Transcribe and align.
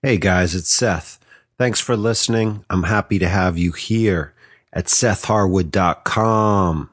Hey 0.00 0.16
guys, 0.16 0.54
it's 0.54 0.72
Seth. 0.72 1.18
Thanks 1.58 1.80
for 1.80 1.96
listening. 1.96 2.64
I'm 2.70 2.84
happy 2.84 3.18
to 3.18 3.28
have 3.28 3.58
you 3.58 3.72
here 3.72 4.32
at 4.72 4.84
sethharwood.com. 4.84 6.90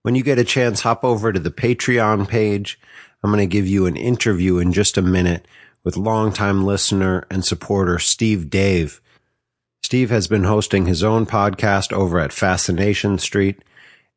When 0.00 0.14
you 0.14 0.22
get 0.22 0.38
a 0.38 0.44
chance, 0.44 0.80
hop 0.80 1.04
over 1.04 1.34
to 1.34 1.38
the 1.38 1.50
Patreon 1.50 2.28
page. 2.28 2.80
I'm 3.22 3.30
going 3.30 3.46
to 3.46 3.46
give 3.46 3.68
you 3.68 3.84
an 3.84 3.96
interview 3.96 4.56
in 4.56 4.72
just 4.72 4.96
a 4.96 5.02
minute 5.02 5.46
with 5.84 5.98
longtime 5.98 6.64
listener 6.64 7.26
and 7.30 7.44
supporter 7.44 7.98
Steve 7.98 8.48
Dave. 8.48 9.02
Steve 9.82 10.08
has 10.08 10.26
been 10.26 10.44
hosting 10.44 10.86
his 10.86 11.04
own 11.04 11.26
podcast 11.26 11.92
over 11.92 12.18
at 12.18 12.32
Fascination 12.32 13.18
Street 13.18 13.62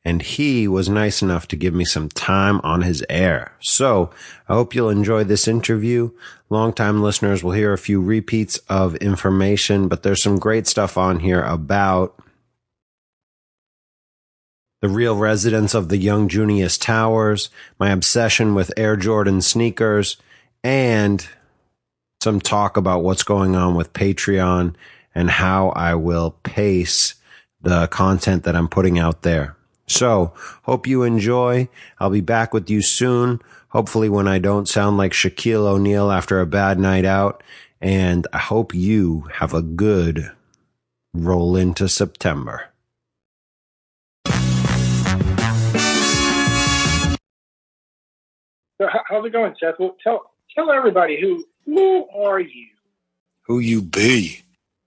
and 0.05 0.21
he 0.21 0.67
was 0.67 0.89
nice 0.89 1.21
enough 1.21 1.47
to 1.47 1.55
give 1.55 1.73
me 1.73 1.86
some 1.86 2.09
time 2.09 2.59
on 2.63 2.81
his 2.81 3.05
air. 3.09 3.54
So 3.59 4.11
I 4.49 4.54
hope 4.54 4.75
you'll 4.75 4.89
enjoy 4.89 5.23
this 5.23 5.47
interview. 5.47 6.11
Longtime 6.49 7.01
listeners 7.01 7.43
will 7.43 7.54
hear 7.54 7.73
a 7.73 7.77
few 7.77 8.01
repeats 8.01 8.57
of 8.69 8.95
information, 8.97 9.87
but 9.87 10.04
there's 10.04 10.21
some 10.21 10.39
great 10.39 10.68
stuff 10.68 10.97
on 10.97 11.19
here 11.19 11.42
about 11.42 12.19
the 14.81 14.89
real 14.89 15.15
residents 15.15 15.73
of 15.73 15.87
the 15.87 15.97
Young 15.97 16.28
Junius 16.28 16.78
Towers, 16.78 17.50
my 17.79 17.89
obsession 17.89 18.54
with 18.54 18.73
Air 18.75 18.97
Jordan 18.97 19.42
sneakers, 19.42 20.17
and 20.61 21.25
some 22.20 22.42
talk 22.42 22.75
about 22.75 23.04
what's 23.04 23.23
going 23.23 23.56
on 23.56 23.75
with 23.75 23.93
Patreon 23.93 24.75
and 25.15 25.29
how 25.29 25.70
I 25.70 25.95
will 25.95 26.31
pace 26.43 27.15
the 27.61 27.87
content 27.87 28.43
that 28.43 28.57
I'm 28.57 28.67
putting 28.67 29.00
out 29.00 29.21
there. 29.21 29.56
So 29.87 30.33
hope 30.64 30.87
you 30.87 31.04
enjoy. 31.04 31.68
I'll 32.00 32.09
be 32.09 32.22
back 32.22 32.53
with 32.53 32.69
you 32.69 32.81
soon. 32.81 33.42
Hopefully 33.69 34.09
when 34.09 34.28
I 34.28 34.39
don't 34.39 34.67
sound 34.67 34.97
like 34.97 35.14
Shaquille 35.14 35.66
O'Neal 35.66 36.11
after 36.11 36.39
a 36.39 36.45
bad 36.45 36.80
night 36.80 37.06
out. 37.06 37.44
And 37.81 38.28
I 38.31 38.38
hope 38.38 38.73
you 38.73 39.28
have 39.33 39.53
a 39.53 39.61
good 39.61 40.31
roll 41.14 41.56
into 41.56 41.89
September. 41.89 42.70
So 48.84 48.89
how's 49.08 49.26
it 49.26 49.31
going, 49.31 49.56
Seth? 49.59 49.76
Well, 49.80 49.95
tell 50.04 50.31
tell 50.56 50.72
everybody 50.72 51.20
who 51.20 51.45
who 51.66 52.08
are 52.09 52.39
you? 52.39 52.67
Who 53.44 53.59
you 53.59 53.81
be? 53.81 54.42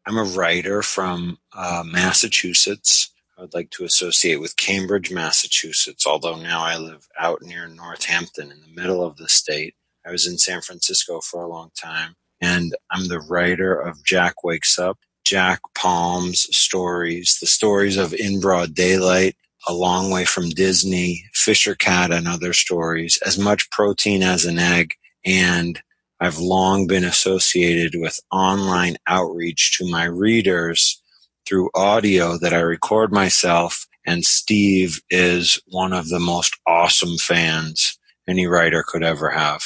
I'm 0.07 0.19
a 0.19 0.25
writer 0.25 0.83
from 0.83 1.39
uh, 1.53 1.83
Massachusetts. 1.85 3.11
I 3.39 3.43
would 3.43 3.55
like 3.55 3.69
to 3.73 3.85
associate 3.85 4.41
with 4.41 4.57
Cambridge, 4.57 5.11
Massachusetts, 5.11 6.07
although 6.07 6.37
now 6.37 6.63
I 6.63 6.79
live 6.79 7.07
out 7.19 7.43
near 7.43 7.69
Northampton 7.69 8.51
in 8.51 8.63
the 8.63 8.81
middle 8.81 9.05
of 9.05 9.19
the 9.19 9.29
state. 9.29 9.75
I 10.07 10.11
was 10.11 10.27
in 10.27 10.39
San 10.39 10.63
Francisco 10.63 11.21
for 11.21 11.43
a 11.43 11.49
long 11.49 11.71
time, 11.79 12.15
and 12.41 12.75
I'm 12.91 13.09
the 13.09 13.21
writer 13.21 13.79
of 13.79 14.03
Jack 14.05 14.43
Wakes 14.43 14.79
Up, 14.79 14.99
Jack 15.27 15.61
Palms 15.75 16.47
stories, 16.57 17.37
the 17.39 17.47
stories 17.47 17.99
of 17.99 18.15
In 18.15 18.41
Broad 18.41 18.75
Daylight, 18.75 19.37
A 19.69 19.75
Long 19.75 20.11
Way 20.11 20.25
from 20.25 20.49
Disney, 20.49 21.25
Fisher 21.35 21.75
Cat, 21.75 22.13
and 22.13 22.27
other 22.27 22.55
stories, 22.55 23.19
as 23.27 23.39
much 23.39 23.71
protein 23.71 24.23
as 24.23 24.47
an 24.47 24.59
egg, 24.59 24.95
and 25.27 25.83
I've 26.21 26.39
long 26.39 26.87
been 26.87 27.05
associated 27.05 28.01
with 28.01 28.19
online 28.33 28.97
outreach 29.07 29.77
to 29.77 29.91
my 29.91 30.05
readers 30.05 31.03
through 31.47 31.71
audio 31.75 32.39
that 32.39 32.53
I 32.53 32.61
record 32.61 33.13
myself. 33.13 33.87
And 34.05 34.25
Steve 34.25 35.01
is 35.11 35.61
one 35.67 35.93
of 35.93 36.09
the 36.09 36.21
most 36.21 36.57
awesome 36.67 37.19
fans 37.19 37.99
any 38.29 38.47
writer 38.47 38.85
could 38.87 39.03
ever 39.03 39.31
have. 39.31 39.63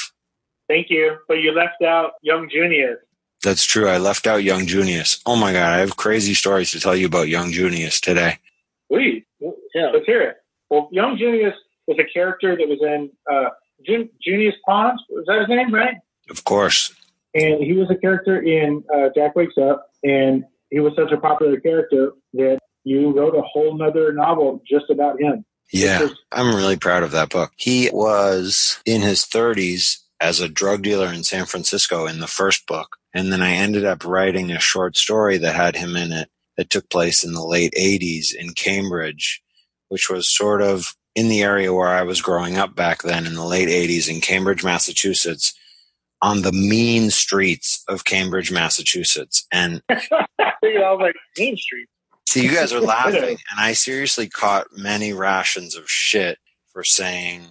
Thank 0.68 0.88
you. 0.90 1.16
But 1.28 1.38
you 1.38 1.52
left 1.52 1.82
out 1.82 2.12
Young 2.22 2.48
Junius. 2.50 2.98
That's 3.42 3.64
true. 3.64 3.88
I 3.88 3.98
left 3.98 4.26
out 4.26 4.44
Young 4.44 4.66
Junius. 4.66 5.20
Oh 5.26 5.36
my 5.36 5.52
God. 5.52 5.72
I 5.72 5.78
have 5.78 5.96
crazy 5.96 6.34
stories 6.34 6.70
to 6.72 6.80
tell 6.80 6.94
you 6.94 7.06
about 7.06 7.28
Young 7.28 7.52
Junius 7.52 8.00
today. 8.00 8.38
Please. 8.90 9.24
Yeah. 9.74 9.90
Let's 9.92 10.06
hear 10.06 10.22
it. 10.22 10.36
Well, 10.68 10.88
Young 10.92 11.16
Junius 11.18 11.54
was 11.86 11.98
a 11.98 12.04
character 12.04 12.56
that 12.56 12.68
was 12.68 12.78
in 12.82 13.10
uh, 13.30 13.50
Jun- 13.84 14.10
Junius 14.22 14.54
Ponds. 14.66 15.02
Was 15.08 15.24
that 15.26 15.40
his 15.40 15.48
name, 15.48 15.74
right? 15.74 15.96
Of 16.28 16.44
course. 16.44 16.94
And 17.34 17.62
he 17.62 17.72
was 17.72 17.90
a 17.90 17.96
character 17.96 18.40
in 18.40 18.84
uh, 18.94 19.08
Jack 19.14 19.36
Wakes 19.36 19.56
Up. 19.58 19.90
And 20.02 20.44
he 20.70 20.80
was 20.80 20.92
such 20.96 21.12
a 21.12 21.20
popular 21.20 21.60
character 21.60 22.12
that 22.34 22.58
you 22.84 23.12
wrote 23.12 23.34
a 23.34 23.42
whole 23.42 23.76
nother 23.76 24.12
novel 24.12 24.62
just 24.68 24.90
about 24.90 25.20
him. 25.20 25.44
Yeah, 25.72 26.08
I'm 26.32 26.54
really 26.54 26.76
proud 26.76 27.02
of 27.02 27.12
that 27.12 27.30
book. 27.30 27.52
He 27.56 27.90
was 27.92 28.80
in 28.84 29.02
his 29.02 29.24
30s 29.24 29.98
as 30.20 30.40
a 30.40 30.48
drug 30.48 30.82
dealer 30.82 31.12
in 31.12 31.22
San 31.22 31.46
Francisco 31.46 32.06
in 32.06 32.20
the 32.20 32.26
first 32.26 32.66
book. 32.66 32.96
And 33.14 33.32
then 33.32 33.42
I 33.42 33.52
ended 33.52 33.84
up 33.84 34.04
writing 34.04 34.50
a 34.50 34.60
short 34.60 34.96
story 34.96 35.38
that 35.38 35.54
had 35.54 35.76
him 35.76 35.96
in 35.96 36.12
it 36.12 36.28
that 36.56 36.70
took 36.70 36.90
place 36.90 37.24
in 37.24 37.32
the 37.32 37.44
late 37.44 37.72
80s 37.78 38.34
in 38.34 38.52
Cambridge, 38.52 39.42
which 39.88 40.10
was 40.10 40.28
sort 40.28 40.62
of 40.62 40.94
in 41.14 41.28
the 41.28 41.42
area 41.42 41.72
where 41.72 41.88
I 41.88 42.02
was 42.02 42.20
growing 42.20 42.56
up 42.56 42.74
back 42.74 43.02
then 43.02 43.26
in 43.26 43.34
the 43.34 43.44
late 43.44 43.68
80s 43.68 44.08
in 44.08 44.20
Cambridge, 44.20 44.62
Massachusetts 44.62 45.54
on 46.22 46.42
the 46.42 46.52
mean 46.52 47.10
streets 47.10 47.84
of 47.88 48.04
Cambridge, 48.04 48.52
Massachusetts. 48.52 49.46
And 49.52 49.82
you 50.62 50.78
know, 50.78 50.96
like 50.96 51.16
mean 51.38 51.56
streets. 51.56 51.90
See, 52.26 52.44
you 52.44 52.54
guys 52.54 52.72
are 52.72 52.80
laughing, 52.80 53.38
and 53.50 53.58
I 53.58 53.72
seriously 53.72 54.28
caught 54.28 54.68
many 54.76 55.12
rations 55.12 55.74
of 55.74 55.90
shit 55.90 56.38
for 56.72 56.84
saying 56.84 57.42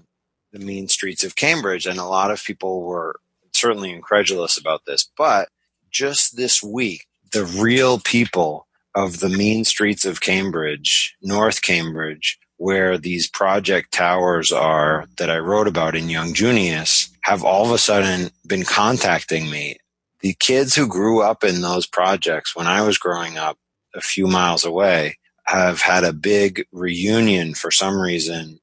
the 0.52 0.60
mean 0.60 0.88
streets 0.88 1.24
of 1.24 1.36
Cambridge, 1.36 1.86
and 1.86 2.00
a 2.00 2.06
lot 2.06 2.32
of 2.32 2.44
people 2.44 2.84
were 2.84 3.20
certainly 3.52 3.92
incredulous 3.92 4.58
about 4.58 4.86
this. 4.86 5.10
But 5.18 5.50
just 5.92 6.38
this 6.38 6.64
week, 6.64 7.08
the 7.32 7.46
real 7.46 8.00
people 8.00 8.68
of 8.96 9.20
the 9.20 9.30
mean 9.30 9.66
streets 9.66 10.06
of 10.06 10.22
Cambridge, 10.22 11.16
North 11.22 11.62
Cambridge, 11.62 12.40
where 12.60 12.98
these 12.98 13.28
project 13.28 13.94
towers 13.94 14.52
are 14.52 15.08
that 15.18 15.30
I 15.30 15.38
wrote 15.40 15.68
about 15.68 15.96
in 15.96 16.10
Young 16.10 16.34
Junius 16.34 17.10
have 17.22 17.42
all 17.44 17.66
of 17.66 17.72
a 17.72 17.78
sudden 17.78 18.32
been 18.46 18.66
contacting 18.66 19.50
me. 19.50 19.78
The 20.20 20.36
kids 20.40 20.76
who 20.76 20.86
grew 20.86 21.22
up 21.22 21.46
in 21.46 21.62
those 21.62 21.88
projects 21.88 22.58
when 22.58 22.68
I 22.68 22.82
was 22.82 22.98
growing 22.98 23.38
up 23.38 23.58
a 23.96 24.02
few 24.02 24.28
miles 24.28 24.66
away 24.66 25.18
have 25.46 25.80
had 25.80 26.04
a 26.04 26.12
big 26.12 26.66
reunion 26.74 27.54
for 27.54 27.72
some 27.72 27.98
reason 27.98 28.60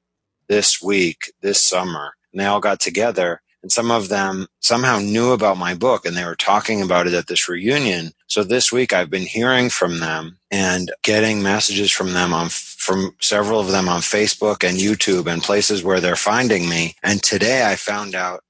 this 0.47 0.79
week, 0.79 1.33
this 1.41 1.59
summer. 1.59 2.13
And 2.31 2.39
they 2.39 2.45
all 2.45 2.59
got 2.59 2.79
together 2.79 3.41
and 3.63 3.71
some 3.71 3.91
of 3.91 4.09
them 4.09 4.47
somehow 4.59 4.99
knew 4.99 5.31
about 5.31 5.57
my 5.57 5.73
book 5.73 6.05
and 6.05 6.15
they 6.15 6.23
were 6.23 6.35
talking 6.35 6.81
about 6.81 7.07
it 7.07 7.13
at 7.13 7.27
this 7.27 7.49
reunion. 7.49 8.11
So 8.27 8.43
this 8.43 8.71
week 8.71 8.93
I've 8.93 9.09
been 9.09 9.25
hearing 9.25 9.69
from 9.69 9.99
them 9.99 10.37
and 10.51 10.91
getting 11.03 11.41
messages 11.41 11.91
from 11.91 12.13
them 12.13 12.33
on 12.33 12.49
from 12.87 13.13
several 13.19 13.59
of 13.59 13.67
them 13.67 13.89
on 13.89 13.99
Facebook 13.99 14.63
and 14.63 14.77
YouTube 14.77 15.27
and 15.29 15.43
places 15.43 15.83
where 15.83 15.99
they're 15.99 16.15
finding 16.15 16.69
me. 16.69 16.95
And 17.03 17.21
today 17.21 17.69
I 17.69 17.75
found 17.75 18.15
out 18.15 18.45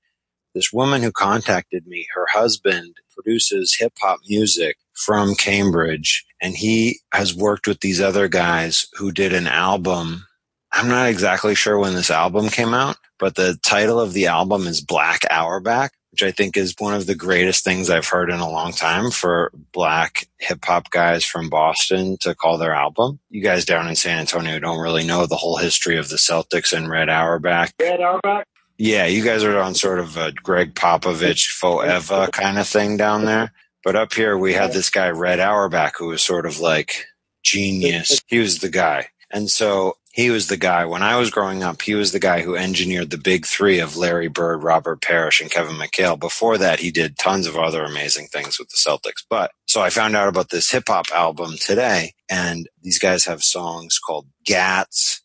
this 0.53 0.71
woman 0.71 1.01
who 1.01 1.11
contacted 1.11 1.87
me, 1.87 2.05
her 2.13 2.27
husband 2.31 2.93
produces 3.15 3.75
hip 3.79 3.93
hop 3.99 4.19
music 4.29 4.77
from 4.93 5.33
Cambridge 5.33 6.23
and 6.39 6.55
he 6.55 6.99
has 7.13 7.35
worked 7.35 7.65
with 7.65 7.79
these 7.79 7.99
other 7.99 8.27
guys 8.27 8.85
who 8.93 9.11
did 9.11 9.33
an 9.33 9.47
album. 9.47 10.27
I'm 10.71 10.87
not 10.87 11.09
exactly 11.09 11.55
sure 11.55 11.79
when 11.79 11.95
this 11.95 12.11
album 12.11 12.49
came 12.49 12.75
out, 12.75 12.97
but 13.17 13.33
the 13.33 13.57
title 13.65 13.99
of 13.99 14.13
the 14.13 14.27
album 14.27 14.67
is 14.67 14.81
Black 14.81 15.21
Auerbach, 15.31 15.93
which 16.17 16.28
I 16.28 16.31
think 16.31 16.57
is 16.57 16.73
one 16.79 16.95
of 16.95 17.05
the 17.05 17.13
greatest 17.13 17.63
things 17.63 17.91
I've 17.91 18.07
heard 18.07 18.31
in 18.31 18.39
a 18.39 18.50
long 18.50 18.72
time 18.72 19.11
for 19.11 19.51
black 19.72 20.28
hip 20.39 20.66
hop 20.66 20.89
guys 20.89 21.23
from 21.23 21.47
Boston 21.47 22.17
to 22.22 22.33
call 22.33 22.57
their 22.57 22.73
album. 22.73 23.19
You 23.29 23.44
guys 23.44 23.66
down 23.66 23.88
in 23.88 23.95
San 23.95 24.17
Antonio 24.17 24.57
don't 24.57 24.79
really 24.79 25.05
know 25.05 25.28
the 25.28 25.35
whole 25.35 25.57
history 25.57 25.95
of 25.95 26.09
the 26.09 26.16
Celtics 26.16 26.75
and 26.75 26.89
Red 26.89 27.07
Auerbach. 27.07 27.72
Red 27.79 28.00
Auerbach? 28.01 28.47
Yeah, 28.79 29.05
you 29.05 29.23
guys 29.23 29.44
are 29.44 29.59
on 29.59 29.75
sort 29.75 30.00
of 30.00 30.17
a 30.17 30.31
Gregg 30.31 30.73
Popovich 30.73 31.50
forever 31.50 32.29
kind 32.31 32.57
of 32.57 32.67
thing 32.67 32.97
down 32.97 33.25
there. 33.25 33.53
But 33.84 33.95
up 33.95 34.11
here 34.11 34.40
we 34.40 34.53
had 34.53 34.73
this 34.73 34.90
guy, 34.90 35.11
Red 35.11 35.40
Auerbach, 35.40 35.99
who 35.99 36.08
was 36.08 36.23
sort 36.23 36.47
of 36.47 36.59
like 36.59 37.05
genius. 37.43 38.22
He 38.25 38.40
was 38.40 38.58
the 38.58 38.69
guy. 38.69 39.09
And 39.29 39.52
so 39.52 39.97
he 40.17 40.31
was 40.31 40.47
the 40.47 40.58
guy 40.58 40.84
when 40.84 41.03
I 41.03 41.16
was 41.16 41.29
growing 41.29 41.61
up. 41.61 41.79
He 41.79 41.93
was 41.93 42.11
the 42.11 42.19
guy 42.19 42.41
who 42.41 42.55
engineered 42.55 43.11
the 43.11 43.19
big 43.19 43.46
three 43.46 43.78
of 43.78 43.97
Larry 43.97 44.28
Bird, 44.28 44.64
Robert 44.64 44.99
Parish, 44.99 45.40
and 45.40 45.52
Kevin 45.52 45.75
McHale. 45.75 46.19
Before 46.19 46.58
that, 46.58 46.79
he 46.79 46.90
did 46.90 47.19
tons 47.19 47.46
of 47.46 47.55
other 47.55 47.84
amazing 47.84 48.25
things 48.25 48.58
with 48.58 48.69
the 48.69 48.78
Celtics. 48.78 49.23
But 49.29 49.52
so 49.67 49.79
I 49.79 49.91
found 49.91 50.16
out 50.16 50.28
about 50.28 50.49
this 50.49 50.72
hip 50.72 50.85
hop 50.87 51.05
album 51.14 51.53
today, 51.61 52.14
and 52.28 52.67
these 52.81 52.97
guys 52.97 53.25
have 53.25 53.43
songs 53.43 53.99
called 53.99 54.25
Gats. 54.43 55.22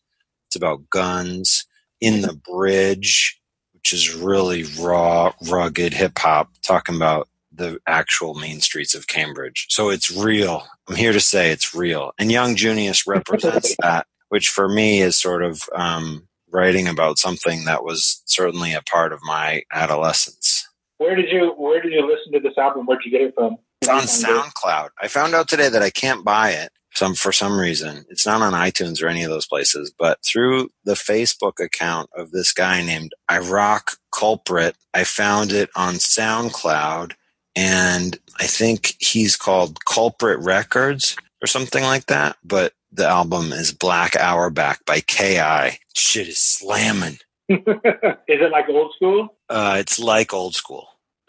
It's 0.47 0.55
about 0.55 0.87
guns. 0.91 1.65
In 1.99 2.21
the 2.21 2.33
Bridge, 2.33 3.41
which 3.73 3.93
is 3.93 4.13
really 4.13 4.65
raw, 4.79 5.33
rugged 5.49 5.93
hip 5.95 6.19
hop, 6.19 6.51
talking 6.61 6.95
about 6.97 7.29
the 7.51 7.79
actual 7.87 8.35
main 8.35 8.61
streets 8.61 8.93
of 8.93 9.07
Cambridge. 9.07 9.65
So 9.69 9.89
it's 9.89 10.11
real. 10.11 10.67
I'm 10.87 10.95
here 10.95 11.13
to 11.13 11.19
say 11.19 11.49
it's 11.49 11.73
real. 11.73 12.11
And 12.19 12.31
Young 12.31 12.55
Junius 12.55 13.07
represents 13.07 13.75
that 13.81 14.05
which 14.33 14.49
for 14.49 14.67
me 14.67 14.99
is 14.99 15.15
sort 15.15 15.43
of 15.43 15.61
um, 15.75 16.27
writing 16.49 16.87
about 16.87 17.19
something 17.19 17.65
that 17.65 17.83
was 17.83 18.23
certainly 18.25 18.73
a 18.73 18.81
part 18.81 19.13
of 19.13 19.19
my 19.21 19.61
adolescence. 19.71 20.67
Where 20.97 21.15
did 21.15 21.29
you 21.29 21.53
Where 21.55 21.79
did 21.79 21.91
you 21.91 22.01
listen 22.01 22.33
to 22.33 22.39
this 22.39 22.57
album? 22.57 22.87
Where'd 22.87 23.01
you 23.05 23.11
get 23.11 23.21
it 23.21 23.35
from? 23.35 23.57
It's 23.83 23.89
on 23.89 24.01
SoundCloud. 24.01 24.89
I 24.99 25.07
found 25.07 25.35
out 25.35 25.47
today 25.47 25.69
that 25.69 25.83
I 25.83 25.91
can't 25.91 26.25
buy 26.25 26.49
it 26.49 26.71
some 26.95 27.13
for 27.13 27.31
some 27.31 27.59
reason. 27.59 28.05
It's 28.09 28.25
not 28.25 28.41
on 28.41 28.53
iTunes 28.53 29.03
or 29.03 29.07
any 29.07 29.21
of 29.21 29.29
those 29.29 29.45
places, 29.45 29.93
but 29.95 30.17
through 30.25 30.71
the 30.83 30.93
Facebook 30.93 31.63
account 31.63 32.09
of 32.17 32.31
this 32.31 32.53
guy 32.53 32.81
named 32.81 33.13
Iraq 33.31 33.97
Culprit, 34.11 34.75
I 34.95 35.03
found 35.03 35.51
it 35.51 35.69
on 35.75 35.95
SoundCloud 35.95 37.11
and 37.55 38.17
I 38.39 38.47
think 38.47 38.95
he's 38.97 39.35
called 39.35 39.85
Culprit 39.85 40.39
Records 40.39 41.15
or 41.39 41.45
something 41.45 41.83
like 41.83 42.07
that. 42.07 42.37
But 42.43 42.73
the 42.93 43.07
album 43.07 43.51
is 43.51 43.73
Black 43.73 44.15
Auerbach 44.15 44.85
by 44.85 45.01
KI. 45.01 45.79
Shit 45.95 46.27
is 46.27 46.39
slamming. 46.39 47.17
is 47.49 47.59
it 48.27 48.51
like 48.51 48.69
old 48.69 48.93
school? 48.95 49.35
Uh, 49.49 49.77
it's 49.79 49.99
like 49.99 50.33
old 50.33 50.55
school. 50.55 50.87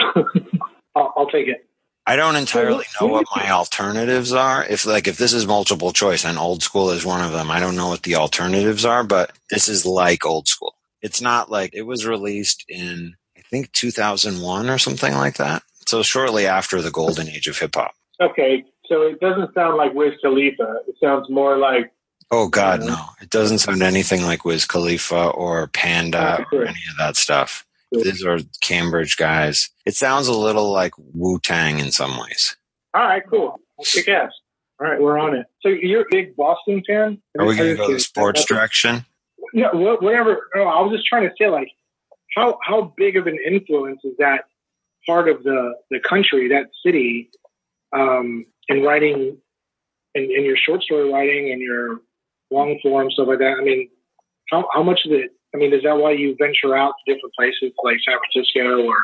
I'll, 0.95 1.13
I'll, 1.17 1.27
take 1.27 1.49
it. 1.49 1.67
I 2.07 2.17
don't 2.17 2.37
entirely 2.37 2.85
know 3.01 3.09
what 3.09 3.27
my 3.35 3.51
alternatives 3.51 4.33
are. 4.33 4.65
If 4.65 4.87
like 4.87 5.09
if 5.09 5.17
this 5.17 5.33
is 5.33 5.47
multiple 5.47 5.93
choice 5.93 6.25
and 6.25 6.39
old 6.39 6.63
school 6.63 6.91
is 6.91 7.05
one 7.05 7.25
of 7.25 7.33
them, 7.33 7.51
I 7.51 7.61
don't 7.61 7.77
know 7.77 7.89
what 7.89 8.03
the 8.03 8.17
alternatives 8.17 8.85
are, 8.85 9.03
but 9.03 9.33
this 9.51 9.69
is 9.69 9.87
like 9.87 10.27
old 10.27 10.47
school. 10.47 10.75
It's 11.03 11.21
not 11.21 11.51
like 11.51 11.75
it 11.75 11.83
was 11.83 12.07
released 12.07 12.65
in 12.69 13.15
I 13.37 13.41
think 13.43 13.73
2001 13.73 14.71
or 14.71 14.79
something 14.79 15.15
like 15.15 15.37
that. 15.37 15.63
So 15.87 16.03
shortly 16.03 16.47
after 16.47 16.81
the 16.81 16.91
golden 16.91 17.29
age 17.29 17.49
of 17.49 17.59
hip 17.59 17.75
hop. 17.75 17.95
Okay, 18.21 18.65
so 18.87 19.03
it 19.03 19.21
doesn't 19.21 19.55
sound 19.55 19.77
like 19.77 19.95
Wiz 19.95 20.15
Khalifa. 20.23 20.81
It 20.89 20.97
sounds 21.03 21.29
more 21.31 21.57
like. 21.57 21.93
Oh 22.31 22.49
God, 22.49 22.81
no! 22.81 22.97
It 23.21 23.31
doesn't 23.31 23.59
sound 23.59 23.83
anything 23.83 24.23
like 24.23 24.45
Wiz 24.45 24.65
Khalifa 24.65 25.29
or 25.29 25.67
Panda 25.69 26.47
or 26.53 26.63
any 26.63 26.81
of 26.91 26.97
that 26.99 27.17
stuff. 27.17 27.67
These 27.93 28.25
are 28.25 28.39
Cambridge 28.61 29.17
guys. 29.17 29.71
It 29.87 29.95
sounds 29.95 30.27
a 30.27 30.33
little 30.33 30.73
like 30.73 30.95
Wu 30.99 31.39
Tang 31.39 31.79
in 31.79 31.93
some 31.93 32.19
ways. 32.19 32.57
All 32.93 33.03
right, 33.03 33.23
cool. 33.29 33.61
Kick 33.85 34.09
ass. 34.09 34.33
All 34.81 34.89
right, 34.89 35.01
we're 35.01 35.19
on 35.19 35.37
it. 35.37 35.47
So 35.61 35.69
you're 35.69 36.03
a 36.03 36.07
big 36.11 36.35
Boston 36.35 36.83
fan? 36.87 37.21
Are 37.39 37.47
we 37.47 37.57
going 37.57 37.71
to 37.71 37.77
go 37.77 37.93
the 37.93 38.01
sports 38.01 38.45
direction? 38.45 39.05
Yeah, 39.53 39.69
whatever. 39.73 40.49
No, 40.55 40.63
I 40.63 40.81
was 40.81 40.93
just 40.97 41.07
trying 41.07 41.29
to 41.29 41.35
say, 41.39 41.49
like, 41.49 41.69
how 42.35 42.59
how 42.63 42.93
big 42.97 43.17
of 43.17 43.27
an 43.27 43.39
influence 43.47 44.01
is 44.05 44.17
that 44.19 44.47
part 45.07 45.29
of 45.29 45.45
the 45.45 45.75
the 45.91 46.01
country, 46.01 46.49
that 46.49 46.71
city, 46.85 47.31
um, 47.93 48.47
in 48.69 48.83
writing, 48.83 49.37
in, 50.15 50.23
in 50.25 50.45
your 50.45 50.57
short 50.57 50.83
story 50.83 51.11
writing 51.11 51.51
and 51.53 51.61
your 51.61 52.01
long 52.51 52.79
form 52.83 53.11
stuff 53.11 53.29
like 53.29 53.39
that. 53.39 53.57
I 53.59 53.63
mean, 53.63 53.89
how 54.51 54.69
how 54.73 54.83
much 54.83 55.01
of 55.05 55.13
it? 55.13 55.33
I 55.55 55.59
mean, 55.59 55.73
is 55.73 55.83
that 55.85 55.97
why 55.97 56.13
you 56.13 56.37
venture 56.39 56.77
out 56.77 56.95
to 57.07 57.15
different 57.15 57.35
places 57.35 57.73
like 57.83 57.99
San 58.07 58.19
Francisco 58.19 58.85
or 58.85 58.97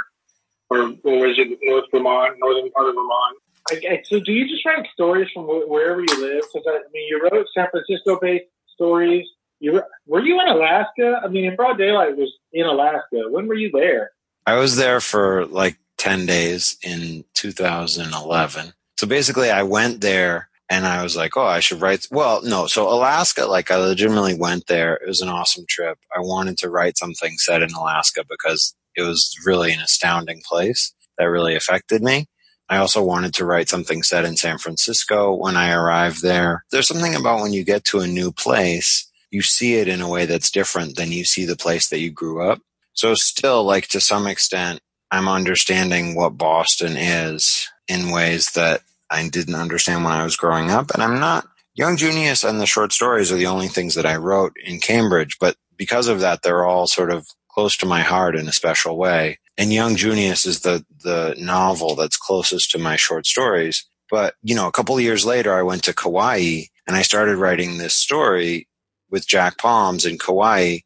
or 0.71 0.79
or 1.05 1.27
was 1.27 1.39
it 1.39 1.59
North 1.62 1.85
Vermont, 1.91 2.37
northern 2.39 2.71
part 2.71 2.89
of 2.89 2.95
Vermont? 2.95 3.37
Okay, 3.73 4.03
so 4.05 4.19
do 4.21 4.33
you 4.33 4.49
just 4.49 4.65
write 4.65 4.87
stories 4.93 5.29
from 5.33 5.45
wherever 5.45 6.01
you 6.01 6.21
live? 6.21 6.43
Because 6.53 6.67
I 6.67 6.81
mean, 6.93 7.09
you 7.09 7.23
wrote 7.23 7.47
San 7.55 7.69
Francisco-based 7.71 8.47
stories. 8.73 9.27
You 9.61 9.83
were 10.07 10.25
you 10.25 10.41
in 10.41 10.49
Alaska? 10.49 11.21
I 11.23 11.29
mean, 11.29 11.45
in 11.45 11.57
broad 11.57 11.77
daylight 11.77 12.17
was 12.17 12.33
in 12.53 12.67
Alaska. 12.67 13.29
When 13.29 13.47
were 13.47 13.55
you 13.55 13.71
there? 13.73 14.11
I 14.47 14.57
was 14.57 14.77
there 14.77 15.01
for 15.01 15.47
like 15.47 15.77
10 15.99 16.27
days 16.27 16.79
in 16.83 17.25
2011. 17.35 18.73
So 19.00 19.06
basically, 19.06 19.50
I 19.50 19.62
went 19.62 20.02
there 20.02 20.50
and 20.69 20.87
I 20.87 21.02
was 21.02 21.17
like, 21.17 21.35
oh, 21.35 21.47
I 21.47 21.61
should 21.61 21.81
write. 21.81 22.06
Well, 22.11 22.43
no. 22.43 22.67
So 22.67 22.87
Alaska, 22.87 23.47
like 23.47 23.70
I 23.70 23.76
legitimately 23.76 24.35
went 24.35 24.67
there. 24.67 24.97
It 24.97 25.08
was 25.08 25.23
an 25.23 25.31
awesome 25.31 25.64
trip. 25.67 25.97
I 26.14 26.20
wanted 26.20 26.58
to 26.58 26.69
write 26.69 26.99
something 26.99 27.38
set 27.38 27.62
in 27.62 27.70
Alaska 27.73 28.26
because 28.29 28.75
it 28.94 29.00
was 29.00 29.35
really 29.47 29.73
an 29.73 29.81
astounding 29.81 30.43
place 30.47 30.93
that 31.17 31.25
really 31.25 31.56
affected 31.56 32.02
me. 32.02 32.26
I 32.69 32.76
also 32.76 33.02
wanted 33.02 33.32
to 33.37 33.47
write 33.47 33.70
something 33.70 34.02
set 34.02 34.26
in 34.26 34.37
San 34.37 34.58
Francisco 34.58 35.35
when 35.35 35.56
I 35.56 35.73
arrived 35.73 36.20
there. 36.20 36.67
There's 36.70 36.88
something 36.88 37.14
about 37.14 37.41
when 37.41 37.55
you 37.55 37.64
get 37.64 37.85
to 37.85 38.00
a 38.00 38.06
new 38.06 38.31
place, 38.31 39.11
you 39.31 39.41
see 39.41 39.76
it 39.76 39.88
in 39.88 40.02
a 40.02 40.11
way 40.11 40.26
that's 40.26 40.50
different 40.50 40.97
than 40.97 41.11
you 41.11 41.25
see 41.25 41.47
the 41.47 41.56
place 41.56 41.88
that 41.88 42.00
you 42.00 42.11
grew 42.11 42.47
up. 42.47 42.61
So 42.93 43.14
still, 43.14 43.64
like 43.64 43.88
to 43.88 43.99
some 43.99 44.26
extent, 44.26 44.81
I'm 45.11 45.26
understanding 45.26 46.14
what 46.14 46.37
Boston 46.37 46.99
is 46.99 47.67
in 47.88 48.11
ways 48.11 48.50
that 48.52 48.82
I 49.11 49.29
didn't 49.29 49.55
understand 49.55 50.05
when 50.05 50.12
I 50.12 50.25
was 50.25 50.37
growing 50.37 50.71
up. 50.71 50.91
And 50.93 51.03
I'm 51.03 51.19
not, 51.19 51.47
Young 51.75 51.97
Junius 51.97 52.45
and 52.45 52.61
the 52.61 52.67
short 52.67 52.93
stories 52.93 53.33
are 53.33 53.37
the 53.37 53.47
only 53.47 53.69
things 53.69 53.95
that 53.95 54.07
I 54.07 54.17
wrote 54.17 54.57
in 54.65 54.81
Cambridge, 54.81 55.37
but 55.41 55.57
because 55.77 56.09
of 56.09 56.21
that, 56.21 56.43
they're 56.43 56.65
all 56.65 56.87
sort 56.87 57.11
of 57.11 57.27
close 57.51 57.77
to 57.79 57.87
my 57.87 58.03
heart 58.03 58.37
in 58.37 58.49
a 58.49 58.53
special 58.53 58.97
way. 58.97 59.39
And 59.59 59.73
Young 59.73 59.97
Junius 59.97 60.47
is 60.47 60.61
the, 60.61 60.85
the 61.03 61.35
novel 61.39 61.95
that's 61.95 62.17
closest 62.17 62.71
to 62.71 62.79
my 62.79 62.97
short 62.97 63.27
stories. 63.27 63.87
But, 64.11 64.35
you 64.43 64.55
know, 64.55 64.67
a 64.67 64.73
couple 64.73 64.97
of 64.97 65.03
years 65.03 65.25
later, 65.25 65.55
I 65.55 65.62
went 65.62 65.85
to 65.85 65.95
Kauai 65.95 66.62
and 66.87 66.97
I 66.97 67.03
started 67.03 67.37
writing 67.37 67.79
this 67.79 67.95
story 67.95 68.69
with 69.11 69.29
Jack 69.29 69.59
Palms 69.59 70.07
in 70.07 70.19
Kauai 70.19 70.79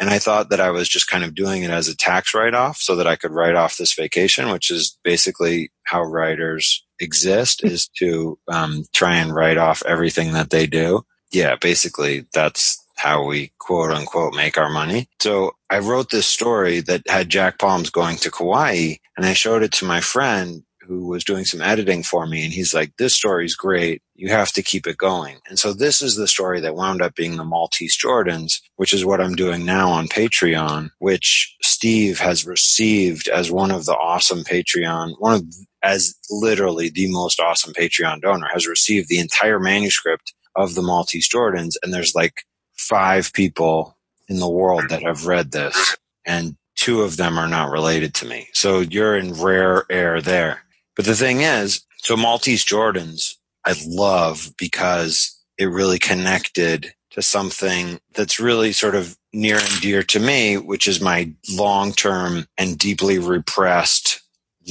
and 0.00 0.08
I 0.08 0.18
thought 0.18 0.48
that 0.48 0.60
I 0.60 0.70
was 0.70 0.88
just 0.88 1.08
kind 1.08 1.24
of 1.24 1.34
doing 1.34 1.62
it 1.62 1.70
as 1.70 1.86
a 1.86 1.96
tax 1.96 2.32
write 2.34 2.54
off 2.54 2.78
so 2.78 2.96
that 2.96 3.06
I 3.06 3.16
could 3.16 3.32
write 3.32 3.54
off 3.54 3.76
this 3.76 3.92
vacation, 3.92 4.50
which 4.50 4.70
is 4.70 4.98
basically 5.04 5.70
how 5.84 6.02
writers 6.02 6.86
exist 7.00 7.64
is 7.64 7.88
to 7.98 8.38
um, 8.48 8.84
try 8.92 9.16
and 9.16 9.34
write 9.34 9.58
off 9.58 9.82
everything 9.86 10.32
that 10.32 10.50
they 10.50 10.66
do. 10.66 11.02
Yeah, 11.32 11.56
basically 11.56 12.26
that's 12.32 12.84
how 12.96 13.24
we 13.24 13.50
quote 13.58 13.90
unquote 13.90 14.34
make 14.34 14.58
our 14.58 14.68
money. 14.68 15.08
So 15.20 15.52
I 15.70 15.78
wrote 15.78 16.10
this 16.10 16.26
story 16.26 16.80
that 16.82 17.02
had 17.08 17.30
Jack 17.30 17.58
Palms 17.58 17.88
going 17.88 18.16
to 18.18 18.30
Kauai 18.30 18.96
and 19.16 19.24
I 19.24 19.32
showed 19.32 19.62
it 19.62 19.72
to 19.72 19.86
my 19.86 20.00
friend 20.00 20.64
who 20.90 21.06
was 21.06 21.24
doing 21.24 21.44
some 21.44 21.62
editing 21.62 22.02
for 22.02 22.26
me 22.26 22.44
and 22.44 22.52
he's 22.52 22.74
like, 22.74 22.96
this 22.96 23.14
story's 23.14 23.54
great. 23.54 24.02
You 24.16 24.28
have 24.30 24.50
to 24.52 24.62
keep 24.62 24.88
it 24.88 24.98
going. 24.98 25.36
And 25.48 25.56
so 25.56 25.72
this 25.72 26.02
is 26.02 26.16
the 26.16 26.26
story 26.26 26.60
that 26.60 26.74
wound 26.74 27.00
up 27.00 27.14
being 27.14 27.36
the 27.36 27.44
Maltese 27.44 27.96
Jordans, 27.96 28.60
which 28.74 28.92
is 28.92 29.04
what 29.04 29.20
I'm 29.20 29.36
doing 29.36 29.64
now 29.64 29.90
on 29.90 30.08
Patreon, 30.08 30.90
which 30.98 31.56
Steve 31.62 32.18
has 32.18 32.44
received 32.44 33.28
as 33.28 33.52
one 33.52 33.70
of 33.70 33.84
the 33.84 33.94
awesome 33.94 34.40
Patreon, 34.40 35.14
one 35.18 35.34
of, 35.34 35.44
as 35.82 36.14
literally 36.30 36.90
the 36.90 37.10
most 37.10 37.40
awesome 37.40 37.72
Patreon 37.72 38.22
donor 38.22 38.48
has 38.52 38.66
received 38.66 39.08
the 39.08 39.18
entire 39.18 39.58
manuscript 39.58 40.34
of 40.56 40.74
the 40.74 40.82
Maltese 40.82 41.28
Jordans. 41.28 41.76
And 41.82 41.92
there's 41.92 42.14
like 42.14 42.44
five 42.76 43.32
people 43.32 43.96
in 44.28 44.38
the 44.38 44.48
world 44.48 44.84
that 44.88 45.02
have 45.02 45.26
read 45.26 45.52
this 45.52 45.96
and 46.24 46.56
two 46.76 47.02
of 47.02 47.16
them 47.16 47.38
are 47.38 47.48
not 47.48 47.70
related 47.70 48.14
to 48.14 48.26
me. 48.26 48.48
So 48.52 48.80
you're 48.80 49.16
in 49.16 49.34
rare 49.34 49.84
air 49.90 50.20
there. 50.20 50.62
But 50.96 51.04
the 51.04 51.14
thing 51.14 51.42
is, 51.42 51.82
so 51.98 52.16
Maltese 52.16 52.64
Jordans, 52.64 53.34
I 53.66 53.74
love 53.86 54.52
because 54.56 55.36
it 55.58 55.66
really 55.66 55.98
connected 55.98 56.94
to 57.10 57.22
something 57.22 58.00
that's 58.14 58.40
really 58.40 58.72
sort 58.72 58.94
of 58.94 59.16
near 59.32 59.58
and 59.58 59.80
dear 59.80 60.02
to 60.04 60.20
me, 60.20 60.56
which 60.56 60.88
is 60.88 61.00
my 61.00 61.32
long 61.50 61.92
term 61.92 62.46
and 62.56 62.78
deeply 62.78 63.18
repressed 63.18 64.19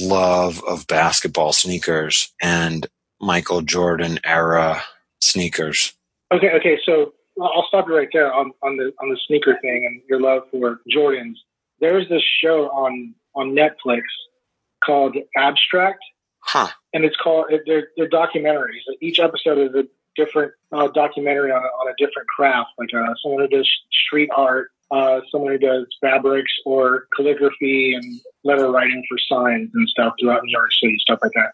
love 0.00 0.62
of 0.64 0.86
basketball 0.86 1.52
sneakers 1.52 2.32
and 2.40 2.86
Michael 3.20 3.62
Jordan 3.62 4.18
era 4.24 4.82
sneakers. 5.20 5.92
Okay, 6.32 6.50
okay, 6.52 6.78
so 6.84 7.12
I'll 7.40 7.66
stop 7.68 7.88
you 7.88 7.96
right 7.96 8.08
there 8.12 8.32
on, 8.32 8.52
on 8.62 8.76
the 8.76 8.92
on 9.00 9.10
the 9.10 9.18
sneaker 9.26 9.58
thing 9.60 9.84
and 9.86 10.02
your 10.08 10.20
love 10.20 10.42
for 10.50 10.80
Jordans. 10.90 11.36
There's 11.80 12.08
this 12.08 12.22
show 12.42 12.70
on 12.70 13.14
on 13.34 13.54
Netflix 13.54 14.02
called 14.84 15.16
Abstract, 15.36 16.02
Huh. 16.40 16.68
And 16.92 17.04
it's 17.04 17.16
called, 17.16 17.46
they're, 17.66 17.88
they're 17.96 18.08
documentaries. 18.08 18.80
Each 19.00 19.20
episode 19.20 19.58
is 19.58 19.74
a 19.74 19.84
different 20.16 20.52
uh, 20.72 20.88
documentary 20.88 21.52
on 21.52 21.62
a, 21.62 21.66
on 21.66 21.88
a 21.88 21.94
different 21.98 22.28
craft, 22.28 22.70
like 22.78 22.88
uh, 22.94 23.14
someone 23.22 23.42
who 23.42 23.48
does 23.48 23.70
street 24.06 24.30
art, 24.34 24.70
uh, 24.90 25.20
someone 25.30 25.52
who 25.52 25.58
does 25.58 25.86
fabrics 26.00 26.52
or 26.64 27.06
calligraphy 27.16 27.94
and 27.94 28.20
letter 28.44 28.70
writing 28.70 29.04
for 29.08 29.18
signs 29.18 29.70
and 29.74 29.88
stuff 29.88 30.14
throughout 30.20 30.42
New 30.44 30.50
York 30.50 30.70
City, 30.82 30.96
stuff 31.00 31.20
like 31.22 31.32
that. 31.34 31.52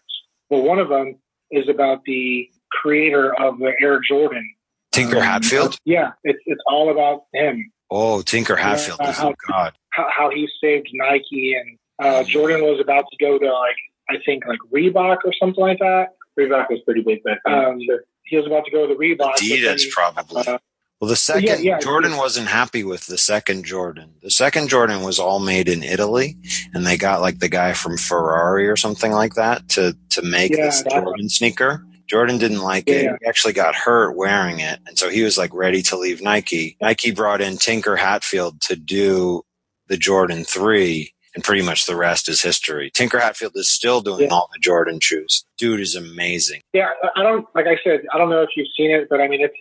But 0.49 0.63
one 0.63 0.79
of 0.79 0.89
them 0.89 1.15
is 1.51 1.69
about 1.69 2.03
the 2.05 2.49
creator 2.71 3.33
of 3.39 3.59
the 3.59 3.73
Air 3.81 3.99
Jordan. 4.07 4.49
Tinker 4.91 5.17
um, 5.17 5.23
Hatfield? 5.23 5.77
Yeah, 5.85 6.13
it's, 6.23 6.39
it's 6.45 6.61
all 6.67 6.91
about 6.91 7.25
him. 7.33 7.71
Oh, 7.89 8.21
Tinker 8.21 8.55
Hatfield 8.55 8.99
yeah, 9.01 9.11
how, 9.11 9.33
God. 9.47 9.73
How, 9.91 10.07
how, 10.15 10.29
he 10.29 10.49
saved 10.61 10.89
Nike 10.93 11.55
and 11.55 11.77
uh, 11.99 12.23
Jordan 12.23 12.61
was 12.61 12.79
about 12.81 13.05
to 13.11 13.17
go 13.23 13.37
to 13.39 13.45
like 13.45 13.75
I 14.09 14.15
think 14.25 14.45
like 14.45 14.59
Reebok 14.73 15.17
or 15.23 15.33
something 15.39 15.61
like 15.61 15.79
that. 15.79 16.15
Reebok 16.37 16.69
was 16.69 16.79
pretty 16.85 17.01
big 17.01 17.23
back 17.23 17.39
then. 17.45 17.53
Um, 17.53 17.81
sure. 17.83 18.03
He 18.25 18.37
was 18.37 18.45
about 18.45 18.65
to 18.65 18.71
go 18.71 18.87
to 18.87 18.95
Reebok. 18.95 19.35
Adidas 19.37 19.81
he, 19.81 19.91
probably. 19.91 20.45
Uh, 20.45 20.57
well, 20.99 21.09
the 21.09 21.15
second 21.15 21.43
yeah, 21.43 21.73
yeah, 21.75 21.79
Jordan 21.79 22.11
yeah. 22.11 22.17
wasn't 22.17 22.47
happy 22.47 22.83
with 22.83 23.05
the 23.05 23.19
second 23.19 23.65
Jordan. 23.65 24.15
The 24.23 24.31
second 24.31 24.69
Jordan 24.69 25.03
was 25.03 25.19
all 25.19 25.39
made 25.39 25.69
in 25.69 25.83
Italy, 25.83 26.37
and 26.73 26.87
they 26.87 26.97
got 26.97 27.21
like 27.21 27.37
the 27.37 27.49
guy 27.49 27.73
from 27.73 27.97
Ferrari 27.97 28.67
or 28.67 28.75
something 28.75 29.11
like 29.11 29.35
that 29.35 29.69
to 29.69 29.95
to 30.09 30.21
make 30.23 30.53
this 30.53 30.83
Jordan 30.89 31.29
sneaker. 31.29 31.85
Jordan 32.07 32.39
didn't 32.39 32.61
like 32.61 32.87
it. 32.87 33.01
He 33.01 33.27
actually 33.27 33.53
got 33.53 33.75
hurt 33.75 34.15
wearing 34.15 34.59
it, 34.59 34.79
and 34.87 34.97
so 34.97 35.09
he 35.09 35.21
was 35.21 35.37
like 35.37 35.53
ready 35.53 35.83
to 35.83 35.97
leave 35.97 36.21
Nike. 36.21 36.77
Nike 36.81 37.11
brought 37.11 37.41
in 37.41 37.57
Tinker 37.57 37.95
Hatfield 37.95 38.59
to 38.61 38.75
do 38.75 39.43
the 39.87 39.97
Jordan 39.97 40.45
Three, 40.45 41.13
and 41.35 41.43
pretty 41.43 41.61
much 41.61 41.85
the 41.85 41.95
rest 41.95 42.27
is 42.27 42.41
history. 42.41 42.89
Tinker 42.91 43.19
Hatfield 43.19 43.51
is 43.53 43.69
still 43.69 44.01
doing 44.01 44.23
yeah. 44.23 44.33
all 44.33 44.49
the 44.51 44.59
Jordan 44.59 44.99
shoes. 44.99 45.45
Dude 45.59 45.79
is 45.79 45.93
amazing. 45.93 46.61
Yeah, 46.73 46.89
I 47.15 47.21
don't 47.21 47.45
like 47.53 47.67
I 47.67 47.77
said, 47.83 48.01
I 48.11 48.17
don't 48.17 48.31
know 48.31 48.41
if 48.41 48.49
you've 48.55 48.69
seen 48.75 48.89
it, 48.89 49.09
but 49.11 49.21
I 49.21 49.27
mean 49.27 49.41
it's 49.41 49.57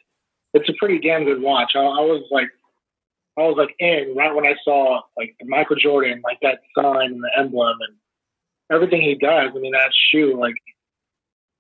it's 0.57 0.69
a 0.69 0.75
pretty 0.79 0.99
damn 0.99 1.25
good 1.25 1.43
watch. 1.43 1.73
I, 1.75 1.81
I 1.81 2.01
was 2.01 2.25
like 2.31 2.49
I 3.39 3.43
was 3.43 3.57
like 3.57 3.75
in 3.79 4.15
right 4.17 4.35
when 4.35 4.47
I 4.47 4.55
saw 4.65 5.01
like 5.17 5.37
Michael 5.45 5.77
Jordan, 5.77 6.23
like 6.25 6.39
that 6.43 6.61
sign 6.75 7.13
and 7.13 7.23
the 7.23 7.31
emblem 7.39 7.77
and 7.87 7.97
everything 8.73 9.03
he 9.03 9.15
does. 9.15 9.51
I 9.55 9.59
mean 9.59 9.73
that 9.73 9.93
shoe, 10.11 10.39
like 10.39 10.55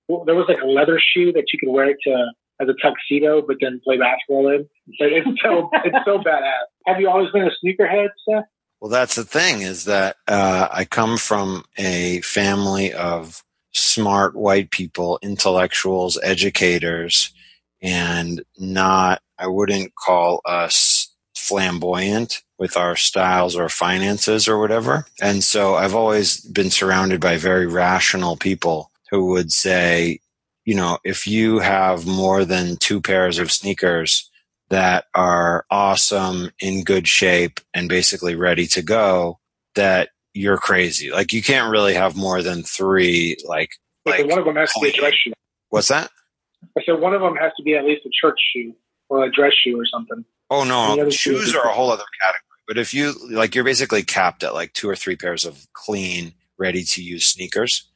there 0.09 0.35
was 0.35 0.47
like 0.49 0.63
a 0.63 0.67
leather 0.67 1.01
shoe 1.01 1.33
that 1.33 1.45
you 1.53 1.59
could 1.59 1.71
wear 1.71 1.91
it 1.91 1.99
to 2.05 2.27
as 2.61 2.69
a 2.69 2.75
tuxedo, 2.75 3.43
but 3.47 3.57
then 3.61 3.81
play 3.85 3.99
basketball 3.99 4.49
in. 4.49 4.69
it's 4.99 5.43
so 5.43 5.69
it's 5.85 6.05
so 6.05 6.19
badass. 6.19 6.65
Have 6.87 7.01
you 7.01 7.09
always 7.09 7.31
been 7.31 7.43
a 7.43 7.51
sneakerhead, 7.65 8.09
Seth? 8.29 8.45
Well, 8.81 8.91
that's 8.91 9.15
the 9.15 9.25
thing 9.25 9.63
is 9.63 9.85
that 9.85 10.17
uh, 10.29 10.69
I 10.71 10.85
come 10.85 11.17
from 11.17 11.65
a 11.79 12.21
family 12.21 12.93
of 12.93 13.43
smart 13.73 14.37
white 14.37 14.71
people, 14.71 15.19
intellectuals, 15.23 16.19
educators, 16.23 17.33
and 17.87 18.43
not, 18.59 19.23
I 19.39 19.47
wouldn't 19.47 19.95
call 19.95 20.41
us 20.45 21.15
flamboyant 21.37 22.43
with 22.59 22.77
our 22.77 22.97
styles 22.97 23.55
or 23.55 23.69
finances 23.69 24.49
or 24.49 24.59
whatever. 24.59 25.07
And 25.23 25.45
so 25.45 25.77
I've 25.77 25.95
always 25.95 26.41
been 26.41 26.71
surrounded 26.71 27.21
by 27.21 27.37
very 27.37 27.67
rational 27.67 28.37
people 28.37 28.91
who 29.11 29.27
would 29.27 29.53
say, 29.53 30.19
you 30.65 30.75
know, 30.75 30.99
if 31.05 31.29
you 31.29 31.61
have 31.61 32.07
more 32.07 32.45
than 32.45 32.77
two 32.77 33.01
pairs 33.01 33.39
of 33.39 33.53
sneakers, 33.53 34.29
that 34.69 35.05
are 35.15 35.65
awesome, 35.71 36.51
in 36.59 36.83
good 36.83 37.07
shape, 37.07 37.61
and 37.73 37.89
basically 37.89 38.35
ready 38.35 38.67
to 38.67 38.83
go, 38.83 39.39
that 39.77 40.09
you're 40.35 40.59
crazy. 40.59 41.11
Like 41.13 41.33
you 41.33 41.41
can't 41.41 41.71
really 41.71 41.95
have 41.95 42.17
more 42.17 42.43
than 42.43 42.65
three. 42.65 43.37
Like, 43.47 43.71
like 44.05 44.27
one 44.27 44.41
of 44.41 44.45
them 44.45 44.57
has 44.57 44.73
to 44.73 44.81
be. 44.81 45.33
What's 45.69 45.89
that? 45.89 46.11
I 46.77 46.83
said 46.85 47.01
one 47.01 47.15
of 47.15 47.21
them 47.21 47.37
has 47.37 47.53
to 47.57 47.63
be 47.63 47.75
at 47.75 47.85
least 47.85 48.07
a 48.07 48.11
church 48.21 48.39
shoe 48.53 48.75
or 49.09 49.25
a 49.25 49.31
dress 49.31 49.53
shoe 49.65 49.79
or 49.79 49.87
something. 49.87 50.25
Oh 50.51 50.65
no, 50.65 51.11
shoes 51.11 51.55
are 51.55 51.69
a 51.69 51.73
whole 51.73 51.91
other 51.91 52.05
category. 52.23 52.43
But 52.67 52.79
if 52.79 52.95
you 52.95 53.15
like, 53.31 53.55
you're 53.55 53.65
basically 53.65 54.03
capped 54.03 54.43
at 54.43 54.55
like 54.55 54.73
two 54.73 54.89
or 54.89 54.97
three 54.97 55.17
pairs 55.17 55.45
of 55.45 55.67
clean, 55.73 56.35
ready 56.59 56.83
to 56.83 57.03
use 57.03 57.27
sneakers. 57.27 57.89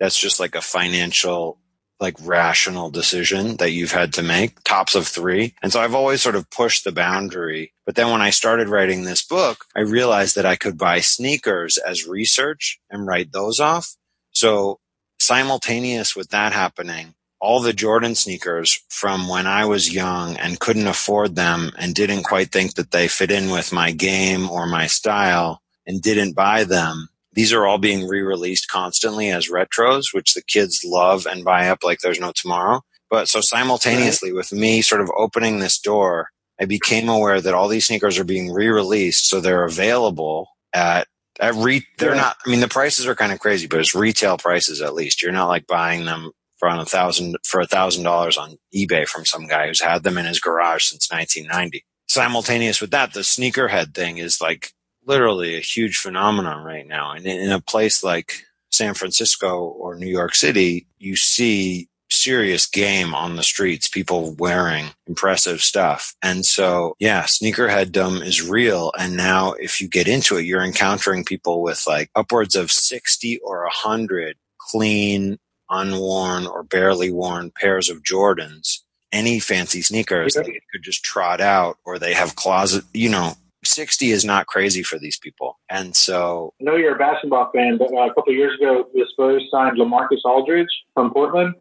That's 0.00 0.18
just 0.18 0.40
like 0.40 0.54
a 0.54 0.60
financial 0.60 1.58
like 1.98 2.16
rational 2.20 2.90
decision 2.90 3.56
that 3.56 3.70
you've 3.70 3.92
had 3.92 4.12
to 4.14 4.22
make, 4.22 4.62
tops 4.64 4.94
of 4.94 5.06
three. 5.06 5.54
And 5.62 5.72
so 5.72 5.80
I've 5.80 5.94
always 5.94 6.20
sort 6.20 6.34
of 6.36 6.50
pushed 6.50 6.84
the 6.84 6.92
boundary. 6.92 7.72
But 7.86 7.94
then 7.94 8.10
when 8.10 8.20
I 8.20 8.30
started 8.30 8.68
writing 8.68 9.04
this 9.04 9.24
book, 9.24 9.64
I 9.74 9.80
realized 9.80 10.36
that 10.36 10.44
I 10.44 10.56
could 10.56 10.76
buy 10.76 11.00
sneakers 11.00 11.78
as 11.78 12.06
research 12.06 12.78
and 12.90 13.06
write 13.06 13.32
those 13.32 13.60
off. 13.60 13.96
So 14.32 14.78
simultaneous 15.18 16.14
with 16.14 16.28
that 16.30 16.52
happening, 16.52 17.14
all 17.40 17.60
the 17.60 17.72
Jordan 17.72 18.14
sneakers 18.14 18.82
from 18.88 19.28
when 19.28 19.46
I 19.46 19.64
was 19.66 19.92
young 19.92 20.36
and 20.36 20.60
couldn't 20.60 20.86
afford 20.86 21.36
them 21.36 21.70
and 21.78 21.94
didn't 21.94 22.24
quite 22.24 22.50
think 22.50 22.74
that 22.74 22.90
they 22.90 23.08
fit 23.08 23.30
in 23.30 23.50
with 23.50 23.72
my 23.72 23.92
game 23.92 24.48
or 24.48 24.66
my 24.66 24.86
style 24.86 25.62
and 25.86 26.02
didn't 26.02 26.34
buy 26.34 26.64
them 26.64 27.08
these 27.36 27.52
are 27.52 27.66
all 27.66 27.78
being 27.78 28.08
re-released 28.08 28.68
constantly 28.68 29.28
as 29.30 29.50
retros, 29.50 30.06
which 30.12 30.32
the 30.34 30.42
kids 30.42 30.80
love 30.84 31.26
and 31.26 31.44
buy 31.44 31.68
up 31.68 31.84
like 31.84 32.00
there's 32.00 32.18
no 32.18 32.32
tomorrow. 32.34 32.80
But 33.10 33.28
so 33.28 33.40
simultaneously 33.42 34.32
with 34.32 34.52
me 34.52 34.80
sort 34.80 35.02
of 35.02 35.10
opening 35.16 35.58
this 35.58 35.78
door, 35.78 36.30
I 36.58 36.64
became 36.64 37.10
aware 37.10 37.40
that 37.42 37.52
all 37.52 37.68
these 37.68 37.86
sneakers 37.86 38.18
are 38.18 38.24
being 38.24 38.50
re-released. 38.50 39.28
So 39.28 39.40
they're 39.40 39.66
available 39.66 40.48
at, 40.72 41.08
at 41.38 41.54
re, 41.54 41.86
they're 41.98 42.14
not, 42.14 42.38
I 42.44 42.50
mean, 42.50 42.60
the 42.60 42.68
prices 42.68 43.06
are 43.06 43.14
kind 43.14 43.32
of 43.32 43.38
crazy, 43.38 43.66
but 43.66 43.80
it's 43.80 43.94
retail 43.94 44.38
prices 44.38 44.80
at 44.80 44.94
least. 44.94 45.22
You're 45.22 45.30
not 45.30 45.48
like 45.48 45.66
buying 45.66 46.06
them 46.06 46.32
for 46.66 46.80
a 46.80 46.84
thousand, 46.84 47.36
for 47.44 47.60
a 47.60 47.66
thousand 47.66 48.04
dollars 48.04 48.36
on 48.36 48.58
eBay 48.74 49.06
from 49.06 49.24
some 49.24 49.46
guy 49.46 49.66
who's 49.66 49.80
had 49.80 50.02
them 50.02 50.18
in 50.18 50.26
his 50.26 50.40
garage 50.40 50.84
since 50.84 51.10
1990. 51.10 51.84
Simultaneous 52.08 52.80
with 52.80 52.90
that, 52.90 53.12
the 53.12 53.20
sneakerhead 53.20 53.94
thing 53.94 54.18
is 54.18 54.40
like 54.40 54.72
literally 55.04 55.56
a 55.56 55.60
huge 55.60 55.98
phenomenon 55.98 56.64
right 56.64 56.86
now. 56.86 57.12
And 57.12 57.26
in 57.26 57.52
a 57.52 57.60
place 57.60 58.02
like 58.02 58.44
San 58.70 58.94
Francisco 58.94 59.60
or 59.60 59.96
New 59.96 60.08
York 60.08 60.34
City, 60.34 60.86
you 60.98 61.16
see 61.16 61.88
serious 62.08 62.66
game 62.66 63.14
on 63.14 63.36
the 63.36 63.42
streets, 63.42 63.88
people 63.88 64.34
wearing 64.38 64.86
impressive 65.06 65.60
stuff. 65.60 66.14
And 66.22 66.46
so, 66.46 66.94
yeah, 67.00 67.24
sneakerheaddom 67.24 68.24
is 68.24 68.48
real. 68.48 68.92
And 68.98 69.16
now 69.16 69.52
if 69.52 69.80
you 69.80 69.88
get 69.88 70.08
into 70.08 70.36
it, 70.36 70.44
you're 70.44 70.62
encountering 70.62 71.24
people 71.24 71.62
with 71.62 71.82
like 71.86 72.10
upwards 72.14 72.54
of 72.54 72.70
60 72.70 73.38
or 73.38 73.62
100 73.62 74.36
clean, 74.58 75.38
unworn 75.70 76.46
or 76.46 76.62
barely 76.62 77.10
worn 77.10 77.50
pairs 77.50 77.88
of 77.88 78.02
Jordans. 78.02 78.80
Any 79.12 79.40
fancy 79.40 79.82
sneakers 79.82 80.34
that 80.34 80.46
you 80.46 80.60
could 80.72 80.82
just 80.82 81.02
trot 81.02 81.40
out 81.40 81.78
or 81.84 81.98
they 81.98 82.12
have 82.12 82.36
closet, 82.36 82.84
you 82.92 83.08
know, 83.08 83.34
60 83.64 84.10
is 84.10 84.24
not 84.24 84.46
crazy 84.46 84.82
for 84.82 84.98
these 84.98 85.18
people. 85.18 85.58
And 85.68 85.94
so. 85.96 86.52
I 86.60 86.64
know 86.64 86.76
you're 86.76 86.94
a 86.94 86.98
basketball 86.98 87.50
fan, 87.54 87.78
but 87.78 87.92
uh, 87.92 88.08
a 88.10 88.14
couple 88.14 88.32
years 88.32 88.58
ago, 88.58 88.86
the 88.92 89.06
Spurs 89.10 89.46
signed 89.50 89.78
LaMarcus 89.78 90.24
Aldridge 90.24 90.68
from 90.94 91.12
Portland. 91.12 91.54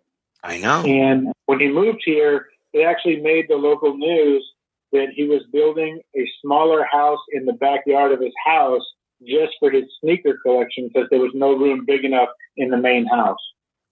I 0.44 0.58
know. 0.60 0.84
And 0.84 1.34
when 1.46 1.60
he 1.60 1.68
moved 1.68 2.02
here, 2.06 2.48
they 2.74 2.84
actually 2.84 3.22
made 3.22 3.46
the 3.48 3.56
local 3.56 3.98
news 3.98 4.46
that 4.92 5.08
he 5.16 5.24
was 5.24 5.42
building 5.52 6.02
a 6.16 6.30
smaller 6.42 6.86
house 6.92 7.20
in 7.32 7.46
the 7.46 7.54
backyard 7.54 8.12
of 8.12 8.22
his 8.22 8.34
house 8.46 8.84
just 9.28 9.54
for 9.60 9.72
his 9.72 9.86
sneaker 10.02 10.38
collection 10.46 10.90
because 10.94 11.08
there 11.10 11.20
was 11.20 11.32
no 11.34 11.54
room 11.54 11.86
big 11.86 12.06
enough 12.06 12.30
in 12.58 12.70
the 12.70 12.78
main 12.78 13.06
house. 13.08 13.40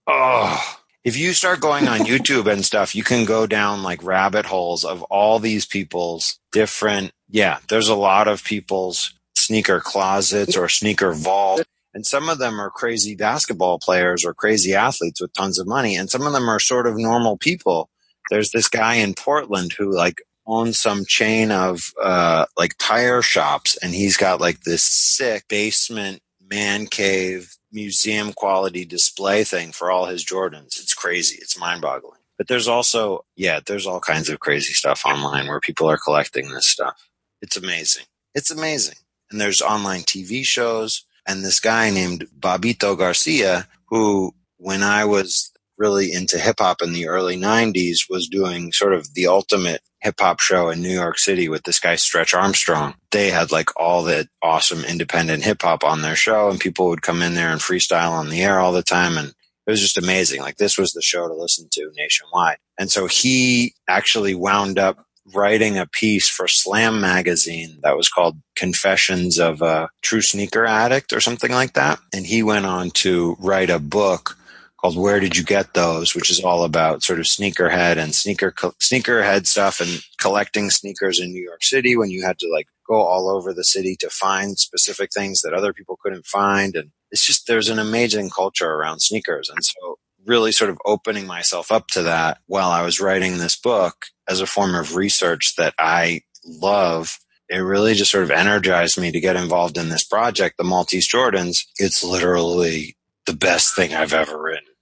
Oh, 0.06 0.78
if 1.02 1.16
you 1.16 1.32
start 1.32 1.60
going 1.60 1.88
on 1.88 2.00
YouTube 2.00 2.50
and 2.50 2.64
stuff, 2.64 2.94
you 2.94 3.04
can 3.04 3.24
go 3.24 3.46
down 3.46 3.82
like 3.82 4.02
rabbit 4.02 4.46
holes 4.46 4.84
of 4.84 5.02
all 5.04 5.38
these 5.38 5.66
people's 5.66 6.38
different. 6.52 7.12
Yeah, 7.28 7.58
there's 7.68 7.88
a 7.88 7.94
lot 7.94 8.28
of 8.28 8.44
people's 8.44 9.12
sneaker 9.34 9.80
closets 9.80 10.56
or 10.56 10.68
sneaker 10.68 11.12
vault. 11.12 11.64
And 11.92 12.04
some 12.04 12.28
of 12.28 12.38
them 12.38 12.60
are 12.60 12.70
crazy 12.70 13.14
basketball 13.14 13.78
players 13.78 14.24
or 14.24 14.34
crazy 14.34 14.74
athletes 14.74 15.20
with 15.20 15.32
tons 15.32 15.58
of 15.58 15.66
money. 15.66 15.96
And 15.96 16.10
some 16.10 16.26
of 16.26 16.32
them 16.32 16.48
are 16.48 16.58
sort 16.58 16.86
of 16.86 16.96
normal 16.96 17.36
people. 17.36 17.88
There's 18.30 18.50
this 18.50 18.68
guy 18.68 18.94
in 18.94 19.14
Portland 19.14 19.74
who 19.74 19.94
like 19.94 20.22
owns 20.46 20.78
some 20.78 21.04
chain 21.06 21.52
of, 21.52 21.92
uh, 22.02 22.46
like 22.56 22.74
tire 22.78 23.22
shops 23.22 23.76
and 23.76 23.94
he's 23.94 24.16
got 24.16 24.40
like 24.40 24.60
this 24.62 24.82
sick 24.82 25.44
basement 25.48 26.20
man 26.50 26.86
cave 26.86 27.53
museum 27.74 28.32
quality 28.32 28.84
display 28.84 29.44
thing 29.44 29.72
for 29.72 29.90
all 29.90 30.06
his 30.06 30.24
Jordans. 30.24 30.80
It's 30.80 30.94
crazy. 30.94 31.36
It's 31.42 31.58
mind 31.58 31.82
boggling. 31.82 32.20
But 32.38 32.48
there's 32.48 32.68
also, 32.68 33.24
yeah, 33.36 33.60
there's 33.64 33.86
all 33.86 34.00
kinds 34.00 34.28
of 34.30 34.40
crazy 34.40 34.72
stuff 34.72 35.04
online 35.04 35.46
where 35.46 35.60
people 35.60 35.90
are 35.90 35.98
collecting 35.98 36.50
this 36.50 36.66
stuff. 36.66 37.08
It's 37.42 37.56
amazing. 37.56 38.06
It's 38.34 38.50
amazing. 38.50 38.96
And 39.30 39.40
there's 39.40 39.60
online 39.60 40.02
TV 40.02 40.44
shows 40.44 41.04
and 41.26 41.44
this 41.44 41.60
guy 41.60 41.90
named 41.90 42.26
Bobbito 42.38 42.96
Garcia, 42.96 43.66
who 43.86 44.34
when 44.58 44.82
I 44.82 45.04
was 45.04 45.52
really 45.78 46.12
into 46.12 46.38
hip 46.38 46.56
hop 46.58 46.82
in 46.82 46.92
the 46.92 47.08
early 47.08 47.36
90s 47.36 48.08
was 48.08 48.28
doing 48.28 48.72
sort 48.72 48.94
of 48.94 49.14
the 49.14 49.26
ultimate 49.26 49.82
hip 50.04 50.20
hop 50.20 50.38
show 50.38 50.68
in 50.68 50.82
New 50.82 50.92
York 50.92 51.18
City 51.18 51.48
with 51.48 51.62
this 51.64 51.80
guy 51.80 51.96
Stretch 51.96 52.34
Armstrong. 52.34 52.94
They 53.10 53.30
had 53.30 53.50
like 53.50 53.70
all 53.80 54.04
the 54.04 54.28
awesome 54.42 54.84
independent 54.84 55.42
hip 55.42 55.62
hop 55.62 55.82
on 55.82 56.02
their 56.02 56.14
show 56.14 56.50
and 56.50 56.60
people 56.60 56.88
would 56.88 57.02
come 57.02 57.22
in 57.22 57.34
there 57.34 57.50
and 57.50 57.60
freestyle 57.60 58.10
on 58.10 58.28
the 58.28 58.42
air 58.42 58.60
all 58.60 58.72
the 58.72 58.82
time 58.82 59.16
and 59.16 59.28
it 59.28 59.70
was 59.70 59.80
just 59.80 59.96
amazing. 59.96 60.42
Like 60.42 60.58
this 60.58 60.76
was 60.76 60.92
the 60.92 61.00
show 61.00 61.26
to 61.26 61.34
listen 61.34 61.68
to 61.72 61.90
nationwide. 61.96 62.58
And 62.78 62.90
so 62.90 63.06
he 63.06 63.74
actually 63.88 64.34
wound 64.34 64.78
up 64.78 65.06
writing 65.32 65.78
a 65.78 65.86
piece 65.86 66.28
for 66.28 66.46
Slam 66.46 67.00
magazine 67.00 67.78
that 67.82 67.96
was 67.96 68.10
called 68.10 68.36
Confessions 68.56 69.38
of 69.38 69.62
a 69.62 69.88
True 70.02 70.20
Sneaker 70.20 70.66
Addict 70.66 71.14
or 71.14 71.20
something 71.20 71.50
like 71.50 71.72
that. 71.72 71.98
And 72.12 72.26
he 72.26 72.42
went 72.42 72.66
on 72.66 72.90
to 72.90 73.36
write 73.40 73.70
a 73.70 73.78
book 73.78 74.36
called 74.84 74.98
Where 74.98 75.18
Did 75.18 75.34
You 75.34 75.44
Get 75.44 75.72
Those, 75.72 76.14
which 76.14 76.28
is 76.28 76.44
all 76.44 76.62
about 76.62 77.02
sort 77.02 77.18
of 77.18 77.24
sneakerhead 77.24 77.96
and 77.96 78.14
sneaker 78.14 78.52
sneakerhead 78.52 79.46
stuff 79.46 79.80
and 79.80 80.02
collecting 80.18 80.68
sneakers 80.68 81.18
in 81.18 81.32
New 81.32 81.42
York 81.42 81.64
City 81.64 81.96
when 81.96 82.10
you 82.10 82.22
had 82.22 82.38
to 82.40 82.50
like 82.52 82.66
go 82.86 82.96
all 82.96 83.30
over 83.30 83.54
the 83.54 83.64
city 83.64 83.96
to 84.00 84.10
find 84.10 84.58
specific 84.58 85.08
things 85.10 85.40
that 85.40 85.54
other 85.54 85.72
people 85.72 85.98
couldn't 86.02 86.26
find 86.26 86.76
and 86.76 86.90
it's 87.10 87.24
just 87.24 87.46
there's 87.46 87.70
an 87.70 87.78
amazing 87.78 88.28
culture 88.28 88.70
around 88.70 89.00
sneakers 89.00 89.48
and 89.48 89.64
so 89.64 89.96
really 90.26 90.52
sort 90.52 90.68
of 90.68 90.76
opening 90.84 91.26
myself 91.26 91.72
up 91.72 91.88
to 91.88 92.02
that 92.02 92.36
while 92.44 92.70
I 92.70 92.82
was 92.82 93.00
writing 93.00 93.38
this 93.38 93.56
book 93.56 94.04
as 94.28 94.42
a 94.42 94.46
form 94.46 94.74
of 94.74 94.96
research 94.96 95.54
that 95.56 95.72
I 95.78 96.20
love 96.44 97.18
it 97.48 97.56
really 97.56 97.94
just 97.94 98.10
sort 98.10 98.24
of 98.24 98.30
energized 98.30 99.00
me 99.00 99.10
to 99.12 99.20
get 99.20 99.36
involved 99.36 99.78
in 99.78 99.88
this 99.88 100.04
project, 100.04 100.58
the 100.58 100.64
Maltese 100.64 101.08
Jordans. 101.08 101.64
It's 101.78 102.02
literally 102.02 102.96
the 103.26 103.34
best 103.34 103.76
thing 103.76 103.94
I've 103.94 104.14
ever 104.14 104.42
written. 104.42 104.73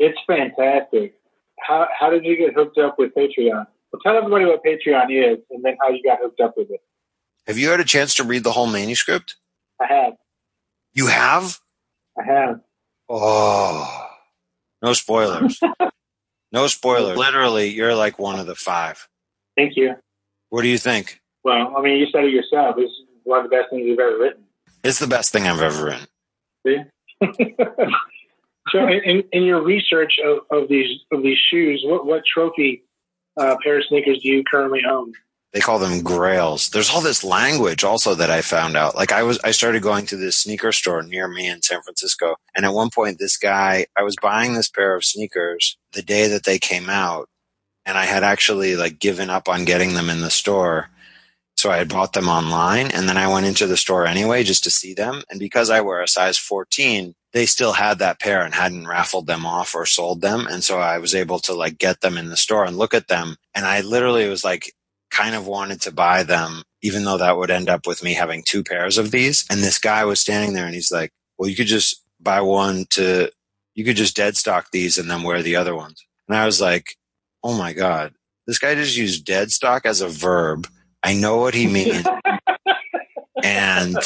It's 0.00 0.18
fantastic. 0.26 1.14
How 1.60 1.86
how 1.96 2.08
did 2.08 2.24
you 2.24 2.36
get 2.36 2.54
hooked 2.54 2.78
up 2.78 2.98
with 2.98 3.14
Patreon? 3.14 3.66
Well, 3.92 4.00
tell 4.02 4.16
everybody 4.16 4.46
what 4.46 4.64
Patreon 4.64 5.10
is, 5.10 5.38
and 5.50 5.62
then 5.62 5.76
how 5.80 5.90
you 5.90 6.02
got 6.02 6.18
hooked 6.20 6.40
up 6.40 6.54
with 6.56 6.70
it. 6.70 6.80
Have 7.46 7.58
you 7.58 7.68
had 7.68 7.80
a 7.80 7.84
chance 7.84 8.14
to 8.14 8.24
read 8.24 8.42
the 8.42 8.52
whole 8.52 8.66
manuscript? 8.66 9.36
I 9.78 9.86
have. 9.86 10.14
You 10.94 11.08
have? 11.08 11.58
I 12.18 12.24
have. 12.24 12.60
Oh, 13.10 14.08
no 14.82 14.94
spoilers. 14.94 15.60
no 16.52 16.66
spoilers. 16.66 17.18
Literally, 17.18 17.68
you're 17.68 17.94
like 17.94 18.18
one 18.18 18.40
of 18.40 18.46
the 18.46 18.54
five. 18.54 19.06
Thank 19.54 19.76
you. 19.76 19.96
What 20.48 20.62
do 20.62 20.68
you 20.68 20.78
think? 20.78 21.20
Well, 21.44 21.74
I 21.76 21.82
mean, 21.82 21.98
you 21.98 22.06
said 22.10 22.24
it 22.24 22.32
yourself. 22.32 22.76
It's 22.78 22.92
one 23.24 23.44
of 23.44 23.50
the 23.50 23.54
best 23.54 23.70
things 23.70 23.86
you've 23.86 23.98
ever 23.98 24.18
written. 24.18 24.44
It's 24.82 24.98
the 24.98 25.06
best 25.06 25.32
thing 25.32 25.46
I've 25.46 25.60
ever 25.60 25.84
written. 25.84 26.06
See? 26.66 26.78
So, 28.72 28.86
in, 28.88 29.24
in 29.32 29.42
your 29.42 29.62
research 29.62 30.14
of, 30.24 30.38
of 30.50 30.68
these 30.68 31.00
of 31.12 31.22
these 31.22 31.38
shoes, 31.50 31.82
what 31.84 32.06
what 32.06 32.22
trophy 32.24 32.84
uh, 33.36 33.56
pair 33.62 33.78
of 33.78 33.84
sneakers 33.86 34.20
do 34.22 34.28
you 34.28 34.44
currently 34.44 34.82
own? 34.88 35.12
They 35.52 35.60
call 35.60 35.80
them 35.80 36.02
grails. 36.02 36.70
There's 36.70 36.90
all 36.90 37.00
this 37.00 37.24
language 37.24 37.82
also 37.82 38.14
that 38.14 38.30
I 38.30 38.40
found 38.40 38.76
out. 38.76 38.94
Like 38.94 39.10
I 39.10 39.24
was, 39.24 39.40
I 39.42 39.50
started 39.50 39.82
going 39.82 40.06
to 40.06 40.16
this 40.16 40.36
sneaker 40.36 40.70
store 40.70 41.02
near 41.02 41.26
me 41.26 41.48
in 41.48 41.60
San 41.62 41.82
Francisco. 41.82 42.36
And 42.54 42.64
at 42.64 42.72
one 42.72 42.90
point, 42.90 43.18
this 43.18 43.36
guy, 43.36 43.86
I 43.96 44.04
was 44.04 44.14
buying 44.22 44.54
this 44.54 44.68
pair 44.68 44.94
of 44.94 45.04
sneakers 45.04 45.76
the 45.92 46.02
day 46.02 46.28
that 46.28 46.44
they 46.44 46.60
came 46.60 46.88
out. 46.88 47.28
And 47.84 47.98
I 47.98 48.04
had 48.04 48.22
actually 48.22 48.76
like 48.76 49.00
given 49.00 49.28
up 49.28 49.48
on 49.48 49.64
getting 49.64 49.94
them 49.94 50.08
in 50.08 50.20
the 50.20 50.30
store. 50.30 50.90
So 51.56 51.70
I 51.70 51.78
had 51.78 51.88
bought 51.88 52.12
them 52.12 52.28
online 52.28 52.92
and 52.92 53.08
then 53.08 53.16
I 53.16 53.26
went 53.26 53.46
into 53.46 53.66
the 53.66 53.76
store 53.76 54.06
anyway 54.06 54.44
just 54.44 54.62
to 54.64 54.70
see 54.70 54.94
them. 54.94 55.22
And 55.30 55.40
because 55.40 55.68
I 55.68 55.80
wear 55.80 56.00
a 56.00 56.06
size 56.06 56.38
14, 56.38 57.14
they 57.32 57.46
still 57.46 57.72
had 57.72 57.98
that 57.98 58.18
pair 58.18 58.42
and 58.42 58.54
hadn't 58.54 58.88
raffled 58.88 59.26
them 59.26 59.46
off 59.46 59.74
or 59.74 59.86
sold 59.86 60.20
them. 60.20 60.46
And 60.48 60.64
so 60.64 60.78
I 60.78 60.98
was 60.98 61.14
able 61.14 61.38
to 61.40 61.54
like 61.54 61.78
get 61.78 62.00
them 62.00 62.18
in 62.18 62.28
the 62.28 62.36
store 62.36 62.64
and 62.64 62.76
look 62.76 62.94
at 62.94 63.08
them. 63.08 63.36
And 63.54 63.64
I 63.64 63.80
literally 63.82 64.28
was 64.28 64.44
like, 64.44 64.72
kind 65.10 65.34
of 65.34 65.46
wanted 65.46 65.80
to 65.82 65.92
buy 65.92 66.22
them, 66.22 66.62
even 66.82 67.04
though 67.04 67.18
that 67.18 67.36
would 67.36 67.50
end 67.50 67.68
up 67.68 67.86
with 67.86 68.02
me 68.02 68.14
having 68.14 68.42
two 68.42 68.62
pairs 68.62 68.98
of 68.98 69.10
these. 69.10 69.44
And 69.50 69.60
this 69.60 69.78
guy 69.78 70.04
was 70.04 70.20
standing 70.20 70.54
there 70.54 70.66
and 70.66 70.74
he's 70.74 70.92
like, 70.92 71.12
well, 71.38 71.48
you 71.48 71.56
could 71.56 71.66
just 71.66 72.02
buy 72.20 72.40
one 72.40 72.86
to, 72.90 73.30
you 73.74 73.84
could 73.84 73.96
just 73.96 74.16
dead 74.16 74.36
stock 74.36 74.70
these 74.70 74.98
and 74.98 75.10
then 75.10 75.22
wear 75.22 75.42
the 75.42 75.56
other 75.56 75.74
ones. 75.74 76.04
And 76.28 76.36
I 76.36 76.46
was 76.46 76.60
like, 76.60 76.96
oh 77.42 77.56
my 77.56 77.72
God, 77.72 78.14
this 78.46 78.58
guy 78.58 78.74
just 78.74 78.96
used 78.96 79.24
dead 79.24 79.50
stock 79.50 79.86
as 79.86 80.00
a 80.00 80.08
verb. 80.08 80.68
I 81.02 81.14
know 81.14 81.38
what 81.38 81.54
he 81.54 81.66
means. 81.66 82.06
and 83.44 83.96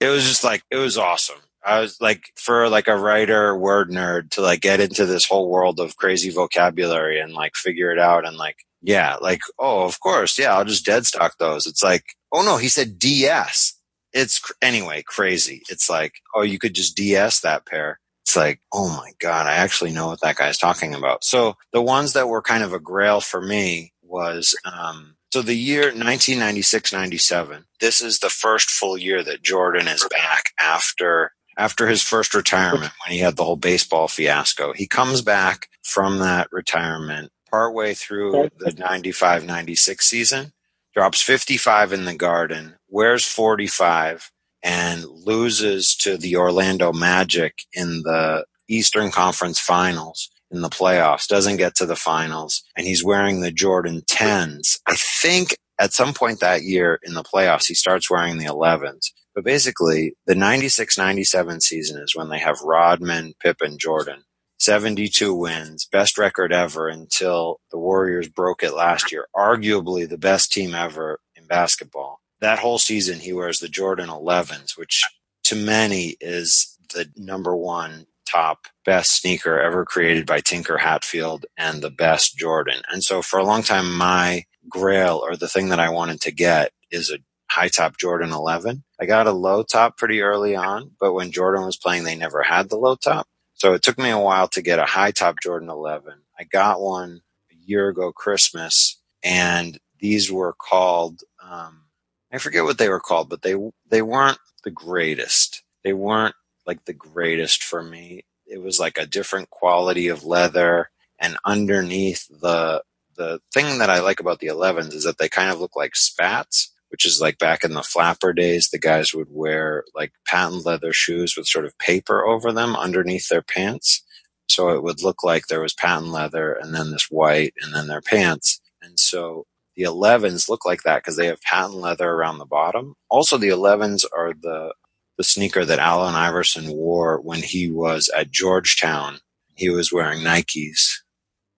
it 0.00 0.08
was 0.08 0.24
just 0.24 0.44
like, 0.44 0.62
it 0.70 0.76
was 0.76 0.98
awesome. 0.98 1.40
I 1.66 1.80
was 1.80 2.00
like, 2.00 2.32
for 2.36 2.68
like 2.68 2.86
a 2.86 2.96
writer 2.96 3.56
word 3.56 3.90
nerd 3.90 4.30
to 4.30 4.40
like 4.40 4.60
get 4.60 4.80
into 4.80 5.04
this 5.04 5.26
whole 5.26 5.50
world 5.50 5.80
of 5.80 5.96
crazy 5.96 6.30
vocabulary 6.30 7.18
and 7.20 7.32
like 7.32 7.56
figure 7.56 7.90
it 7.90 7.98
out 7.98 8.26
and 8.26 8.36
like, 8.36 8.58
yeah, 8.82 9.16
like, 9.16 9.40
oh, 9.58 9.84
of 9.84 9.98
course. 9.98 10.38
Yeah. 10.38 10.54
I'll 10.54 10.64
just 10.64 10.86
dead 10.86 11.06
stock 11.06 11.38
those. 11.38 11.66
It's 11.66 11.82
like, 11.82 12.04
oh 12.32 12.42
no, 12.42 12.56
he 12.56 12.68
said 12.68 12.98
DS. 12.98 13.74
It's 14.12 14.38
cr- 14.38 14.52
anyway, 14.62 15.02
crazy. 15.04 15.62
It's 15.68 15.90
like, 15.90 16.14
oh, 16.34 16.42
you 16.42 16.58
could 16.60 16.74
just 16.74 16.96
DS 16.96 17.40
that 17.40 17.66
pair. 17.66 17.98
It's 18.24 18.36
like, 18.36 18.60
oh 18.72 18.88
my 18.88 19.10
God, 19.18 19.46
I 19.46 19.54
actually 19.54 19.92
know 19.92 20.06
what 20.06 20.20
that 20.22 20.36
guy's 20.36 20.58
talking 20.58 20.94
about. 20.94 21.24
So 21.24 21.56
the 21.72 21.82
ones 21.82 22.12
that 22.12 22.28
were 22.28 22.42
kind 22.42 22.62
of 22.62 22.72
a 22.72 22.80
grail 22.80 23.20
for 23.20 23.40
me 23.40 23.92
was, 24.02 24.56
um, 24.64 25.16
so 25.32 25.42
the 25.42 25.54
year 25.54 25.92
1996-97, 25.92 27.64
this 27.80 28.00
is 28.00 28.20
the 28.20 28.30
first 28.30 28.70
full 28.70 28.96
year 28.96 29.22
that 29.22 29.42
Jordan 29.42 29.86
is 29.86 30.06
back 30.10 30.52
after 30.58 31.32
after 31.56 31.86
his 31.86 32.02
first 32.02 32.34
retirement 32.34 32.92
when 33.04 33.12
he 33.14 33.20
had 33.20 33.36
the 33.36 33.44
whole 33.44 33.56
baseball 33.56 34.08
fiasco. 34.08 34.72
He 34.72 34.86
comes 34.86 35.22
back 35.22 35.68
from 35.82 36.18
that 36.18 36.48
retirement 36.52 37.30
partway 37.50 37.94
through 37.94 38.50
the 38.58 38.72
95-96 38.72 40.02
season, 40.02 40.52
drops 40.94 41.22
55 41.22 41.92
in 41.92 42.04
the 42.04 42.14
garden, 42.14 42.74
wears 42.88 43.24
45 43.24 44.30
and 44.62 45.04
loses 45.04 45.94
to 45.96 46.16
the 46.16 46.36
Orlando 46.36 46.92
Magic 46.92 47.60
in 47.72 48.02
the 48.02 48.44
Eastern 48.68 49.10
Conference 49.10 49.60
Finals 49.60 50.30
in 50.50 50.60
the 50.60 50.68
playoffs, 50.68 51.26
doesn't 51.26 51.56
get 51.56 51.74
to 51.76 51.86
the 51.86 51.96
finals, 51.96 52.62
and 52.76 52.86
he's 52.86 53.04
wearing 53.04 53.40
the 53.40 53.50
Jordan 53.50 54.02
10s. 54.02 54.78
I 54.86 54.96
think 54.96 55.56
at 55.78 55.92
some 55.92 56.14
point 56.14 56.40
that 56.40 56.62
year 56.62 56.98
in 57.02 57.14
the 57.14 57.22
playoffs, 57.22 57.66
he 57.66 57.74
starts 57.74 58.10
wearing 58.10 58.38
the 58.38 58.46
11s. 58.46 59.12
But 59.34 59.44
basically, 59.44 60.14
the 60.26 60.34
96 60.34 60.96
97 60.96 61.60
season 61.60 62.02
is 62.02 62.16
when 62.16 62.30
they 62.30 62.38
have 62.38 62.60
Rodman, 62.62 63.34
Pippen, 63.40 63.78
Jordan. 63.78 64.22
72 64.58 65.34
wins, 65.34 65.84
best 65.84 66.16
record 66.16 66.50
ever 66.50 66.88
until 66.88 67.60
the 67.70 67.78
Warriors 67.78 68.28
broke 68.28 68.62
it 68.62 68.72
last 68.72 69.12
year. 69.12 69.26
Arguably 69.36 70.08
the 70.08 70.16
best 70.16 70.50
team 70.50 70.74
ever 70.74 71.20
in 71.34 71.46
basketball. 71.46 72.20
That 72.40 72.58
whole 72.58 72.78
season, 72.78 73.20
he 73.20 73.34
wears 73.34 73.58
the 73.58 73.68
Jordan 73.68 74.08
11s, 74.08 74.76
which 74.76 75.04
to 75.44 75.54
many 75.54 76.16
is 76.20 76.78
the 76.94 77.10
number 77.16 77.54
one 77.54 78.06
top 78.26 78.66
best 78.84 79.12
sneaker 79.12 79.60
ever 79.60 79.84
created 79.84 80.26
by 80.26 80.40
Tinker 80.40 80.78
Hatfield 80.78 81.46
and 81.56 81.82
the 81.82 81.90
best 81.90 82.36
Jordan. 82.36 82.82
And 82.90 83.04
so 83.04 83.22
for 83.22 83.38
a 83.38 83.44
long 83.44 83.62
time, 83.62 83.96
my 83.96 84.44
grail 84.68 85.20
or 85.22 85.36
the 85.36 85.48
thing 85.48 85.68
that 85.68 85.80
I 85.80 85.90
wanted 85.90 86.20
to 86.22 86.32
get 86.32 86.72
is 86.90 87.10
a 87.10 87.18
high 87.50 87.68
top 87.68 87.98
Jordan 87.98 88.32
11. 88.32 88.84
I 89.00 89.06
got 89.06 89.26
a 89.26 89.32
low 89.32 89.62
top 89.62 89.96
pretty 89.96 90.22
early 90.22 90.56
on, 90.56 90.92
but 91.00 91.12
when 91.12 91.32
Jordan 91.32 91.64
was 91.64 91.76
playing, 91.76 92.04
they 92.04 92.16
never 92.16 92.42
had 92.42 92.68
the 92.68 92.76
low 92.76 92.96
top. 92.96 93.26
So 93.54 93.72
it 93.72 93.82
took 93.82 93.98
me 93.98 94.10
a 94.10 94.18
while 94.18 94.48
to 94.48 94.62
get 94.62 94.78
a 94.78 94.84
high 94.84 95.10
top 95.10 95.36
Jordan 95.42 95.70
11. 95.70 96.12
I 96.38 96.44
got 96.44 96.80
one 96.80 97.20
a 97.50 97.54
year 97.54 97.88
ago 97.88 98.12
Christmas 98.12 99.00
and 99.22 99.78
these 100.00 100.30
were 100.30 100.54
called, 100.54 101.22
um, 101.42 101.84
I 102.32 102.38
forget 102.38 102.64
what 102.64 102.78
they 102.78 102.88
were 102.88 103.00
called, 103.00 103.30
but 103.30 103.42
they, 103.42 103.54
they 103.88 104.02
weren't 104.02 104.38
the 104.64 104.70
greatest. 104.70 105.62
They 105.84 105.94
weren't 105.94 106.34
like 106.66 106.84
the 106.84 106.92
greatest 106.92 107.62
for 107.62 107.82
me. 107.82 108.24
It 108.46 108.60
was 108.62 108.78
like 108.78 108.98
a 108.98 109.06
different 109.06 109.50
quality 109.50 110.08
of 110.08 110.24
leather 110.24 110.90
and 111.18 111.38
underneath 111.44 112.26
the, 112.28 112.82
the 113.16 113.40
thing 113.52 113.78
that 113.78 113.90
I 113.90 114.00
like 114.00 114.20
about 114.20 114.40
the 114.40 114.48
11s 114.48 114.94
is 114.94 115.04
that 115.04 115.18
they 115.18 115.28
kind 115.28 115.50
of 115.50 115.60
look 115.60 115.76
like 115.76 115.96
spats 115.96 116.72
which 116.88 117.04
is 117.04 117.20
like 117.20 117.38
back 117.38 117.64
in 117.64 117.74
the 117.74 117.82
flapper 117.82 118.32
days, 118.32 118.68
the 118.70 118.78
guys 118.78 119.12
would 119.12 119.28
wear 119.30 119.84
like 119.94 120.12
patent 120.26 120.64
leather 120.64 120.92
shoes 120.92 121.36
with 121.36 121.46
sort 121.46 121.64
of 121.64 121.78
paper 121.78 122.24
over 122.24 122.52
them 122.52 122.76
underneath 122.76 123.28
their 123.28 123.42
pants. 123.42 124.02
So 124.48 124.70
it 124.70 124.82
would 124.82 125.02
look 125.02 125.22
like 125.22 125.46
there 125.46 125.60
was 125.60 125.74
patent 125.74 126.12
leather 126.12 126.52
and 126.52 126.74
then 126.74 126.90
this 126.90 127.08
white 127.10 127.54
and 127.60 127.74
then 127.74 127.88
their 127.88 128.00
pants. 128.00 128.60
And 128.80 128.98
so 128.98 129.46
the 129.74 129.82
11s 129.82 130.48
look 130.48 130.64
like 130.64 130.82
that 130.84 130.98
because 131.02 131.16
they 131.16 131.26
have 131.26 131.40
patent 131.42 131.74
leather 131.74 132.08
around 132.08 132.38
the 132.38 132.46
bottom. 132.46 132.94
Also, 133.10 133.36
the 133.36 133.48
11s 133.48 134.04
are 134.16 134.32
the, 134.32 134.72
the 135.18 135.24
sneaker 135.24 135.64
that 135.64 135.78
Allen 135.78 136.14
Iverson 136.14 136.70
wore 136.70 137.20
when 137.20 137.42
he 137.42 137.70
was 137.70 138.08
at 138.16 138.30
Georgetown. 138.30 139.18
He 139.54 139.68
was 139.70 139.92
wearing 139.92 140.20
Nikes 140.20 141.00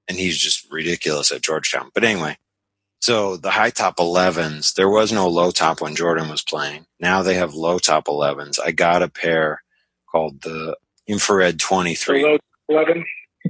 and 0.08 0.18
he's 0.18 0.38
just 0.38 0.70
ridiculous 0.70 1.30
at 1.30 1.42
Georgetown. 1.42 1.90
But 1.94 2.04
anyway, 2.04 2.38
so 3.00 3.36
the 3.36 3.50
high 3.50 3.70
top 3.70 3.98
11s, 3.98 4.74
there 4.74 4.88
was 4.88 5.12
no 5.12 5.28
low 5.28 5.50
top 5.50 5.80
when 5.80 5.94
Jordan 5.94 6.28
was 6.28 6.42
playing. 6.42 6.86
Now 6.98 7.22
they 7.22 7.34
have 7.34 7.54
low 7.54 7.78
top 7.78 8.06
11s. 8.06 8.58
I 8.64 8.72
got 8.72 9.02
a 9.02 9.08
pair 9.08 9.62
called 10.10 10.42
the 10.42 10.76
infrared 11.06 11.60
23. 11.60 12.22
The 12.22 12.28
low 12.28 12.38
11. 12.68 13.04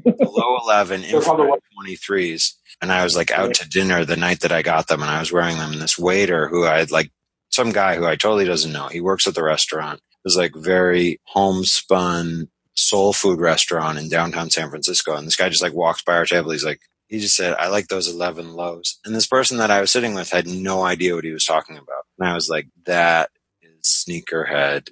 the 0.05 0.31
low 0.31 0.59
11 0.65 1.05
infrared 1.05 1.61
23s. 1.87 2.55
And 2.81 2.93
I 2.93 3.03
was 3.05 3.17
like 3.17 3.31
out 3.31 3.55
to 3.55 3.69
dinner 3.69 4.05
the 4.05 4.17
night 4.17 4.41
that 4.41 4.53
I 4.53 4.63
got 4.63 4.87
them 4.89 5.03
and 5.03 5.11
I 5.11 5.21
was 5.21 5.33
wearing 5.33 5.57
them. 5.57 5.73
And 5.73 5.81
this 5.81 5.99
waiter 5.99 6.49
who 6.49 6.67
I 6.67 6.79
had 6.79 6.91
like 6.91 7.11
some 7.51 7.73
guy 7.73 7.97
who 7.97 8.05
I 8.05 8.17
totally 8.17 8.45
doesn't 8.45 8.73
know, 8.73 8.89
he 8.89 9.01
works 9.01 9.27
at 9.27 9.35
the 9.35 9.43
restaurant. 9.43 9.99
It 9.99 10.21
was 10.25 10.37
like 10.37 10.55
very 10.55 11.21
homespun 11.25 12.49
soul 12.79 13.13
food 13.13 13.41
restaurant 13.41 13.99
in 13.99 14.09
downtown 14.09 14.51
San 14.51 14.71
Francisco. 14.71 15.17
And 15.17 15.27
this 15.27 15.37
guy 15.37 15.49
just 15.49 15.63
like 15.63 15.75
walks 15.75 16.03
by 16.03 16.15
our 16.15 16.25
table. 16.25 16.53
He's 16.53 16.65
like, 16.65 16.81
he 17.09 17.19
just 17.19 17.35
said, 17.35 17.55
I 17.59 17.69
like 17.69 17.89
those 17.89 18.13
11 18.13 18.53
lows. 18.53 18.99
And 19.05 19.15
this 19.15 19.27
person 19.27 19.59
that 19.59 19.71
I 19.71 19.81
was 19.81 19.91
sitting 19.91 20.15
with 20.15 20.31
had 20.31 20.47
no 20.47 20.83
idea 20.83 21.15
what 21.15 21.25
he 21.25 21.33
was 21.33 21.45
talking 21.45 21.77
about. 21.77 22.05
And 22.19 22.29
I 22.29 22.35
was 22.35 22.49
like, 22.49 22.69
that 22.85 23.31
is 23.61 24.05
sneakerhead 24.09 24.91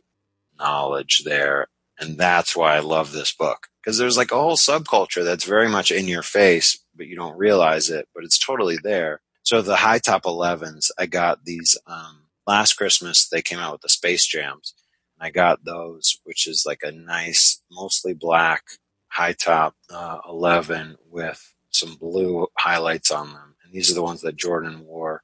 knowledge 0.59 1.23
there. 1.25 1.69
And 1.99 2.19
that's 2.19 2.57
why 2.57 2.77
I 2.77 2.81
love 2.81 3.13
this 3.13 3.33
book. 3.33 3.69
Because 3.83 3.99
there's 3.99 4.17
like 4.17 4.33
a 4.33 4.37
whole 4.37 4.57
subculture 4.57 5.25
that's 5.25 5.45
very 5.45 5.69
much 5.69 5.93
in 5.93 6.09
your 6.09 6.23
face, 6.23 6.79
but 6.95 7.07
you 7.07 7.15
don't 7.15 7.39
realize 7.39 7.89
it, 7.89 8.09
but 8.15 8.25
it's 8.25 8.45
totally 8.45 8.79
there. 8.83 9.21
So 9.43 9.63
the 9.63 9.77
high 9.77 10.01
top 10.01 10.25
11s, 10.25 10.91
I 10.99 11.07
got 11.07 11.45
these, 11.45 11.79
um, 11.87 12.25
last 12.47 12.75
Christmas, 12.75 13.29
they 13.29 13.43
came 13.43 13.61
out 13.61 13.73
with 13.73 13.83
the 13.83 13.89
Space 13.89 14.27
Jams. 14.27 14.75
And 15.19 15.27
I 15.27 15.31
got 15.31 15.65
those, 15.65 16.21
which 16.25 16.47
is 16.47 16.65
like 16.67 16.81
a 16.83 16.93
nice, 16.93 17.63
mostly 17.71 18.15
black 18.15 18.63
high 19.09 19.33
top, 19.33 19.75
uh, 19.91 20.19
11 20.29 20.97
with 21.11 21.55
some 21.71 21.95
blue 21.95 22.47
highlights 22.59 23.11
on 23.11 23.29
them. 23.29 23.55
And 23.65 23.73
these 23.73 23.91
are 23.91 23.95
the 23.95 24.03
ones 24.03 24.21
that 24.23 24.37
Jordan 24.37 24.85
wore 24.85 25.23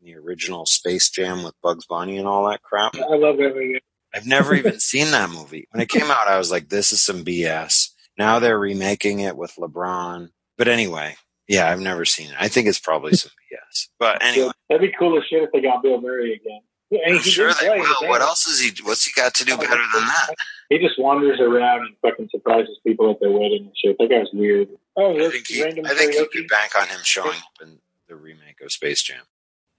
in 0.00 0.06
the 0.06 0.18
original 0.18 0.66
Space 0.66 1.10
Jam 1.10 1.42
with 1.42 1.60
Bugs 1.62 1.86
Bunny 1.86 2.18
and 2.18 2.28
all 2.28 2.48
that 2.48 2.62
crap. 2.62 2.94
I 2.94 3.16
love 3.16 3.36
that 3.38 3.54
movie. 3.54 3.80
I've 4.14 4.26
never 4.26 4.54
even 4.54 4.78
seen 4.78 5.10
that 5.10 5.30
movie. 5.30 5.66
When 5.72 5.82
it 5.82 5.88
came 5.88 6.10
out, 6.10 6.28
I 6.28 6.38
was 6.38 6.50
like, 6.50 6.68
this 6.68 6.92
is 6.92 7.00
some 7.00 7.24
BS. 7.24 7.90
Now 8.16 8.38
they're 8.38 8.58
remaking 8.58 9.20
it 9.20 9.36
with 9.36 9.56
LeBron. 9.56 10.30
But 10.56 10.68
anyway, 10.68 11.16
yeah, 11.48 11.68
I've 11.68 11.80
never 11.80 12.04
seen 12.04 12.30
it. 12.30 12.36
I 12.38 12.48
think 12.48 12.68
it's 12.68 12.78
probably 12.78 13.14
some 13.14 13.32
BS. 13.52 13.88
But 13.98 14.22
anyway. 14.22 14.52
That'd 14.68 14.88
be 14.88 14.96
cool 14.96 15.18
as 15.18 15.24
shit 15.24 15.42
if 15.42 15.50
they 15.52 15.60
got 15.60 15.82
Bill 15.82 16.00
Murray 16.00 16.34
again. 16.34 16.60
And 17.04 17.16
I'm 17.16 17.22
he 17.22 17.30
sure 17.30 17.52
they 17.52 17.66
play 17.68 17.78
will. 17.80 18.08
What 18.08 18.20
else 18.20 18.46
is 18.46 18.60
he? 18.60 18.72
What's 18.82 19.04
he 19.04 19.12
got 19.20 19.34
to 19.34 19.44
do 19.44 19.56
better 19.56 19.68
than 19.70 20.06
that? 20.06 20.34
He 20.68 20.78
just 20.78 20.98
wanders 20.98 21.40
around 21.40 21.80
and 21.86 21.96
fucking 22.02 22.28
surprises 22.30 22.78
people 22.86 23.10
at 23.10 23.20
their 23.20 23.30
wedding 23.30 23.66
and 23.66 23.72
shit. 23.76 23.96
That 23.98 24.08
guy's 24.10 24.28
weird. 24.32 24.68
Oh, 24.96 25.14
I 25.16 25.30
think 25.30 25.46
he, 25.46 25.62
I 25.64 25.70
think 25.94 26.14
you 26.14 26.28
could 26.32 26.48
bank 26.48 26.72
on 26.80 26.86
him 26.88 27.00
showing 27.02 27.36
up 27.38 27.62
in 27.62 27.78
the 28.08 28.16
remake 28.16 28.60
of 28.62 28.70
Space 28.72 29.02
Jam. 29.02 29.22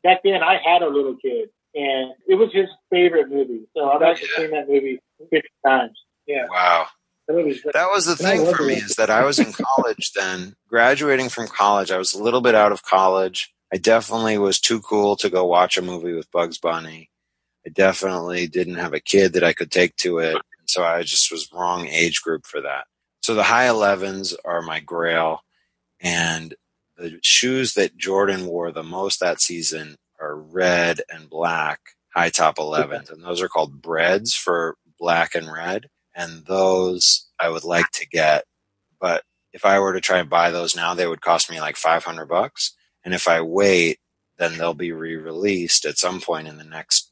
Back 0.03 0.21
then, 0.23 0.43
I 0.43 0.59
had 0.63 0.81
a 0.81 0.87
little 0.89 1.15
kid, 1.15 1.49
and 1.73 2.11
it 2.27 2.35
was 2.35 2.51
his 2.53 2.67
favorite 2.91 3.29
movie. 3.29 3.61
So 3.75 3.89
I've 3.89 4.01
actually 4.01 4.29
Yeah. 4.37 4.43
seen 4.43 4.51
that 4.51 4.67
movie 4.69 4.99
50 5.31 5.47
times. 5.65 5.97
Yeah, 6.27 6.45
Wow. 6.49 6.87
that 7.27 7.33
movie's 7.33 7.61
great. 7.61 7.73
That 7.73 7.89
was 7.91 8.05
the 8.05 8.15
thing 8.15 8.45
for 8.53 8.63
me 8.63 8.75
is 8.75 8.95
that 8.95 9.09
I 9.09 9.23
was 9.23 9.39
in 9.39 9.53
college 9.53 10.11
then, 10.13 10.55
graduating 10.67 11.29
from 11.29 11.47
college. 11.47 11.91
I 11.91 11.97
was 11.97 12.13
a 12.13 12.21
little 12.21 12.41
bit 12.41 12.55
out 12.55 12.71
of 12.71 12.83
college. 12.83 13.51
I 13.75 13.77
definitely 13.77 14.37
was 14.37 14.61
too 14.61 14.79
cool 14.79 15.17
to 15.17 15.29
go 15.29 15.43
watch 15.43 15.77
a 15.77 15.81
movie 15.81 16.13
with 16.13 16.31
Bugs 16.31 16.57
Bunny. 16.57 17.09
I 17.67 17.69
definitely 17.71 18.47
didn't 18.47 18.75
have 18.75 18.93
a 18.93 19.01
kid 19.01 19.33
that 19.33 19.43
I 19.43 19.51
could 19.51 19.69
take 19.69 19.97
to 19.97 20.19
it. 20.19 20.37
So 20.65 20.85
I 20.85 21.03
just 21.03 21.29
was 21.29 21.51
wrong 21.51 21.85
age 21.85 22.21
group 22.21 22.45
for 22.45 22.61
that. 22.61 22.85
So 23.21 23.35
the 23.35 23.43
high 23.43 23.67
11s 23.67 24.33
are 24.45 24.61
my 24.61 24.79
grail. 24.79 25.41
And 25.99 26.55
the 26.95 27.19
shoes 27.21 27.73
that 27.73 27.97
Jordan 27.97 28.45
wore 28.45 28.71
the 28.71 28.81
most 28.81 29.19
that 29.19 29.41
season 29.41 29.97
are 30.21 30.37
red 30.37 31.01
and 31.09 31.29
black 31.29 31.81
high 32.15 32.29
top 32.29 32.55
11s. 32.55 33.11
And 33.11 33.25
those 33.25 33.41
are 33.41 33.49
called 33.49 33.81
breads 33.81 34.33
for 34.33 34.77
black 34.97 35.35
and 35.35 35.51
red. 35.51 35.87
And 36.15 36.45
those 36.45 37.27
I 37.41 37.49
would 37.49 37.65
like 37.65 37.91
to 37.95 38.07
get. 38.07 38.45
But 39.01 39.23
if 39.51 39.65
I 39.65 39.79
were 39.79 39.91
to 39.91 39.99
try 39.99 40.19
and 40.19 40.29
buy 40.29 40.51
those 40.51 40.77
now, 40.77 40.93
they 40.93 41.07
would 41.07 41.19
cost 41.19 41.51
me 41.51 41.59
like 41.59 41.75
500 41.75 42.25
bucks. 42.25 42.73
And 43.05 43.13
if 43.13 43.27
I 43.27 43.41
wait, 43.41 43.99
then 44.37 44.57
they'll 44.57 44.73
be 44.73 44.91
re-released 44.91 45.85
at 45.85 45.97
some 45.97 46.19
point 46.19 46.47
in 46.47 46.57
the 46.57 46.65
next 46.65 47.11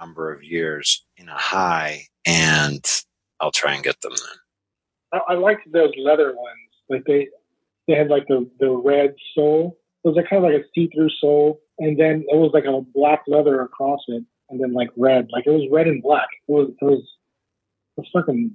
number 0.00 0.32
of 0.32 0.42
years 0.42 1.04
in 1.16 1.28
a 1.28 1.36
high 1.36 2.06
and 2.24 2.84
I'll 3.40 3.50
try 3.50 3.74
and 3.74 3.84
get 3.84 4.00
them 4.00 4.12
then. 4.12 5.20
I, 5.20 5.32
I 5.32 5.36
liked 5.36 5.70
those 5.70 5.92
leather 5.98 6.34
ones. 6.34 6.58
Like 6.88 7.02
they, 7.06 7.28
they 7.88 7.94
had 7.94 8.08
like 8.08 8.26
the 8.28 8.48
the 8.60 8.70
red 8.70 9.14
sole. 9.34 9.78
It 10.04 10.08
was 10.08 10.16
like 10.16 10.30
kind 10.30 10.44
of 10.44 10.50
like 10.50 10.60
a 10.60 10.64
see-through 10.74 11.10
sole, 11.20 11.60
and 11.78 11.98
then 11.98 12.24
it 12.28 12.36
was 12.36 12.50
like 12.54 12.64
a 12.64 12.80
black 12.94 13.22
leather 13.26 13.60
across 13.60 14.00
it, 14.08 14.24
and 14.50 14.60
then 14.60 14.72
like 14.72 14.90
red. 14.96 15.28
Like 15.32 15.46
it 15.46 15.50
was 15.50 15.68
red 15.70 15.86
and 15.86 16.02
black. 16.02 16.28
It 16.48 16.52
was 16.52 16.70
it 16.80 16.84
was, 16.84 17.02
it 17.96 18.00
was 18.00 18.08
fucking 18.12 18.54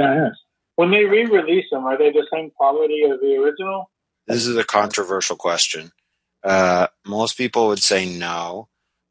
badass. 0.00 0.34
When 0.76 0.90
they 0.90 1.04
re-release 1.04 1.66
them, 1.70 1.84
are 1.84 1.98
they 1.98 2.10
the 2.10 2.26
same 2.32 2.50
quality 2.50 3.02
as 3.04 3.20
the 3.20 3.36
original? 3.36 3.90
This 4.26 4.46
is 4.46 4.56
a 4.56 4.64
controversial 4.64 5.36
question. 5.36 5.92
Uh, 6.42 6.86
most 7.06 7.36
people 7.36 7.68
would 7.68 7.82
say 7.82 8.06
no. 8.06 8.68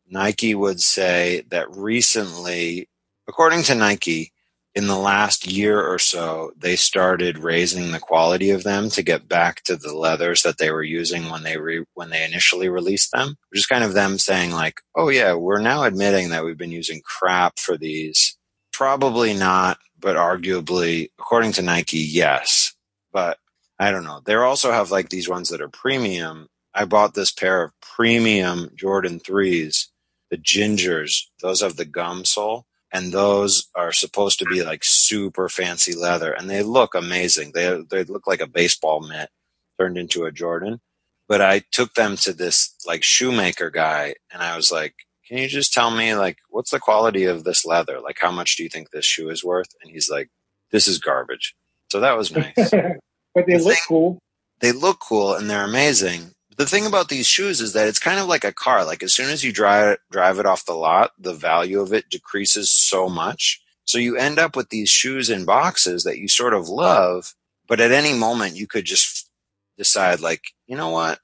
Nike 0.07 0.55
would 0.55 0.81
say 0.81 1.43
that 1.49 1.69
recently, 1.75 2.89
according 3.27 3.63
to 3.63 3.75
Nike, 3.75 4.33
in 4.75 4.87
the 4.87 4.97
last 4.97 5.47
year 5.47 5.81
or 5.81 5.99
so, 5.99 6.51
they 6.57 6.75
started 6.75 7.39
raising 7.39 7.91
the 7.91 7.99
quality 7.99 8.51
of 8.51 8.63
them 8.63 8.89
to 8.91 9.01
get 9.03 9.27
back 9.27 9.63
to 9.63 9.75
the 9.75 9.93
leathers 9.95 10.43
that 10.43 10.57
they 10.57 10.71
were 10.71 10.83
using 10.83 11.29
when 11.29 11.43
they 11.43 11.57
re- 11.57 11.85
when 11.95 12.09
they 12.09 12.23
initially 12.23 12.69
released 12.69 13.11
them. 13.11 13.35
Which 13.49 13.59
is 13.59 13.65
kind 13.65 13.83
of 13.83 13.93
them 13.93 14.17
saying 14.17 14.51
like, 14.51 14.81
"Oh 14.95 15.09
yeah, 15.09 15.33
we're 15.33 15.59
now 15.59 15.83
admitting 15.83 16.29
that 16.29 16.45
we've 16.45 16.57
been 16.57 16.71
using 16.71 17.01
crap 17.03 17.59
for 17.59 17.77
these." 17.77 18.37
Probably 18.71 19.33
not, 19.33 19.79
but 19.99 20.15
arguably, 20.15 21.09
according 21.19 21.53
to 21.53 21.61
Nike, 21.61 21.97
yes. 21.99 22.73
But 23.11 23.39
I 23.79 23.91
don't 23.91 24.03
know. 24.05 24.21
They 24.23 24.35
also 24.35 24.71
have 24.71 24.91
like 24.91 25.09
these 25.09 25.27
ones 25.27 25.49
that 25.49 25.61
are 25.61 25.69
premium. 25.69 26.47
I 26.79 26.85
bought 26.85 27.13
this 27.13 27.31
pair 27.31 27.61
of 27.63 27.73
premium 27.81 28.69
Jordan 28.75 29.19
3s, 29.19 29.87
the 30.31 30.37
gingers. 30.37 31.23
Those 31.41 31.61
have 31.61 31.75
the 31.75 31.85
gum 31.85 32.23
sole 32.25 32.65
and 32.91 33.11
those 33.11 33.67
are 33.75 33.91
supposed 33.91 34.39
to 34.39 34.45
be 34.45 34.63
like 34.63 34.83
super 34.83 35.49
fancy 35.49 35.93
leather 35.93 36.31
and 36.31 36.49
they 36.49 36.63
look 36.63 36.95
amazing. 36.95 37.51
They 37.53 37.83
they 37.91 38.03
look 38.05 38.25
like 38.27 38.41
a 38.41 38.47
baseball 38.47 39.01
mitt 39.01 39.29
turned 39.77 39.97
into 39.97 40.23
a 40.25 40.31
Jordan. 40.31 40.79
But 41.27 41.41
I 41.41 41.59
took 41.71 41.93
them 41.95 42.15
to 42.17 42.33
this 42.33 42.73
like 42.87 43.03
shoemaker 43.03 43.69
guy 43.69 44.15
and 44.33 44.41
I 44.41 44.55
was 44.55 44.71
like, 44.71 44.95
"Can 45.27 45.37
you 45.37 45.47
just 45.49 45.73
tell 45.73 45.91
me 45.91 46.15
like 46.15 46.37
what's 46.49 46.71
the 46.71 46.79
quality 46.79 47.25
of 47.25 47.43
this 47.43 47.65
leather? 47.65 47.99
Like 47.99 48.17
how 48.21 48.31
much 48.31 48.55
do 48.55 48.63
you 48.63 48.69
think 48.69 48.89
this 48.91 49.05
shoe 49.05 49.29
is 49.29 49.43
worth?" 49.43 49.69
And 49.83 49.91
he's 49.91 50.09
like, 50.09 50.29
"This 50.71 50.87
is 50.87 50.97
garbage." 50.97 51.55
So 51.91 51.99
that 51.99 52.17
was 52.17 52.31
nice. 52.31 52.53
but 53.35 53.45
they 53.45 53.57
The 53.57 53.63
look 53.63 53.73
thing- 53.73 53.81
cool. 53.87 54.19
they 54.61 54.71
look 54.71 54.99
cool 55.01 55.33
and 55.35 55.49
they're 55.49 55.65
amazing. 55.65 56.31
The 56.59 56.65
thing 56.65 56.85
about 56.85 57.07
these 57.07 57.25
shoes 57.25 57.61
is 57.61 57.71
that 57.71 57.87
it's 57.87 57.99
kind 57.99 58.19
of 58.19 58.27
like 58.27 58.43
a 58.43 58.51
car. 58.51 58.83
Like 58.83 59.01
as 59.01 59.13
soon 59.13 59.29
as 59.29 59.45
you 59.45 59.53
drive 59.53 59.97
drive 60.11 60.39
it 60.39 60.45
off 60.45 60.65
the 60.65 60.73
lot, 60.73 61.11
the 61.17 61.33
value 61.33 61.79
of 61.79 61.93
it 61.93 62.09
decreases 62.09 62.69
so 62.69 63.07
much. 63.07 63.61
So 63.85 63.97
you 63.97 64.17
end 64.17 64.39
up 64.39 64.57
with 64.57 64.67
these 64.67 64.89
shoes 64.89 65.29
in 65.29 65.45
boxes 65.45 66.03
that 66.03 66.17
you 66.17 66.27
sort 66.27 66.53
of 66.53 66.67
love, 66.67 67.33
but 67.69 67.79
at 67.79 67.93
any 67.93 68.13
moment 68.13 68.57
you 68.57 68.67
could 68.67 68.83
just 68.83 69.29
decide 69.77 70.19
like, 70.19 70.51
you 70.67 70.75
know 70.75 70.89
what? 70.89 71.21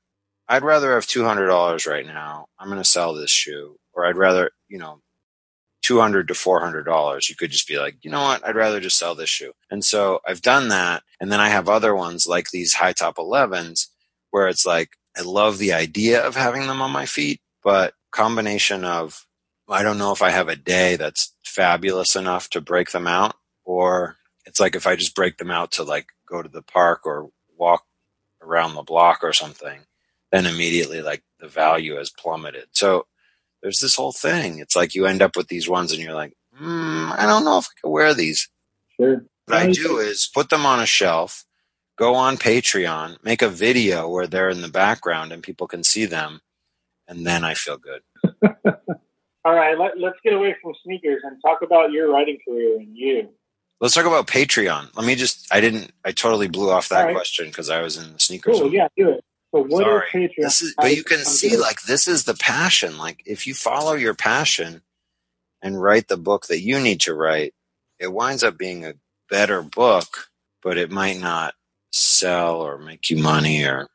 I'd 0.48 0.64
rather 0.64 0.94
have 0.94 1.06
$200 1.06 1.86
right 1.86 2.06
now. 2.06 2.48
I'm 2.58 2.70
going 2.70 2.80
to 2.80 2.86
sell 2.86 3.14
this 3.14 3.30
shoe 3.30 3.78
or 3.92 4.06
I'd 4.06 4.16
rather, 4.16 4.52
you 4.70 4.78
know, 4.78 5.02
200 5.82 6.30
to 6.30 6.34
$400. 6.34 7.28
You 7.28 7.36
could 7.36 7.52
just 7.52 7.68
be 7.68 7.78
like, 7.78 7.98
you 8.04 8.10
know 8.10 8.24
what? 8.24 8.48
I'd 8.48 8.56
rather 8.56 8.80
just 8.80 8.98
sell 8.98 9.16
this 9.16 9.30
shoe. 9.30 9.52
And 9.70 9.84
so 9.84 10.22
I've 10.26 10.42
done 10.42 10.70
that. 10.70 11.04
And 11.20 11.30
then 11.30 11.42
I 11.42 11.50
have 11.50 11.68
other 11.68 11.94
ones 11.94 12.26
like 12.26 12.52
these 12.52 12.76
high 12.76 12.94
top 12.94 13.18
11s 13.18 13.88
where 14.32 14.48
it's 14.48 14.66
like, 14.66 14.92
I 15.18 15.22
love 15.22 15.58
the 15.58 15.74
idea 15.74 16.26
of 16.26 16.36
having 16.36 16.68
them 16.68 16.82
on 16.82 16.92
my 16.92 17.06
feet, 17.06 17.42
but 17.64 17.94
combination 18.12 18.84
of, 18.84 19.26
I 19.68 19.84
don't 19.84 19.98
know 19.98 20.12
if 20.12 20.22
I 20.22 20.30
have 20.30 20.48
a 20.48 20.56
day 20.56 20.96
that's 20.96 21.34
fabulous 21.44 22.16
enough 22.16 22.50
to 22.52 22.62
break 22.62 22.92
them 22.92 23.08
out 23.08 23.36
or 23.64 24.18
it's 24.46 24.60
like 24.60 24.76
if 24.76 24.86
I 24.88 24.96
just 24.96 25.16
break 25.16 25.38
them 25.38 25.52
out 25.52 25.72
to 25.74 25.84
like 25.84 26.08
go 26.28 26.42
to 26.42 26.50
the 26.50 26.62
park 26.62 27.06
or 27.06 27.30
walk 27.58 27.84
around 28.42 28.76
the 28.76 28.84
block 28.84 29.20
or 29.24 29.34
something, 29.34 29.82
then 30.32 30.46
immediately 30.46 31.02
like 31.02 31.24
the 31.40 31.48
value 31.48 31.96
has 31.96 32.12
plummeted. 32.12 32.68
So 32.72 33.08
there's 33.62 33.80
this 33.80 33.96
whole 33.96 34.12
thing. 34.12 34.60
It's 34.60 34.76
like 34.76 34.94
you 34.94 35.06
end 35.06 35.22
up 35.22 35.36
with 35.36 35.48
these 35.48 35.68
ones 35.68 35.92
and 35.92 36.02
you're 36.02 36.14
like, 36.14 36.34
mm, 36.60 37.18
I 37.18 37.26
don't 37.26 37.44
know 37.44 37.58
if 37.58 37.66
I 37.66 37.76
can 37.82 37.92
wear 37.92 38.14
these. 38.14 38.50
Sure. 39.00 39.26
What 39.48 39.58
I 39.58 39.72
do 39.72 39.98
is 39.98 40.30
put 40.34 40.50
them 40.50 40.66
on 40.66 40.80
a 40.80 40.86
shelf, 40.86 41.46
go 41.98 42.16
on 42.16 42.38
Patreon, 42.38 43.24
make 43.24 43.42
a 43.42 43.50
video 43.50 44.08
where 44.08 44.28
they're 44.28 44.50
in 44.50 44.62
the 44.62 44.68
background 44.68 45.32
and 45.32 45.44
people 45.44 45.68
can 45.68 45.84
see 45.84 46.06
them, 46.06 46.42
and 47.08 47.26
then 47.26 47.44
I 47.44 47.54
feel 47.54 47.78
good. 47.78 48.02
All 49.46 49.54
right, 49.54 49.78
let, 49.78 50.00
let's 50.00 50.18
get 50.24 50.34
away 50.34 50.56
from 50.62 50.74
sneakers 50.84 51.22
and 51.24 51.40
talk 51.42 51.62
about 51.62 51.92
your 51.92 52.12
writing 52.12 52.40
career 52.48 52.78
and 52.80 52.96
you. 52.96 53.30
Let's 53.80 53.94
talk 53.94 54.06
about 54.06 54.28
Patreon. 54.28 54.96
Let 54.96 55.06
me 55.06 55.16
just, 55.16 55.54
I 55.54 55.60
didn't, 55.62 55.92
I 56.04 56.14
totally 56.14 56.48
blew 56.48 56.72
off 56.72 56.90
that 56.90 57.06
right. 57.06 57.14
question 57.14 57.48
because 57.48 57.70
I 57.70 57.82
was 57.82 57.98
in 57.98 58.14
the 58.14 58.20
sneakers. 58.20 58.60
Cool, 58.60 58.74
yeah, 58.74 58.88
do 58.98 59.10
it. 59.10 59.24
So 59.54 59.62
what 59.62 59.82
is 59.82 59.86
Sorry. 59.86 60.08
Patreon? 60.12 60.44
This 60.44 60.62
is, 60.62 60.74
but 60.78 60.96
you 60.96 61.04
can 61.04 61.20
see 61.20 61.56
like 61.56 61.84
this 61.84 62.08
is 62.08 62.26
the 62.26 62.34
passion. 62.34 62.98
Like 62.98 63.22
if 63.26 63.48
you 63.48 63.54
follow 63.54 63.94
your 63.94 64.14
passion 64.14 64.82
and 65.62 65.82
write 65.82 66.08
the 66.08 66.18
book 66.18 66.48
that 66.48 66.62
you 66.62 66.80
need 66.80 67.02
to 67.02 67.14
write, 67.14 67.54
it 68.00 68.12
winds 68.12 68.44
up 68.44 68.58
being 68.58 68.86
a 68.86 68.96
better 69.30 69.62
book, 69.62 70.28
but 70.62 70.78
it 70.78 70.92
might 70.92 71.20
not 71.20 71.54
sell 71.96 72.62
or 72.62 72.78
make 72.78 73.10
you 73.10 73.18
money 73.18 73.64
or 73.66 73.88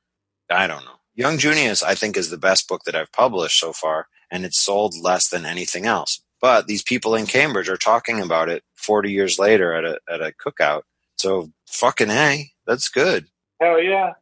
I 0.50 0.66
don't 0.66 0.84
know. 0.84 0.98
Young 1.14 1.38
Junius, 1.38 1.82
I 1.82 1.94
think, 1.94 2.16
is 2.16 2.30
the 2.30 2.38
best 2.38 2.68
book 2.68 2.82
that 2.84 2.94
I've 2.94 3.12
published 3.12 3.60
so 3.60 3.72
far, 3.72 4.06
and 4.30 4.44
it's 4.44 4.58
sold 4.58 4.94
less 4.96 5.28
than 5.28 5.44
anything 5.44 5.86
else. 5.86 6.22
But 6.40 6.66
these 6.66 6.82
people 6.82 7.14
in 7.14 7.26
Cambridge 7.26 7.68
are 7.68 7.76
talking 7.76 8.20
about 8.20 8.48
it 8.48 8.64
40 8.74 9.12
years 9.12 9.38
later 9.38 9.74
at 9.74 9.84
a 9.84 10.00
at 10.12 10.20
a 10.20 10.32
cookout. 10.32 10.82
So 11.18 11.50
fucking 11.68 12.10
a, 12.10 12.50
that's 12.66 12.88
good. 12.88 13.26
Hell 13.60 13.82
yeah. 13.82 14.12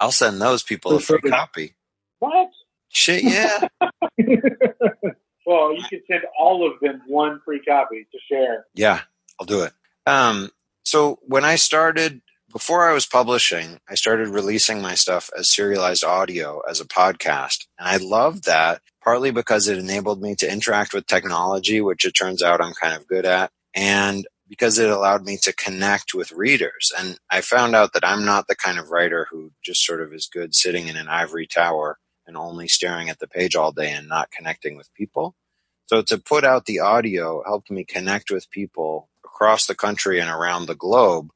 I'll 0.00 0.12
send 0.12 0.40
those 0.40 0.62
people 0.62 0.96
a 0.96 1.00
free 1.00 1.20
copy. 1.20 1.74
What? 2.20 2.48
Shit, 2.88 3.24
yeah. 3.24 3.68
Well, 5.48 5.74
you 5.74 5.82
can 5.88 6.02
send 6.06 6.24
all 6.38 6.70
of 6.70 6.78
them 6.80 7.00
one 7.06 7.40
free 7.42 7.62
copy 7.66 8.06
to 8.12 8.18
share. 8.30 8.66
Yeah, 8.74 9.00
I'll 9.40 9.46
do 9.46 9.62
it. 9.62 9.72
Um, 10.04 10.50
so 10.84 11.20
when 11.22 11.42
I 11.42 11.56
started, 11.56 12.20
before 12.52 12.88
I 12.88 12.94
was 12.94 13.06
publishing, 13.06 13.78
I 13.88 13.94
started 13.94 14.28
releasing 14.28 14.80
my 14.80 14.94
stuff 14.94 15.30
as 15.36 15.50
serialized 15.50 16.04
audio 16.04 16.60
as 16.68 16.80
a 16.80 16.86
podcast. 16.86 17.66
And 17.78 17.88
I 17.88 17.98
loved 17.98 18.44
that 18.44 18.80
partly 19.02 19.30
because 19.30 19.68
it 19.68 19.78
enabled 19.78 20.22
me 20.22 20.34
to 20.36 20.50
interact 20.50 20.94
with 20.94 21.06
technology, 21.06 21.80
which 21.80 22.04
it 22.04 22.12
turns 22.12 22.42
out 22.42 22.60
I'm 22.60 22.74
kind 22.74 22.94
of 22.94 23.06
good 23.06 23.26
at. 23.26 23.50
And 23.74 24.26
because 24.48 24.78
it 24.78 24.88
allowed 24.90 25.24
me 25.24 25.36
to 25.42 25.52
connect 25.52 26.14
with 26.14 26.32
readers. 26.32 26.90
And 26.98 27.18
I 27.30 27.42
found 27.42 27.74
out 27.74 27.92
that 27.92 28.04
I'm 28.04 28.24
not 28.24 28.46
the 28.48 28.56
kind 28.56 28.78
of 28.78 28.88
writer 28.88 29.26
who 29.30 29.52
just 29.62 29.84
sort 29.84 30.00
of 30.00 30.14
is 30.14 30.26
good 30.26 30.54
sitting 30.54 30.88
in 30.88 30.96
an 30.96 31.08
ivory 31.08 31.46
tower 31.46 31.98
and 32.26 32.36
only 32.36 32.66
staring 32.66 33.10
at 33.10 33.18
the 33.18 33.28
page 33.28 33.54
all 33.54 33.72
day 33.72 33.92
and 33.92 34.08
not 34.08 34.30
connecting 34.30 34.76
with 34.76 34.92
people. 34.94 35.34
So 35.86 36.00
to 36.02 36.18
put 36.18 36.44
out 36.44 36.64
the 36.64 36.80
audio 36.80 37.42
helped 37.44 37.70
me 37.70 37.84
connect 37.84 38.30
with 38.30 38.50
people 38.50 39.10
across 39.22 39.66
the 39.66 39.74
country 39.74 40.18
and 40.18 40.30
around 40.30 40.66
the 40.66 40.74
globe 40.74 41.28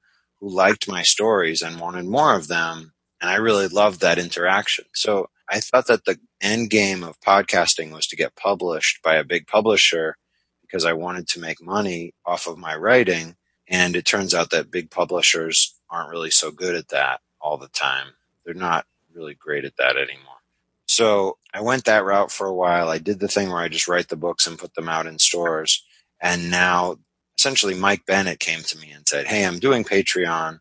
who 0.43 0.51
liked 0.51 0.89
my 0.89 1.03
stories 1.03 1.63
and 1.63 1.79
wanted 1.79 2.05
more 2.05 2.35
of 2.35 2.49
them. 2.49 2.93
And 3.21 3.31
I 3.31 3.37
really 3.37 3.69
loved 3.69 4.01
that 4.01 4.19
interaction. 4.19 4.87
So 4.93 5.31
I 5.49 5.61
thought 5.61 5.87
that 5.87 6.05
the 6.05 6.19
end 6.41 6.69
game 6.69 7.05
of 7.05 7.21
podcasting 7.21 7.93
was 7.93 8.09
to 8.09 8.17
get 8.17 8.35
published 8.35 9.01
by 9.05 9.15
a 9.15 9.25
big 9.25 9.47
publisher 9.47 10.17
because 10.61 10.85
I 10.85 10.95
wanted 10.95 11.29
to 11.29 11.41
make 11.41 11.63
money 11.63 12.13
off 12.27 12.49
of 12.49 12.59
my 12.59 12.75
writing. 12.75 13.37
And 13.69 13.95
it 13.95 14.05
turns 14.05 14.35
out 14.35 14.51
that 14.51 14.73
big 14.73 14.91
publishers 14.91 15.77
aren't 15.89 16.11
really 16.11 16.33
so 16.33 16.51
good 16.51 16.75
at 16.75 16.89
that 16.89 17.21
all 17.41 17.57
the 17.57 17.69
time. 17.69 18.09
They're 18.45 18.53
not 18.53 18.85
really 19.15 19.35
great 19.35 19.65
at 19.65 19.77
that 19.77 19.97
anymore. 19.97 20.41
So 20.87 21.39
I 21.55 21.61
went 21.61 21.85
that 21.85 22.05
route 22.05 22.33
for 22.33 22.49
a 22.49 22.55
while. 22.55 22.89
I 22.89 22.99
did 22.99 23.21
the 23.21 23.29
thing 23.29 23.51
where 23.51 23.63
I 23.63 23.69
just 23.69 23.87
write 23.87 24.09
the 24.09 24.17
books 24.17 24.49
and 24.49 24.59
put 24.59 24.75
them 24.75 24.89
out 24.89 25.07
in 25.07 25.21
stores. 25.21 25.85
And 26.21 26.51
now 26.51 26.97
essentially 27.38 27.75
Mike 27.75 28.07
Bennett 28.07 28.40
came 28.40 28.62
to 28.62 28.79
me 28.79 28.90
and 28.90 29.07
said, 29.07 29.27
Hey, 29.27 29.45
I'm 29.45 29.59
doing 29.59 29.85
Patreon, 29.85 30.61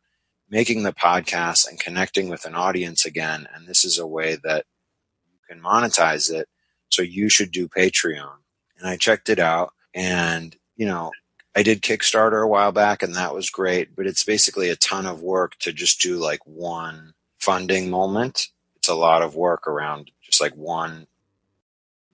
making 0.50 0.84
the 0.84 0.94
podcast 0.94 1.68
and 1.68 1.80
connecting 1.80 2.30
with 2.30 2.46
an 2.46 2.56
audience 2.56 3.06
again. 3.06 3.48
And 3.54 3.68
this 3.68 3.86
is 3.86 3.98
a 3.98 4.08
way 4.08 4.38
that 4.44 4.66
you 5.32 5.40
can 5.48 5.62
monetize 5.62 6.32
it. 6.32 6.48
So 6.90 7.02
you 7.02 7.30
should 7.30 7.52
do 7.52 7.68
Patreon. 7.68 8.38
And 8.78 8.88
I 8.88 8.98
checked 8.98 9.30
it 9.30 9.40
out 9.40 9.74
and, 9.94 10.56
you 10.76 10.86
know, 10.86 11.12
I 11.56 11.64
did 11.64 11.82
Kickstarter 11.82 12.44
a 12.44 12.48
while 12.48 12.72
back 12.72 13.04
and 13.04 13.16
that 13.16 13.34
was 13.34 13.50
great, 13.50 13.96
but 13.96 14.08
it's 14.08 14.24
basically 14.24 14.70
a 14.70 14.76
ton 14.76 15.06
of 15.06 15.22
work 15.22 15.58
to 15.60 15.74
just 15.74 16.02
do 16.02 16.18
like 16.18 16.40
one 16.46 17.14
funding 17.38 17.90
moment. 17.90 18.48
It's 18.78 18.88
a 18.88 18.96
lot 18.96 19.22
of 19.22 19.36
work 19.36 19.68
around 19.68 20.12
just 20.22 20.42
like 20.42 20.56
one 20.56 21.08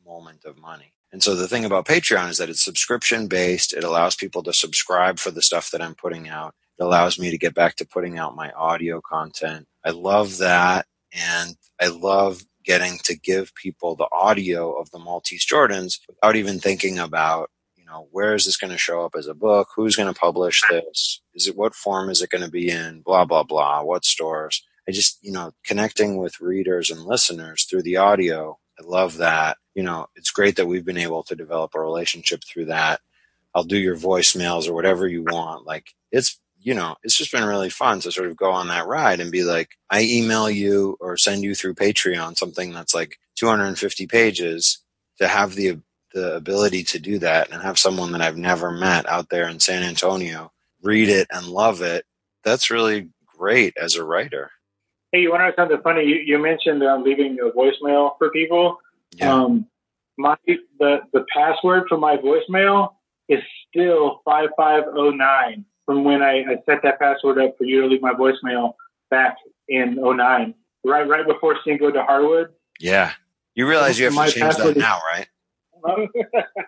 moment 0.06 0.43
of 0.46 0.58
money. 0.58 0.93
And 1.12 1.24
so 1.24 1.36
the 1.36 1.48
thing 1.48 1.65
about 1.65 1.86
Patreon 1.86 2.30
is 2.30 2.38
that 2.38 2.50
it's 2.50 2.63
subscription 2.63 3.28
based. 3.28 3.74
It 3.74 3.84
allows 3.84 4.15
people 4.15 4.43
to 4.43 4.54
subscribe 4.54 5.20
for 5.20 5.32
the 5.32 5.41
stuff 5.41 5.72
that 5.72 5.82
I'm 5.82 5.96
putting 5.96 6.28
out. 6.28 6.54
It 6.80 6.84
allows 6.84 7.17
me 7.17 7.32
to 7.32 7.38
get 7.38 7.56
back 7.56 7.76
to 7.78 7.86
putting 7.86 8.17
out 8.17 8.36
my 8.36 8.52
audio 8.52 9.02
content. 9.02 9.67
I 9.86 9.91
love 9.91 10.38
that. 10.38 10.86
And 11.13 11.56
I 11.82 11.88
love 11.88 12.43
getting 12.65 12.98
to 13.06 13.17
give 13.17 13.56
people 13.56 13.96
the 13.96 14.10
audio 14.12 14.74
of 14.74 14.91
the 14.91 15.00
Maltese 15.00 15.46
Jordans 15.46 16.00
without 16.08 16.36
even 16.36 16.60
thinking 16.60 17.00
about 17.00 17.50
you 17.88 17.93
know, 17.93 18.08
where 18.12 18.36
is 18.36 18.46
this 18.46 18.58
going 18.58 18.72
to 18.72 18.78
show 18.78 19.06
up 19.06 19.15
as 19.17 19.28
a 19.28 19.34
book? 19.34 19.70
Who's 19.76 19.96
going 19.96 20.13
to 20.13 20.20
publish 20.20 20.62
this? 20.70 21.22
Is 21.34 21.48
it 21.48 21.56
what 21.56 21.74
form 21.74 22.10
is 22.10 22.22
it 22.22 22.30
going 22.30 22.43
to 22.43 22.52
be 22.52 22.70
in? 22.70 23.00
Blah, 23.00 23.24
blah, 23.24 23.43
blah. 23.43 23.82
What 23.82 24.04
stores? 24.04 24.62
I 24.89 24.91
just, 24.91 25.20
you 25.22 25.32
know, 25.32 25.54
connecting 25.63 26.17
with 26.17 26.41
readers 26.41 26.89
and 26.89 27.06
listeners 27.06 27.63
through 27.63 27.84
the 27.84 27.96
audio. 27.96 28.60
I 28.78 28.84
love 28.86 29.17
that. 29.17 29.58
You 29.78 29.84
know, 29.84 30.08
it's 30.16 30.32
great 30.32 30.56
that 30.56 30.66
we've 30.66 30.84
been 30.84 30.98
able 30.98 31.22
to 31.24 31.36
develop 31.36 31.76
a 31.76 31.80
relationship 31.80 32.42
through 32.44 32.66
that. 32.66 33.00
I'll 33.54 33.63
do 33.63 33.78
your 33.78 33.96
voicemails 33.96 34.68
or 34.68 34.74
whatever 34.74 35.08
you 35.08 35.22
want. 35.22 35.68
Like 35.68 35.94
it's, 36.12 36.40
you 36.60 36.74
know, 36.74 36.96
it's 37.04 37.16
just 37.16 37.32
been 37.32 37.46
really 37.46 37.70
fun 37.70 38.00
to 38.00 38.12
sort 38.12 38.28
of 38.28 38.36
go 38.36 38.50
on 38.52 38.70
that 38.70 38.88
ride 38.88 39.20
and 39.20 39.32
be 39.32 39.44
like, 39.44 39.70
I 39.92 40.02
email 40.02 40.50
you 40.50 40.98
or 41.00 41.16
send 41.16 41.44
you 41.44 41.54
through 41.54 41.76
Patreon 41.76 42.38
something 42.38 42.74
that's 42.74 42.96
like 42.96 43.20
250 43.36 44.08
pages 44.08 44.80
to 45.20 45.28
have 45.28 45.54
the 45.54 45.80
the 46.13 46.36
ability 46.36 46.84
to 46.84 47.00
do 47.00 47.20
that 47.20 47.52
and 47.52 47.62
have 47.62 47.78
someone 47.78 48.13
that 48.13 48.22
I've 48.22 48.38
never 48.38 48.72
met 48.72 49.08
out 49.08 49.30
there 49.30 49.48
in 49.48 49.60
San 49.60 49.84
Antonio 49.84 50.52
read 50.82 51.10
it 51.10 51.28
and 51.32 51.46
love 51.48 51.82
it, 51.82 52.06
that's 52.44 52.72
really 52.72 53.10
great 53.38 53.76
as 53.78 53.96
a 53.96 54.04
writer. 54.04 54.52
Hey, 55.12 55.20
you 55.20 55.32
want 55.32 55.42
to 55.42 55.48
know 55.48 55.54
something 55.56 55.82
funny? 55.84 56.04
You, 56.04 56.16
you 56.16 56.38
mentioned 56.38 56.84
um, 56.84 57.04
leaving 57.04 57.38
a 57.40 57.50
voicemail 57.56 58.18
for 58.18 58.30
people. 58.30 58.80
Yeah. 59.12 59.34
Um, 59.34 59.67
my 60.17 60.36
the 60.80 61.00
the 61.13 61.26
password 61.36 61.86
for 61.88 61.98
my 61.98 62.17
voicemail 62.17 62.89
is 63.30 63.39
still 63.70 64.22
five 64.26 64.50
five 64.58 64.84
oh 64.93 65.12
nine 65.12 65.65
from 65.86 66.04
when 66.04 66.22
I, 66.22 66.39
I 66.41 66.56
set 66.65 66.84
that 66.84 67.00
password 67.00 67.39
up 67.39 67.58
for 67.58 67.63
you 67.63 67.82
to 67.82 67.88
leave 67.88 68.02
my 68.02 68.13
voicemail 68.13 68.74
back 69.10 69.38
in 69.67 69.96
09. 69.96 70.54
Right 70.84 71.08
right 71.08 71.26
before 71.26 71.58
Cinco 71.65 71.91
de 71.91 72.04
Harwood. 72.04 72.50
Yeah. 72.80 73.13
You 73.56 73.67
realize 73.67 73.98
you 73.98 74.06
have 74.06 74.13
to 74.13 74.32
change 74.32 74.56
that 74.56 74.78
now, 74.78 75.00
right? 75.12 75.28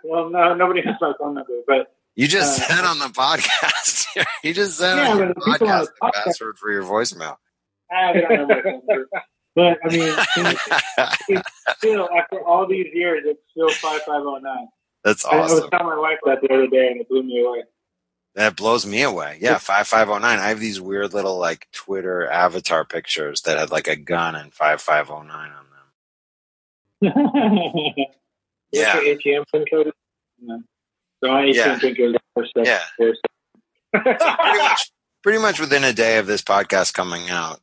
well, 0.04 0.30
no, 0.30 0.54
nobody 0.56 0.82
has 0.82 0.95
my 1.02 1.13
phone 1.19 1.36
number, 1.36 1.54
but 1.67 1.93
you 2.15 2.28
just 2.28 2.62
uh, 2.62 2.63
said 2.63 2.86
on 2.86 2.99
the 2.99 3.06
podcast. 3.06 4.08
you 4.43 4.54
just 4.54 4.78
said 4.78 4.97
yeah, 4.97 5.12
on 5.12 5.17
the 5.19 5.34
podcast 5.36 5.86
the, 5.86 5.91
the 6.02 6.12
password 6.15 6.58
for 6.58 6.71
your 6.71 6.84
voicemail. 6.84 7.38
I 7.91 8.13
don't 8.13 8.47
know 8.47 9.06
but 9.60 9.78
I 9.84 9.89
mean, 9.93 10.15
it's 11.28 11.50
still 11.78 12.08
after 12.17 12.41
all 12.45 12.65
these 12.65 12.88
years, 12.93 13.24
it's 13.26 13.41
still 13.52 13.69
five 13.69 14.02
five 14.04 14.22
zero 14.22 14.38
nine. 14.38 14.69
That's 15.04 15.26
awesome. 15.26 15.38
I, 15.38 15.41
I 15.41 15.54
was 15.62 15.69
telling 15.69 15.88
my 15.88 15.98
wife 15.98 16.19
that 16.26 16.39
the 16.41 16.54
other 16.54 16.67
day, 16.67 16.88
and 16.88 17.02
it 17.02 17.10
blew 17.10 17.24
me 17.24 17.43
away. 17.45 17.63
That 18.36 18.56
blows 18.56 18.86
me 18.86 19.02
away. 19.02 19.38
Yeah, 19.41 19.58
five 19.58 19.86
five 19.88 20.08
zero 20.08 20.17
nine. 20.19 20.39
I 20.39 20.48
have 20.48 20.62
these 20.62 20.80
weird 20.80 21.13
little 21.13 21.38
like 21.38 21.67
Twitter 21.74 22.26
avatar 22.26 22.86
pictures 22.86 23.41
that 23.41 23.58
had 23.58 23.69
like 23.69 23.88
a 23.89 23.98
gun 23.98 24.36
and 24.36 24.54
five 24.54 24.82
five 24.82 25.08
zero 25.08 25.24
nine 25.24 25.52
on 27.02 27.12
them. 27.12 28.06
Yeah. 28.72 29.00
ATM 29.00 29.45
pin 29.52 29.65
code? 29.72 29.91
No. 30.39 30.62
So 31.24 31.30
ATM 31.30 31.56
yeah. 31.56 31.80
pin 31.80 31.95
code 31.95 32.17
Yeah. 32.56 32.84
pretty 33.91 34.60
much, 34.60 34.91
pretty 35.24 35.39
much 35.39 35.60
within 35.60 35.84
a 35.84 35.91
day 35.91 36.19
of 36.19 36.28
this 36.28 36.43
podcast 36.43 36.93
coming 36.93 37.32
out, 37.32 37.60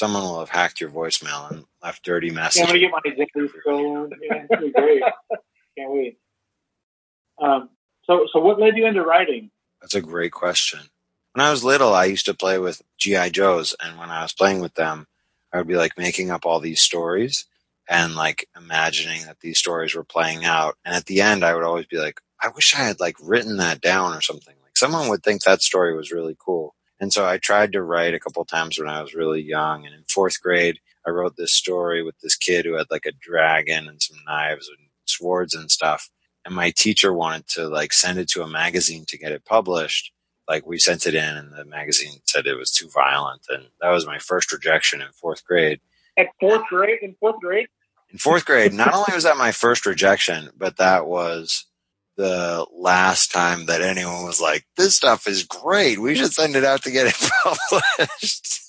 someone 0.00 0.22
will 0.22 0.40
have 0.40 0.48
hacked 0.48 0.80
your 0.80 0.88
voicemail 0.88 1.50
and 1.50 1.66
left 1.82 2.02
dirty 2.02 2.30
messages. 2.30 2.56
Yeah, 2.56 2.64
I'm 2.64 2.90
gonna 2.90 3.14
get 3.14 3.28
my 3.28 3.42
Zippers 3.42 3.50
going. 3.64 4.10
Yeah, 4.22 4.46
it's 4.50 4.74
great. 4.74 5.02
Can't 5.78 5.92
wait. 5.92 6.18
Um, 7.38 7.68
so, 8.04 8.26
so 8.32 8.40
what 8.40 8.58
led 8.58 8.78
you 8.78 8.86
into 8.86 9.02
writing? 9.02 9.50
That's 9.82 9.94
a 9.94 10.00
great 10.00 10.32
question. 10.32 10.80
When 11.34 11.44
I 11.44 11.50
was 11.50 11.62
little, 11.62 11.94
I 11.94 12.06
used 12.06 12.26
to 12.26 12.34
play 12.34 12.58
with 12.58 12.82
GI 12.98 13.30
Joes, 13.30 13.76
and 13.80 13.98
when 13.98 14.10
I 14.10 14.22
was 14.22 14.32
playing 14.32 14.60
with 14.60 14.74
them, 14.74 15.06
I 15.52 15.58
would 15.58 15.68
be 15.68 15.76
like 15.76 15.98
making 15.98 16.30
up 16.30 16.46
all 16.46 16.60
these 16.60 16.80
stories 16.80 17.46
and 17.88 18.14
like 18.14 18.48
imagining 18.56 19.26
that 19.26 19.40
these 19.40 19.58
stories 19.58 19.94
were 19.94 20.04
playing 20.04 20.46
out. 20.46 20.76
And 20.84 20.94
at 20.94 21.06
the 21.06 21.20
end, 21.20 21.44
I 21.44 21.54
would 21.54 21.64
always 21.64 21.86
be 21.86 21.98
like, 21.98 22.20
I 22.40 22.48
wish 22.48 22.74
I 22.74 22.78
had 22.78 23.00
like 23.00 23.16
written 23.22 23.58
that 23.58 23.82
down 23.82 24.14
or 24.16 24.22
something. 24.22 24.54
Like 24.62 24.78
someone 24.78 25.08
would 25.08 25.22
think 25.22 25.42
that 25.42 25.60
story 25.60 25.94
was 25.94 26.10
really 26.10 26.36
cool. 26.38 26.74
And 27.00 27.12
so 27.12 27.26
I 27.26 27.38
tried 27.38 27.72
to 27.72 27.82
write 27.82 28.14
a 28.14 28.20
couple 28.20 28.44
times 28.44 28.78
when 28.78 28.88
I 28.88 29.00
was 29.00 29.14
really 29.14 29.40
young. 29.40 29.86
And 29.86 29.94
in 29.94 30.04
fourth 30.08 30.40
grade, 30.40 30.78
I 31.06 31.10
wrote 31.10 31.36
this 31.36 31.54
story 31.54 32.02
with 32.02 32.18
this 32.20 32.36
kid 32.36 32.64
who 32.64 32.74
had 32.74 32.90
like 32.90 33.06
a 33.06 33.12
dragon 33.12 33.88
and 33.88 34.02
some 34.02 34.18
knives 34.26 34.68
and 34.68 34.88
swords 35.06 35.54
and 35.54 35.70
stuff. 35.70 36.10
And 36.44 36.54
my 36.54 36.70
teacher 36.70 37.12
wanted 37.12 37.48
to 37.48 37.68
like 37.68 37.92
send 37.92 38.18
it 38.18 38.28
to 38.30 38.42
a 38.42 38.48
magazine 38.48 39.04
to 39.08 39.18
get 39.18 39.32
it 39.32 39.44
published. 39.44 40.12
Like 40.48 40.66
we 40.66 40.78
sent 40.78 41.06
it 41.06 41.14
in 41.14 41.36
and 41.36 41.52
the 41.52 41.64
magazine 41.64 42.20
said 42.26 42.46
it 42.46 42.58
was 42.58 42.70
too 42.70 42.88
violent. 42.92 43.42
And 43.48 43.66
that 43.80 43.90
was 43.90 44.06
my 44.06 44.18
first 44.18 44.52
rejection 44.52 45.00
in 45.00 45.08
fourth 45.12 45.44
grade. 45.44 45.80
At 46.18 46.26
fourth 46.38 46.66
grade? 46.68 46.98
In 47.02 47.14
fourth 47.20 47.40
grade? 47.40 47.68
in 48.12 48.18
fourth 48.18 48.44
grade, 48.44 48.72
not 48.72 48.92
only 48.92 49.14
was 49.14 49.24
that 49.24 49.36
my 49.36 49.52
first 49.52 49.86
rejection, 49.86 50.50
but 50.56 50.76
that 50.78 51.06
was 51.06 51.66
the 52.20 52.66
last 52.76 53.32
time 53.32 53.66
that 53.66 53.80
anyone 53.80 54.24
was 54.24 54.40
like, 54.40 54.66
"This 54.76 54.96
stuff 54.96 55.26
is 55.26 55.44
great. 55.44 55.98
We 55.98 56.14
should 56.14 56.32
send 56.32 56.54
it 56.54 56.64
out 56.64 56.82
to 56.82 56.90
get 56.90 57.06
it 57.06 57.14
published." 57.42 58.60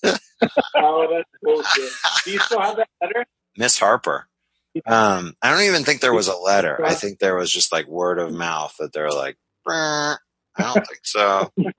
oh, 0.76 1.08
that's 1.12 1.30
bullshit. 1.44 1.92
Do 2.24 2.32
you 2.32 2.40
still 2.40 2.62
have 2.62 2.78
that 2.78 2.88
letter, 3.02 3.26
Miss 3.58 3.78
Harper? 3.78 4.28
Um, 4.86 5.34
I 5.42 5.52
don't 5.52 5.64
even 5.64 5.84
think 5.84 6.00
there 6.00 6.14
was 6.14 6.30
a 6.30 6.36
letter. 6.36 6.80
I 6.86 6.94
think 6.94 7.20
there 7.20 7.36
was 7.36 7.52
just 7.52 7.74
like 7.74 7.88
word 7.88 8.20
of 8.20 8.32
mouth 8.32 8.74
that 8.80 8.94
they're 8.94 9.12
like, 9.12 9.36
I 9.68 10.16
don't 10.58 10.88
think 10.88 11.02
so. 11.04 11.52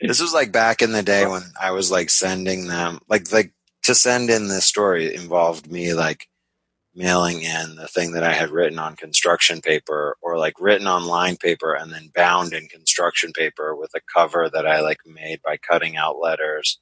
this 0.00 0.20
was 0.20 0.34
like 0.34 0.50
back 0.50 0.82
in 0.82 0.90
the 0.90 1.04
day 1.04 1.24
when 1.26 1.42
I 1.60 1.70
was 1.70 1.90
like 1.90 2.10
sending 2.10 2.66
them 2.66 2.98
like 3.08 3.32
like 3.32 3.52
to 3.84 3.94
send 3.94 4.30
in 4.30 4.48
this 4.48 4.64
story 4.64 5.14
involved 5.14 5.70
me 5.70 5.94
like 5.94 6.26
mailing 6.94 7.42
in 7.42 7.76
the 7.76 7.88
thing 7.88 8.12
that 8.12 8.22
I 8.22 8.32
had 8.32 8.50
written 8.50 8.78
on 8.78 8.96
construction 8.96 9.60
paper 9.60 10.16
or 10.22 10.38
like 10.38 10.60
written 10.60 10.86
on 10.86 11.06
line 11.06 11.36
paper 11.36 11.74
and 11.74 11.92
then 11.92 12.10
bound 12.14 12.52
in 12.52 12.68
construction 12.68 13.32
paper 13.32 13.74
with 13.74 13.90
a 13.94 14.00
cover 14.14 14.48
that 14.52 14.66
I 14.66 14.80
like 14.80 14.98
made 15.06 15.40
by 15.42 15.56
cutting 15.56 15.96
out 15.96 16.18
letters 16.20 16.80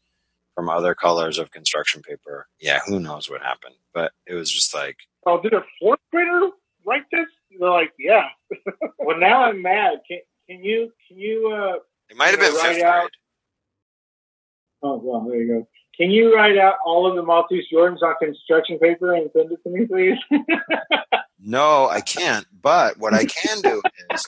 from 0.54 0.68
other 0.68 0.94
colors 0.94 1.38
of 1.38 1.50
construction 1.50 2.02
paper. 2.02 2.46
Yeah, 2.60 2.80
who 2.86 3.00
knows 3.00 3.30
what 3.30 3.42
happened, 3.42 3.76
but 3.94 4.12
it 4.26 4.34
was 4.34 4.50
just 4.50 4.74
like, 4.74 4.96
oh, 5.26 5.40
did 5.40 5.54
a 5.54 5.64
fourth 5.80 6.00
grader 6.10 6.50
write 6.86 7.04
this? 7.10 7.26
They're 7.58 7.70
like, 7.70 7.92
yeah. 7.98 8.28
well, 8.98 9.18
now 9.18 9.44
I'm 9.44 9.62
mad. 9.62 10.00
Can 10.08 10.20
can 10.48 10.64
you 10.64 10.92
can 11.08 11.18
you? 11.18 11.50
uh 11.54 11.78
It 12.10 12.16
might 12.16 12.30
have 12.30 12.40
been 12.40 12.52
fifth 12.52 12.62
grade. 12.62 12.82
Out? 12.82 13.10
Oh 14.82 15.00
well, 15.02 15.26
there 15.28 15.40
you 15.40 15.48
go. 15.48 15.68
Can 16.02 16.10
you 16.10 16.34
write 16.34 16.58
out 16.58 16.78
all 16.84 17.08
of 17.08 17.14
the 17.14 17.22
Maltese 17.22 17.66
Jordans 17.72 18.02
on 18.02 18.16
construction 18.20 18.76
paper 18.80 19.14
and 19.14 19.30
send 19.32 19.52
it 19.52 19.62
to 19.62 19.70
me, 19.70 19.86
please? 19.86 20.18
no, 21.38 21.88
I 21.88 22.00
can't. 22.00 22.44
But 22.60 22.98
what 22.98 23.14
I 23.14 23.24
can 23.24 23.60
do 23.60 23.80
is 24.10 24.24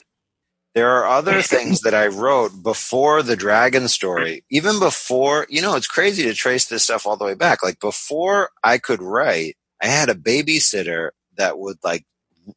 there 0.73 0.89
are 0.91 1.05
other 1.05 1.41
things 1.41 1.81
that 1.81 1.93
I 1.93 2.07
wrote 2.07 2.63
before 2.63 3.23
the 3.23 3.35
dragon 3.35 3.89
story, 3.89 4.45
even 4.49 4.79
before, 4.79 5.47
you 5.49 5.61
know, 5.61 5.75
it's 5.75 5.85
crazy 5.85 6.23
to 6.23 6.33
trace 6.33 6.63
this 6.63 6.85
stuff 6.85 7.05
all 7.05 7.17
the 7.17 7.25
way 7.25 7.33
back. 7.33 7.61
Like 7.61 7.81
before 7.81 8.51
I 8.63 8.77
could 8.77 9.01
write, 9.01 9.57
I 9.81 9.87
had 9.87 10.07
a 10.07 10.15
babysitter 10.15 11.09
that 11.35 11.59
would 11.59 11.79
like 11.83 12.05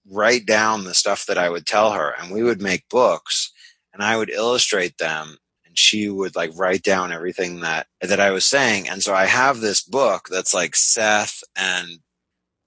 write 0.09 0.47
down 0.47 0.85
the 0.85 0.95
stuff 0.95 1.27
that 1.27 1.39
I 1.39 1.51
would 1.51 1.67
tell 1.67 1.91
her 1.91 2.15
and 2.21 2.31
we 2.31 2.45
would 2.45 2.63
make 2.63 2.89
books 2.89 3.51
and 3.93 4.01
I 4.01 4.17
would 4.17 4.31
illustrate 4.31 4.99
them 4.99 5.39
she 5.79 6.09
would 6.09 6.37
like 6.37 6.51
write 6.57 6.83
down 6.83 7.13
everything 7.13 7.61
that 7.61 7.87
that 8.01 8.21
I 8.21 8.31
was 8.31 8.45
saying. 8.45 8.89
And 8.89 9.03
so 9.03 9.15
I 9.15 9.27
have 9.27 9.61
this 9.61 9.83
book 9.83 10.29
that's 10.31 10.53
like 10.53 10.75
Seth 10.77 11.43
and 11.57 12.01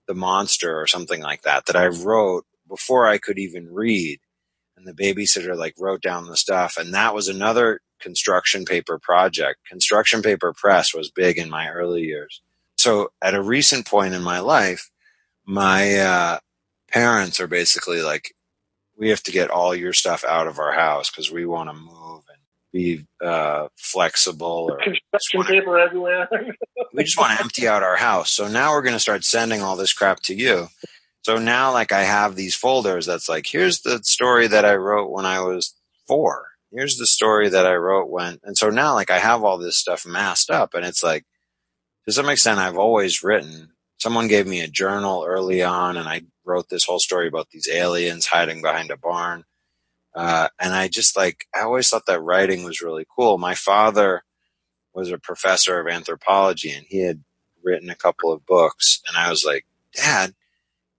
the 0.08 0.16
monster 0.16 0.80
or 0.80 0.88
something 0.88 1.22
like 1.22 1.44
that 1.44 1.66
that 1.66 1.76
I 1.76 1.88
wrote 1.88 2.46
before 2.68 3.06
I 3.06 3.18
could 3.18 3.38
even 3.38 3.74
read. 3.74 4.20
And 4.78 4.88
the 4.88 4.94
babysitter 4.94 5.56
like 5.56 5.76
wrote 5.78 6.02
down 6.02 6.28
the 6.28 6.38
stuff. 6.38 6.78
And 6.78 6.94
that 6.94 7.14
was 7.14 7.28
another 7.28 7.82
construction 8.00 8.66
paper 8.66 8.98
project. 8.98 9.60
Construction 9.68 10.22
paper 10.22 10.54
press 10.54 10.94
was 10.94 11.12
big 11.12 11.38
in 11.38 11.50
my 11.50 11.70
early 11.70 12.02
years. 12.02 12.42
So 12.78 13.12
at 13.22 13.36
a 13.36 13.44
recent 13.44 13.86
point 13.86 14.16
in 14.16 14.24
my 14.24 14.40
life, 14.40 14.90
my 15.46 15.96
uh, 15.98 16.40
parents 16.88 17.40
are 17.40 17.48
basically 17.48 18.02
like, 18.02 18.34
we 18.98 19.10
have 19.10 19.24
to 19.24 19.32
get 19.32 19.50
all 19.50 19.76
your 19.76 19.94
stuff 19.94 20.24
out 20.24 20.48
of 20.48 20.60
our 20.60 20.74
house 20.74 21.10
because 21.10 21.32
we 21.32 21.46
want 21.46 21.70
to 21.70 21.74
move 21.74 22.24
be 22.72 23.06
uh, 23.24 23.68
flexible. 23.78 24.70
Or 24.72 24.78
Construction 24.78 25.44
paper 25.44 25.80
everywhere. 25.80 26.30
we 26.94 27.04
just 27.04 27.18
want 27.18 27.38
to 27.38 27.44
empty 27.44 27.68
out 27.68 27.84
our 27.84 27.98
house. 27.98 28.32
So 28.32 28.48
now 28.48 28.72
we're 28.72 28.82
going 28.82 28.94
to 28.96 29.00
start 29.00 29.24
sending 29.24 29.62
all 29.62 29.76
this 29.76 29.94
crap 29.94 30.22
to 30.24 30.36
you. 30.36 30.68
So 31.24 31.38
now, 31.38 31.72
like, 31.72 31.92
I 31.92 32.04
have 32.04 32.36
these 32.36 32.56
folders 32.56 33.06
that's 33.06 33.30
like, 33.30 33.46
here's 33.46 33.82
the 33.82 34.00
story 34.04 34.48
that 34.48 34.66
I 34.66 34.76
wrote 34.76 35.12
when 35.12 35.26
I 35.26 35.42
was 35.42 35.76
four. 36.08 36.48
Here's 36.72 36.96
the 36.96 37.06
story 37.06 37.50
that 37.50 37.68
I 37.68 37.76
wrote 37.76 38.10
when, 38.10 38.40
and 38.44 38.58
so 38.58 38.70
now, 38.70 38.94
like, 38.94 39.12
I 39.12 39.20
have 39.20 39.44
all 39.44 39.58
this 39.58 39.78
stuff 39.78 40.06
massed 40.06 40.50
up, 40.50 40.74
and 40.74 40.86
it's 40.86 41.04
like, 41.04 41.26
to 42.06 42.14
some 42.14 42.30
extent, 42.30 42.60
I've 42.60 42.78
always 42.78 43.24
written. 43.24 43.74
Someone 43.98 44.28
gave 44.28 44.48
me 44.48 44.62
a 44.62 44.68
journal 44.68 45.26
early 45.28 45.62
on, 45.62 45.98
and 45.98 46.08
I 46.08 46.22
wrote 46.46 46.70
this 46.70 46.86
whole 46.86 47.00
story 47.00 47.28
about 47.28 47.50
these 47.52 47.70
aliens 47.70 48.26
hiding 48.26 48.62
behind 48.62 48.90
a 48.90 48.98
barn. 48.98 49.44
Uh, 50.14 50.50
and 50.60 50.74
I 50.74 50.88
just 50.88 51.16
like, 51.16 51.46
I 51.56 51.62
always 51.62 51.90
thought 51.90 52.06
that 52.08 52.22
writing 52.22 52.64
was 52.64 52.82
really 52.82 53.06
cool. 53.16 53.38
My 53.38 53.56
father 53.56 54.24
was 54.94 55.12
a 55.12 55.18
professor 55.18 55.80
of 55.80 55.88
anthropology, 55.88 56.72
and 56.72 56.86
he 56.90 57.00
had 57.00 57.24
written 57.64 57.90
a 57.90 57.96
couple 57.96 58.32
of 58.32 58.46
books, 58.46 59.02
and 59.08 59.18
I 59.18 59.30
was 59.30 59.46
like, 59.46 59.66
Dad, 59.94 60.34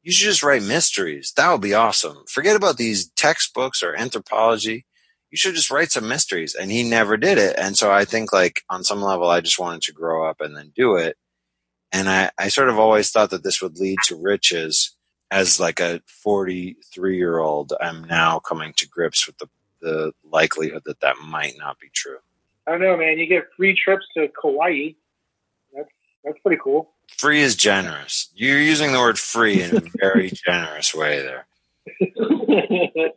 you 0.03 0.13
should 0.13 0.27
just 0.27 0.43
write 0.43 0.63
mysteries. 0.63 1.33
That 1.37 1.51
would 1.51 1.61
be 1.61 1.75
awesome. 1.75 2.25
Forget 2.29 2.57
about 2.57 2.77
these 2.77 3.09
textbooks 3.11 3.83
or 3.83 3.95
anthropology. 3.95 4.85
You 5.31 5.39
should 5.39 5.55
just 5.55 5.71
write 5.71 5.93
some 5.93 6.09
mysteries. 6.09 6.55
And 6.55 6.71
he 6.71 6.83
never 6.83 7.17
did 7.17 7.39
it. 7.39 7.57
And 7.57 7.77
so 7.77 7.91
I 7.91 8.05
think 8.05 8.33
like 8.33 8.63
on 8.69 8.85
some 8.85 9.01
level, 9.01 9.31
I 9.31 9.41
just 9.41 9.59
wanted 9.59 9.83
to 9.83 9.93
grow 9.93 10.29
up 10.29 10.41
and 10.41 10.57
then 10.57 10.73
do 10.75 10.97
it. 10.97 11.17
And 11.93 12.09
I, 12.09 12.31
I 12.37 12.49
sort 12.49 12.69
of 12.69 12.79
always 12.79 13.11
thought 13.11 13.31
that 13.31 13.45
this 13.45 13.63
would 13.63 13.79
lead 13.79 13.99
to 14.07 14.21
riches 14.21 14.97
as 15.33 15.59
like 15.59 15.81
a 15.81 16.03
43 16.07 17.17
year 17.17 17.39
old. 17.39 17.73
I'm 17.81 18.05
now 18.05 18.39
coming 18.39 18.75
to 18.75 18.87
grips 18.87 19.27
with 19.27 19.39
the, 19.39 19.49
the 19.81 20.13
likelihood 20.31 20.83
that 20.85 21.01
that 21.01 21.17
might 21.25 21.55
not 21.59 21.81
be 21.81 21.89
true. 21.93 22.19
I 22.67 22.73
don't 22.73 22.81
know, 22.83 22.97
man. 22.97 23.19
You 23.19 23.27
get 23.27 23.49
free 23.57 23.75
trips 23.75 24.07
to 24.17 24.29
Kauai. 24.29 24.91
That's 25.75 25.89
that's 26.23 26.39
pretty 26.41 26.61
cool. 26.63 26.91
Free 27.09 27.41
is 27.41 27.57
generous. 27.57 28.31
You're 28.35 28.61
using 28.61 28.93
the 28.93 28.99
word 28.99 29.19
free 29.19 29.63
in 29.63 29.77
a 29.77 29.83
very 29.99 30.31
generous 30.47 30.95
way 30.95 31.23
there. 31.23 31.47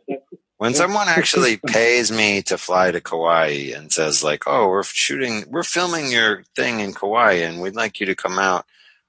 When 0.58 0.72
someone 0.72 1.06
actually 1.06 1.58
pays 1.58 2.10
me 2.10 2.40
to 2.44 2.56
fly 2.56 2.90
to 2.90 2.98
Kauai 2.98 3.74
and 3.76 3.92
says 3.92 4.24
like, 4.24 4.44
"Oh, 4.46 4.68
we're 4.68 4.84
shooting, 4.84 5.44
we're 5.50 5.62
filming 5.62 6.10
your 6.10 6.44
thing 6.54 6.80
in 6.80 6.94
Kauai, 6.94 7.32
and 7.32 7.60
we'd 7.60 7.76
like 7.76 8.00
you 8.00 8.06
to 8.06 8.14
come 8.14 8.38
out," 8.38 8.64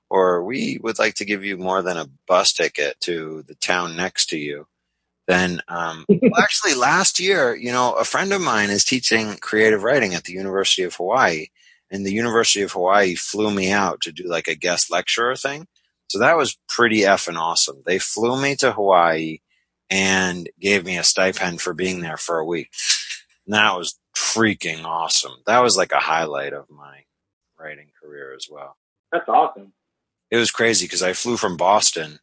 or 0.10 0.44
"We 0.44 0.80
would 0.82 1.00
like 1.00 1.16
to 1.16 1.26
give 1.26 1.44
you 1.44 1.58
more 1.58 1.82
than 1.82 1.98
a 1.98 2.10
bus 2.28 2.54
ticket 2.54 3.00
to 3.02 3.44
the 3.48 3.56
town 3.56 3.96
next 3.96 4.28
to 4.28 4.38
you," 4.38 4.68
then 5.28 5.62
um, 5.68 6.06
well, 6.10 6.42
actually, 6.42 6.74
last 6.74 7.20
year, 7.20 7.56
you 7.56 7.72
know, 7.72 7.94
a 7.94 8.04
friend 8.04 8.34
of 8.34 8.42
mine 8.42 8.70
is 8.70 8.86
teaching 8.86 9.38
creative 9.38 9.84
writing 9.84 10.14
at 10.14 10.24
the 10.24 10.34
University 10.34 10.84
of 10.84 10.96
Hawaii, 10.96 11.48
and 11.92 12.06
the 12.06 12.14
University 12.14 12.62
of 12.62 12.72
Hawaii 12.72 13.16
flew 13.16 13.52
me 13.52 13.72
out 13.72 14.02
to 14.02 14.12
do 14.12 14.24
like 14.28 14.48
a 14.48 14.56
guest 14.56 14.92
lecturer 14.92 15.36
thing. 15.36 15.68
So 16.10 16.20
that 16.20 16.38
was 16.38 16.58
pretty 16.70 17.00
effing 17.00 17.38
awesome. 17.38 17.84
They 17.86 18.00
flew 18.00 18.42
me 18.42 18.56
to 18.58 18.72
Hawaii 18.72 19.40
and 19.90 20.50
gave 20.60 20.86
me 20.86 20.98
a 20.98 21.04
stipend 21.04 21.62
for 21.62 21.74
being 21.74 22.02
there 22.02 22.18
for 22.18 22.40
a 22.40 22.46
week. 22.46 22.72
And 23.46 23.54
that 23.54 23.78
was 23.78 23.98
freaking 24.16 24.84
awesome. 24.84 25.34
That 25.46 25.62
was 25.62 25.78
like 25.78 25.92
a 25.92 26.00
highlight 26.00 26.54
of 26.54 26.70
my 26.70 27.04
writing 27.60 27.92
career 28.02 28.34
as 28.36 28.48
well. 28.50 28.78
That's 29.12 29.28
awesome. 29.28 29.74
It 30.30 30.38
was 30.38 30.52
crazy 30.52 30.86
because 30.86 31.04
I 31.04 31.14
flew 31.14 31.38
from 31.38 31.58
Boston 31.58 32.20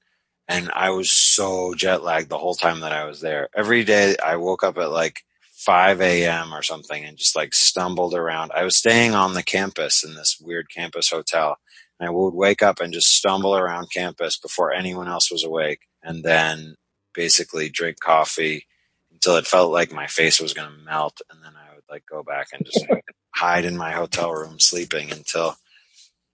and 0.47 0.71
I 0.75 0.91
was 0.91 1.11
so 1.11 1.75
jet 1.75 2.03
lagged 2.03 2.29
the 2.29 2.39
whole 2.39 2.55
time 2.55 2.81
that 2.81 2.93
I 2.93 3.05
was 3.05 3.21
there. 3.21 3.49
Every 3.57 3.83
day 3.85 4.17
I 4.23 4.37
woke 4.37 4.63
up 4.63 4.77
at 4.77 4.91
like 4.91 5.23
5 5.55 6.01
a.m. 6.03 6.53
or 6.53 6.63
something 6.63 7.05
and 7.05 7.17
just 7.17 7.35
like 7.35 7.55
stumbled 7.55 8.15
around. 8.15 8.53
I 8.55 8.65
was 8.65 8.77
staying 8.77 9.15
on 9.15 9.33
the 9.33 9.43
campus 9.43 10.05
in 10.05 10.15
this 10.15 10.39
weird 10.41 10.67
campus 10.75 11.09
hotel. 11.09 11.57
And 11.99 12.07
I 12.09 12.13
would 12.13 12.35
wake 12.35 12.63
up 12.63 12.81
and 12.81 12.93
just 12.93 13.09
stumble 13.09 13.57
around 13.57 13.91
campus 13.91 14.39
before 14.39 14.73
anyone 14.73 15.09
else 15.09 15.31
was 15.31 15.45
awake. 15.45 15.81
And 16.03 16.23
then 16.23 16.75
basically 17.15 17.71
drink 17.71 18.01
coffee 18.01 18.67
until 19.11 19.37
it 19.37 19.47
felt 19.47 19.73
like 19.73 19.93
my 19.93 20.07
face 20.07 20.41
was 20.41 20.53
going 20.53 20.69
to 20.69 20.85
melt. 20.85 21.23
And 21.31 21.43
then 21.43 21.53
I 21.57 21.75
would 21.75 21.85
like 21.89 22.05
go 22.05 22.23
back 22.23 22.49
and 22.53 22.67
just 22.67 22.85
hide 23.35 23.65
in 23.65 23.79
my 23.79 23.93
hotel 23.93 24.33
room 24.33 24.61
sleeping 24.61 25.11
until 25.11 25.57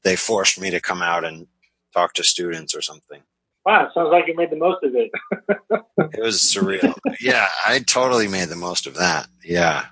they 0.02 0.16
forced 0.16 0.61
me 0.61 0.70
to 0.70 0.80
come 0.80 1.02
out 1.02 1.24
and 1.24 1.46
talk 1.92 2.14
to 2.14 2.24
students 2.24 2.74
or 2.74 2.83
something. 2.83 3.22
Wow, 3.64 3.90
sounds 3.94 4.09
like 4.11 4.26
you 4.26 4.35
made 4.35 4.50
the 4.50 4.57
most 4.57 4.83
of 4.83 4.94
it. 4.94 5.11
it 6.14 6.22
was 6.22 6.38
surreal. 6.38 6.94
yeah, 7.20 7.48
I 7.66 7.81
totally 7.81 8.26
made 8.26 8.48
the 8.48 8.57
most 8.57 8.87
of 8.87 8.94
that. 8.94 9.26
Yeah, 9.44 9.87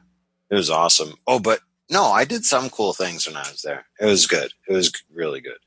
it 0.51 0.55
was 0.55 0.71
awesome. 0.71 1.15
Oh, 1.27 1.39
but 1.39 1.61
no, 1.91 2.05
I 2.05 2.25
did 2.25 2.45
some 2.45 2.71
cool 2.71 2.93
things 2.95 3.27
when 3.27 3.37
I 3.37 3.41
was 3.41 3.63
there. 3.63 3.85
It 4.01 4.07
was 4.07 4.27
good. 4.27 4.53
It 4.69 4.73
was 4.73 4.93
really 5.13 5.41
good. 5.41 5.59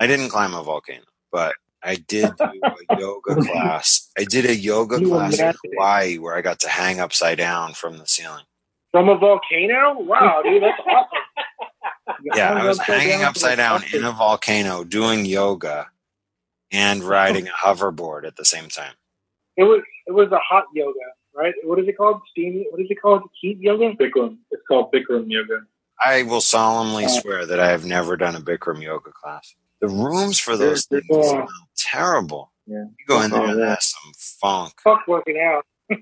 I 0.00 0.06
didn't 0.08 0.30
climb 0.30 0.54
a 0.54 0.62
volcano, 0.62 1.04
but 1.30 1.54
I 1.82 1.96
did 1.96 2.32
do 2.36 2.60
a 2.90 2.98
yoga 2.98 3.36
class. 3.36 4.10
I 4.18 4.24
did 4.24 4.46
a 4.46 4.56
yoga 4.56 5.00
You 5.00 5.08
class 5.08 5.38
in. 5.38 5.54
Hawaii 5.72 6.18
where 6.18 6.34
I 6.36 6.40
got 6.42 6.58
to 6.60 6.68
hang 6.68 6.98
upside 6.98 7.38
down 7.38 7.74
from 7.74 7.98
the 7.98 8.06
ceiling. 8.06 8.44
From 8.90 9.08
a 9.08 9.16
volcano? 9.16 9.98
Wow, 10.00 10.40
dude, 10.42 10.62
that's 10.62 10.80
awesome. 10.80 11.68
Yeah, 12.34 12.52
I 12.52 12.66
was 12.66 12.78
Upside 12.80 13.00
hanging 13.00 13.18
down 13.20 13.28
upside 13.28 13.58
from 13.58 13.76
a 13.76 13.80
down 13.80 13.84
in 13.94 14.04
a 14.04 14.12
volcano 14.12 14.84
doing 14.84 15.24
yoga 15.24 15.88
and 16.70 17.02
riding 17.02 17.48
a 17.48 17.50
hoverboard 17.50 18.26
at 18.26 18.36
the 18.36 18.44
same 18.44 18.68
time. 18.68 18.94
It 19.56 19.64
was 19.64 19.82
it 20.06 20.12
was 20.12 20.30
a 20.32 20.38
hot 20.38 20.64
yoga, 20.74 20.98
right? 21.34 21.54
What 21.64 21.78
is 21.78 21.88
it 21.88 21.96
called? 21.96 22.20
Steam? 22.30 22.64
What 22.70 22.80
is 22.80 22.88
it 22.90 23.00
called? 23.00 23.22
Heat 23.40 23.58
yoga? 23.60 23.94
Bikram. 23.94 24.38
It's 24.50 24.62
called 24.68 24.92
Bikram 24.92 25.24
yoga. 25.28 25.60
I 26.04 26.24
will 26.24 26.40
solemnly 26.40 27.08
swear 27.08 27.46
that 27.46 27.60
I 27.60 27.68
have 27.70 27.84
never 27.84 28.16
done 28.16 28.34
a 28.36 28.40
Bikram 28.40 28.82
yoga 28.82 29.10
class. 29.12 29.54
The 29.80 29.88
rooms 29.88 30.38
for 30.38 30.56
those 30.56 30.86
They're- 30.86 31.00
things 31.00 31.08
they're- 31.30 31.30
smell 31.30 31.48
terrible. 31.76 32.52
Yeah. 32.66 32.84
You 32.98 33.06
go 33.06 33.22
in 33.22 33.30
there 33.30 33.42
and 33.44 33.58
yeah. 33.58 33.66
there's 33.66 33.94
some 33.94 34.12
funk. 34.16 34.72
Fuck 34.82 35.06
working 35.06 35.38
out. 35.40 35.64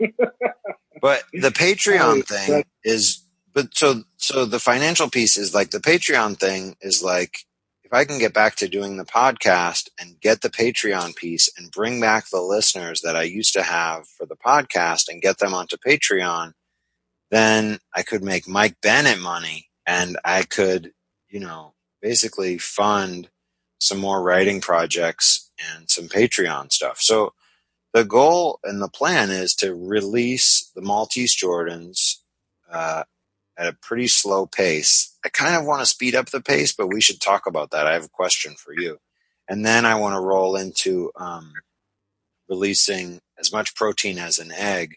But 1.01 1.25
the 1.33 1.49
Patreon 1.51 2.25
thing 2.27 2.65
is, 2.85 3.25
but 3.53 3.77
so, 3.77 4.05
so 4.23 4.45
the 4.45 4.61
financial 4.61 5.11
piece 5.11 5.37
is 5.37 5.53
like 5.53 5.73
the 5.73 5.81
Patreon 5.81 6.39
thing 6.39 6.77
is 6.81 7.03
like, 7.03 7.39
if 7.83 7.93
I 7.93 8.05
can 8.05 8.21
get 8.21 8.33
back 8.33 8.55
to 8.57 8.69
doing 8.69 8.97
the 8.97 9.05
podcast 9.05 9.89
and 9.99 10.21
get 10.21 10.43
the 10.43 10.49
Patreon 10.49 11.17
piece 11.17 11.51
and 11.59 11.73
bring 11.73 12.01
back 12.01 12.31
the 12.31 12.41
listeners 12.41 13.01
that 13.01 13.17
I 13.17 13.25
used 13.25 13.53
to 13.55 13.65
have 13.65 14.07
for 14.07 14.25
the 14.25 14.37
podcast 14.37 15.09
and 15.09 15.21
get 15.21 15.39
them 15.39 15.53
onto 15.53 15.77
Patreon, 15.77 16.53
then 17.33 17.81
I 17.97 18.03
could 18.03 18.23
make 18.23 18.47
Mike 18.47 18.77
Bennett 18.81 19.19
money 19.19 19.69
and 19.87 20.17
I 20.25 20.45
could, 20.45 20.93
you 21.29 21.41
know, 21.41 21.75
basically 22.01 22.59
fund 22.59 23.29
some 23.81 23.99
more 23.99 24.23
writing 24.23 24.61
projects 24.61 25.51
and 25.75 25.91
some 25.91 26.07
Patreon 26.07 26.71
stuff. 26.71 27.01
So 27.01 27.33
the 27.93 28.05
goal 28.05 28.61
and 28.63 28.81
the 28.81 28.89
plan 28.89 29.31
is 29.31 29.57
to 29.57 29.75
release 29.75 30.71
the 30.77 30.81
Maltese 30.81 31.37
Jordans 31.37 32.19
uh, 32.71 33.03
at 33.59 33.67
a 33.67 33.73
pretty 33.73 34.09
slow 34.09 34.47
pace. 34.47 35.17
I 35.25 35.29
kind 35.29 35.55
of 35.57 35.67
want 35.67 35.81
to 35.81 35.87
speed 35.87 36.15
up 36.15 36.31
the 36.31 36.41
pace, 36.41 36.73
but 36.73 36.89
we 36.89 37.01
should 37.01 37.21
talk 37.21 37.47
about 37.47 37.71
that. 37.71 37.87
I 37.87 37.93
have 37.93 38.05
a 38.05 38.09
question 38.09 38.55
for 38.57 38.73
you. 38.73 38.99
And 39.49 39.65
then 39.67 39.85
I 39.85 39.97
want 39.97 40.15
to 40.15 40.21
roll 40.21 40.57
into 40.57 41.11
um, 41.17 41.53
releasing 42.49 43.21
as 43.39 43.53
much 43.53 43.75
protein 43.75 44.19
as 44.19 44.39
an 44.39 44.53
egg 44.53 44.97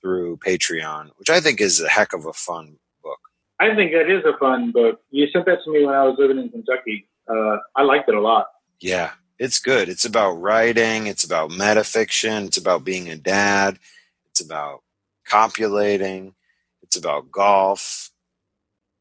through 0.00 0.38
Patreon, 0.38 1.10
which 1.16 1.30
I 1.30 1.40
think 1.40 1.60
is 1.60 1.80
a 1.80 1.88
heck 1.88 2.12
of 2.12 2.26
a 2.26 2.32
fun 2.32 2.78
book. 3.02 3.18
I 3.60 3.74
think 3.74 3.92
that 3.92 4.10
is 4.10 4.24
a 4.24 4.36
fun 4.38 4.70
book. 4.70 5.00
You 5.10 5.26
sent 5.28 5.46
that 5.46 5.58
to 5.64 5.72
me 5.72 5.84
when 5.84 5.94
I 5.94 6.04
was 6.04 6.16
living 6.18 6.38
in 6.38 6.50
Kentucky. 6.50 7.08
Uh, 7.28 7.56
I 7.74 7.82
liked 7.82 8.08
it 8.08 8.14
a 8.14 8.20
lot. 8.20 8.46
Yeah, 8.80 9.12
it's 9.38 9.58
good. 9.58 9.88
It's 9.88 10.04
about 10.04 10.32
writing. 10.32 11.06
It's 11.06 11.24
about 11.24 11.50
metafiction. 11.50 12.46
It's 12.46 12.58
about 12.58 12.84
being 12.84 13.08
a 13.08 13.16
dad. 13.16 13.78
It's 14.30 14.40
about 14.40 14.82
copulating. 15.26 16.34
It's 16.94 17.04
about 17.04 17.32
golf. 17.32 18.12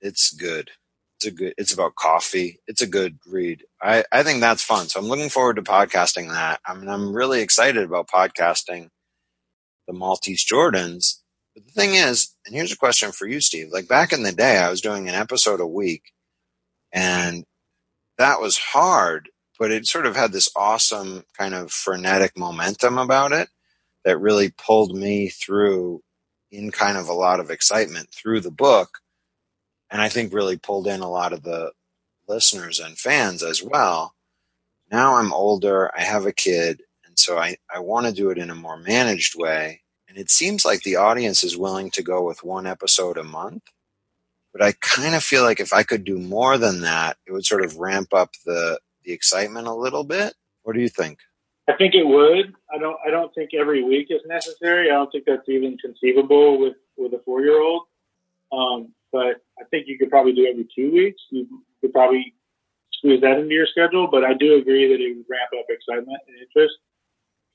It's 0.01 0.33
good. 0.33 0.71
It's 1.17 1.27
a 1.27 1.31
good. 1.31 1.53
It's 1.57 1.73
about 1.73 1.95
coffee. 1.95 2.59
It's 2.67 2.81
a 2.81 2.87
good 2.87 3.19
read. 3.27 3.65
I 3.81 4.05
I 4.11 4.23
think 4.23 4.41
that's 4.41 4.63
fun. 4.63 4.87
So 4.89 4.99
I'm 4.99 5.07
looking 5.07 5.29
forward 5.29 5.57
to 5.57 5.63
podcasting 5.63 6.29
that. 6.29 6.61
I 6.65 6.73
mean, 6.75 6.89
I'm 6.89 7.13
really 7.15 7.41
excited 7.41 7.83
about 7.83 8.09
podcasting 8.09 8.89
the 9.87 9.93
Maltese 9.93 10.45
Jordans 10.45 11.21
But 11.55 11.65
the 11.65 11.71
thing 11.73 11.95
is, 11.95 12.35
and 12.45 12.55
here's 12.55 12.71
a 12.71 12.77
question 12.77 13.11
for 13.11 13.27
you, 13.27 13.41
Steve. 13.41 13.69
Like 13.71 13.87
back 13.87 14.13
in 14.13 14.23
the 14.23 14.31
day, 14.33 14.57
I 14.57 14.69
was 14.69 14.81
doing 14.81 15.09
an 15.09 15.15
episode 15.15 15.61
a 15.61 15.67
week, 15.67 16.13
and 16.93 17.45
that 18.17 18.41
was 18.41 18.57
hard, 18.57 19.29
but 19.59 19.71
it 19.71 19.87
sort 19.87 20.05
of 20.07 20.15
had 20.15 20.31
this 20.33 20.49
awesome 20.55 21.23
kind 21.37 21.55
of 21.55 21.71
frenetic 21.71 22.37
momentum 22.37 22.97
about 22.99 23.31
it 23.33 23.49
that 24.05 24.19
really 24.19 24.51
pulled 24.51 24.95
me 24.97 25.29
through 25.29 26.01
in 26.53 26.69
kind 26.71 26.97
of 26.97 27.09
a 27.09 27.13
lot 27.13 27.39
of 27.39 27.49
excitement 27.49 28.09
through 28.11 28.39
the 28.39 28.51
book. 28.51 28.99
And 29.89 30.01
I 30.01 30.07
think 30.07 30.31
really 30.31 30.55
pulled 30.55 30.87
in 30.87 31.01
a 31.01 31.09
lot 31.09 31.33
of 31.33 31.41
the 31.41 31.71
listeners 32.27 32.79
and 32.79 32.97
fans 32.97 33.41
as 33.41 33.63
well. 33.63 34.13
Now 34.91 35.15
I'm 35.15 35.33
older, 35.33 35.91
I 35.97 36.03
have 36.03 36.27
a 36.27 36.31
kid, 36.31 36.83
and 37.05 37.17
so 37.17 37.39
I, 37.39 37.57
I 37.73 37.79
want 37.79 38.05
to 38.05 38.13
do 38.13 38.29
it 38.29 38.37
in 38.37 38.51
a 38.51 38.55
more 38.55 38.77
managed 38.77 39.33
way. 39.35 39.81
And 40.07 40.17
it 40.17 40.29
seems 40.29 40.63
like 40.63 40.83
the 40.83 40.95
audience 40.95 41.43
is 41.43 41.57
willing 41.57 41.89
to 41.91 42.03
go 42.03 42.23
with 42.23 42.43
one 42.43 42.67
episode 42.67 43.17
a 43.17 43.23
month. 43.23 43.63
But 44.51 44.61
I 44.61 44.73
kind 44.73 45.15
of 45.15 45.23
feel 45.23 45.41
like 45.41 45.59
if 45.59 45.73
I 45.73 45.81
could 45.81 46.03
do 46.03 46.19
more 46.19 46.59
than 46.59 46.81
that, 46.81 47.17
it 47.25 47.31
would 47.31 47.45
sort 47.45 47.65
of 47.65 47.77
ramp 47.77 48.13
up 48.13 48.29
the, 48.45 48.79
the 49.03 49.11
excitement 49.11 49.65
a 49.65 49.73
little 49.73 50.03
bit. 50.03 50.35
What 50.61 50.75
do 50.75 50.81
you 50.81 50.89
think? 50.89 51.17
I 51.67 51.73
think 51.73 51.95
it 51.95 52.05
would. 52.05 52.53
I 52.73 52.77
don't. 52.77 52.97
I 53.05 53.09
don't 53.09 53.33
think 53.33 53.53
every 53.53 53.83
week 53.83 54.07
is 54.09 54.21
necessary. 54.25 54.91
I 54.91 54.95
don't 54.95 55.11
think 55.11 55.25
that's 55.25 55.47
even 55.47 55.77
conceivable 55.77 56.59
with 56.59 56.75
with 56.97 57.13
a 57.13 57.21
four 57.23 57.41
year 57.41 57.61
old. 57.61 57.83
Um, 58.51 58.93
but 59.11 59.41
I 59.59 59.63
think 59.71 59.87
you 59.87 59.97
could 59.97 60.09
probably 60.09 60.33
do 60.33 60.45
every 60.45 60.67
two 60.75 60.91
weeks. 60.91 61.21
You 61.29 61.47
could 61.81 61.93
probably 61.93 62.33
squeeze 62.91 63.21
that 63.21 63.39
into 63.39 63.53
your 63.53 63.67
schedule. 63.67 64.07
But 64.11 64.23
I 64.23 64.33
do 64.33 64.55
agree 64.55 64.87
that 64.89 65.01
it 65.01 65.15
would 65.15 65.25
ramp 65.29 65.51
up 65.57 65.65
excitement 65.69 66.19
and 66.27 66.37
interest 66.37 66.75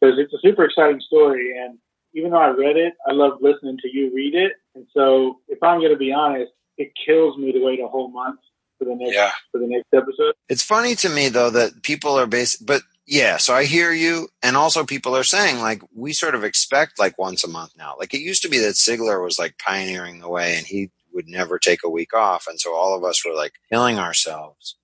because 0.00 0.18
it's 0.18 0.32
a 0.32 0.38
super 0.40 0.64
exciting 0.64 1.00
story. 1.00 1.58
And 1.58 1.78
even 2.14 2.30
though 2.30 2.38
I 2.38 2.48
read 2.48 2.76
it, 2.76 2.94
I 3.06 3.12
love 3.12 3.38
listening 3.40 3.76
to 3.82 3.88
you 3.92 4.10
read 4.14 4.34
it. 4.34 4.52
And 4.74 4.86
so, 4.94 5.40
if 5.48 5.62
I'm 5.62 5.80
going 5.80 5.92
to 5.92 5.98
be 5.98 6.12
honest, 6.12 6.52
it 6.78 6.92
kills 7.04 7.36
me 7.36 7.52
to 7.52 7.62
wait 7.62 7.80
a 7.80 7.88
whole 7.88 8.08
month 8.08 8.40
for 8.78 8.84
the 8.84 8.94
next 8.94 9.14
yeah. 9.14 9.32
for 9.52 9.58
the 9.58 9.66
next 9.66 9.88
episode. 9.92 10.34
It's 10.48 10.62
funny 10.62 10.94
to 10.96 11.08
me 11.08 11.28
though 11.28 11.50
that 11.50 11.82
people 11.82 12.18
are 12.18 12.26
based, 12.26 12.64
but 12.64 12.82
yeah, 13.10 13.38
so 13.38 13.54
I 13.54 13.64
hear 13.64 13.90
you, 13.90 14.28
and 14.42 14.54
also 14.54 14.84
people 14.84 15.16
are 15.16 15.24
saying 15.24 15.60
like 15.60 15.80
we 15.94 16.12
sort 16.12 16.34
of 16.34 16.44
expect 16.44 16.98
like 16.98 17.18
once 17.18 17.42
a 17.42 17.48
month 17.48 17.72
now. 17.76 17.94
Like 17.98 18.12
it 18.12 18.20
used 18.20 18.42
to 18.42 18.50
be 18.50 18.58
that 18.58 18.74
Sigler 18.74 19.24
was 19.24 19.38
like 19.38 19.56
pioneering 19.58 20.20
the 20.20 20.28
way, 20.28 20.56
and 20.58 20.66
he 20.66 20.90
would 21.14 21.26
never 21.26 21.58
take 21.58 21.80
a 21.82 21.88
week 21.88 22.12
off, 22.12 22.46
and 22.46 22.60
so 22.60 22.74
all 22.74 22.94
of 22.94 23.04
us 23.04 23.24
were 23.24 23.34
like 23.34 23.54
killing 23.72 23.98
ourselves. 23.98 24.76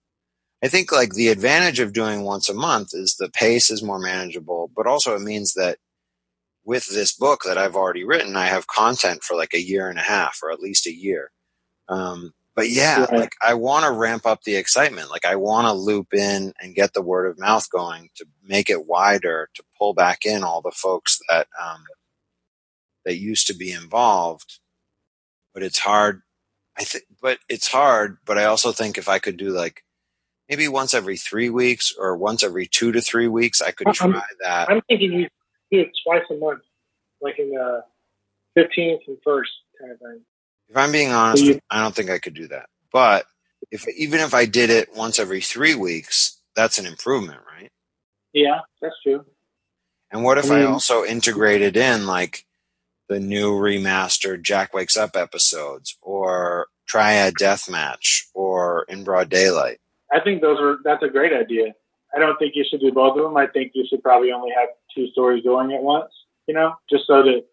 I 0.63 0.69
think 0.69 0.91
like 0.91 1.13
the 1.13 1.29
advantage 1.29 1.81
of 1.81 1.93
doing 1.93 2.23
once 2.23 2.49
a 2.49 2.55
month 2.55 2.95
is 2.95 3.17
the 3.17 3.29
pace 3.29 3.71
is 3.71 3.83
more 3.83 3.99
manageable, 3.99 4.71
but 4.75 4.87
also 4.87 5.15
it 5.15 5.21
means 5.21 5.53
that 5.55 5.77
with 6.65 6.87
this 6.87 7.13
book 7.13 7.43
that 7.45 7.59
I've 7.59 7.77
already 7.77 8.05
written, 8.05 8.37
I 8.37 8.47
have 8.47 8.67
content 8.67 9.23
for 9.23 9.37
like 9.37 9.53
a 9.53 9.61
year 9.61 9.91
and 9.91 9.99
a 9.99 10.03
half 10.03 10.41
or 10.43 10.51
at 10.51 10.61
least 10.61 10.87
a 10.87 10.95
year. 10.95 11.31
Um, 11.91 12.33
but 12.55 12.71
yeah, 12.71 13.01
right. 13.01 13.13
like 13.13 13.35
I 13.43 13.55
want 13.55 13.85
to 13.85 13.91
ramp 13.91 14.27
up 14.27 14.45
the 14.45 14.57
excitement. 14.57 15.11
Like 15.11 15.25
I 15.25 15.37
want 15.37 15.67
to 15.67 15.73
loop 15.73 16.15
in 16.15 16.53
and 16.61 16.75
get 16.75 16.93
the 16.93 17.03
word 17.03 17.29
of 17.29 17.39
mouth 17.39 17.69
going 17.69 18.11
to 18.17 18.27
make 18.45 18.71
it 18.71 18.87
wider, 18.87 19.49
to 19.55 19.65
pull 19.77 19.93
back 19.93 20.25
in 20.25 20.45
all 20.45 20.61
the 20.61 20.71
folks 20.71 21.19
that, 21.29 21.49
um, 21.61 21.83
that 23.05 23.19
used 23.19 23.49
to 23.49 23.55
be 23.55 23.73
involved. 23.73 24.61
But 25.53 25.63
it's 25.63 25.79
hard. 25.79 26.23
I 26.79 26.85
think, 26.85 27.05
but 27.21 27.39
it's 27.49 27.69
hard. 27.69 28.19
But 28.25 28.39
I 28.39 28.45
also 28.45 28.73
think 28.73 28.99
if 28.99 29.09
I 29.09 29.19
could 29.19 29.37
do 29.37 29.51
like 29.51 29.83
maybe 30.49 30.69
once 30.69 30.95
every 30.95 31.17
three 31.17 31.51
weeks 31.51 31.93
or 31.99 32.17
once 32.17 32.45
every 32.45 32.67
two 32.67 32.93
to 32.93 33.01
three 33.01 33.29
weeks, 33.29 33.61
I 33.63 33.73
could 33.73 33.89
try 33.95 34.07
I'm, 34.07 34.23
that. 34.43 34.71
I'm 34.71 34.81
thinking 34.89 35.13
you 35.13 35.29
do 35.73 35.81
it 35.81 35.91
twice 36.05 36.23
a 36.31 36.35
month, 36.35 36.63
like 37.21 37.39
in 37.39 37.51
the 37.51 37.83
15th 38.57 39.01
and 39.09 39.19
1st 39.27 39.43
kind 39.81 39.93
of 39.93 39.99
thing. 39.99 40.21
If 40.69 40.77
I'm 40.77 40.93
being 40.93 41.13
honest, 41.13 41.45
you, 41.45 41.61
I 41.71 41.81
don't 41.81 41.95
think 41.95 42.11
I 42.11 42.19
could 42.19 42.35
do 42.35 42.49
that. 42.49 42.67
But 42.93 43.27
if 43.71 43.87
even 43.89 44.21
if 44.21 44.35
I 44.35 44.45
did 44.47 44.71
it 44.71 44.95
once 44.95 45.19
every 45.19 45.41
three 45.41 45.75
weeks, 45.75 46.41
that's 46.55 46.79
an 46.79 46.87
improvement, 46.87 47.41
right? 47.51 47.71
Yeah, 48.33 48.61
that's 48.81 48.97
true. 49.03 49.25
And 50.11 50.23
what 50.23 50.39
if 50.39 50.51
I, 50.51 50.57
mean, 50.57 50.67
I 50.67 50.71
also 50.71 51.05
integrated 51.05 51.77
in 51.77 52.07
like 52.07 52.45
the 53.09 53.21
new 53.21 53.53
remastered 53.53 54.43
Jack 54.43 54.73
Wakes 54.73 54.97
Up 54.97 55.17
episodes 55.17 55.97
or 56.01 56.69
Triad 56.87 57.35
Deathmatch 57.35 58.25
or 58.33 58.85
In 58.89 59.05
Broad 59.05 59.29
Daylight? 59.29 59.79
I 60.13 60.21
think 60.21 60.41
those 60.41 60.61
are 60.61 60.79
that's 60.85 61.03
a 61.03 61.09
great 61.09 61.33
idea. 61.33 61.75
I 62.15 62.21
don't 62.21 62.39
think 62.39 62.55
you 62.55 62.65
should 62.69 62.81
do 62.81 62.93
both 62.93 63.17
of 63.17 63.25
them. 63.25 63.37
I 63.37 63.49
think 63.49 63.73
you 63.75 63.85
should 63.89 64.03
probably 64.03 64.31
only 64.31 64.51
have 64.57 64.69
two 64.95 65.09
stories 65.09 65.43
going 65.43 65.73
at 65.73 65.83
once, 65.83 66.13
you 66.47 66.55
know, 66.55 66.75
just 66.89 67.07
so 67.07 67.23
that 67.25 67.45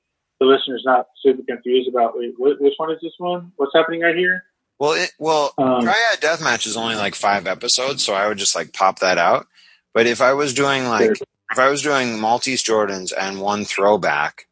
the 0.42 0.48
listener's 0.48 0.82
not 0.84 1.06
super 1.22 1.44
confused 1.44 1.88
about 1.88 2.18
wait, 2.18 2.34
which 2.38 2.74
one 2.78 2.92
is 2.92 2.98
this 3.00 3.14
one? 3.20 3.52
What's 3.58 3.74
happening 3.76 4.02
right 4.02 4.16
here? 4.16 4.44
Well, 4.80 4.94
it, 4.94 5.12
well, 5.20 5.54
um, 5.60 5.84
Triad 5.84 6.20
Deathmatch 6.20 6.66
is 6.66 6.76
only 6.76 6.96
like 6.96 7.14
five 7.14 7.46
episodes, 7.46 8.04
so 8.04 8.16
I 8.16 8.28
would 8.28 8.40
just 8.40 8.56
like 8.56 8.74
pop 8.74 9.00
that 9.00 9.20
out. 9.20 9.46
But 9.94 10.08
if 10.08 10.20
I 10.20 10.34
was 10.34 10.56
doing 10.56 10.86
like 10.86 11.16
sure. 11.16 11.28
if 11.52 11.60
I 11.60 11.70
was 11.70 11.84
doing 11.84 12.20
Maltese 12.20 12.64
Jordans 12.64 13.14
and 13.16 13.40
one 13.40 13.66
throwback, 13.66 14.48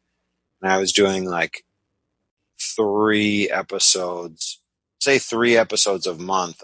and 0.62 0.70
I 0.70 0.78
was 0.78 0.92
doing 0.92 1.24
like 1.24 1.64
three 2.76 3.50
episodes, 3.50 4.60
say 5.00 5.18
three 5.18 5.56
episodes 5.56 6.06
a 6.06 6.14
month 6.14 6.62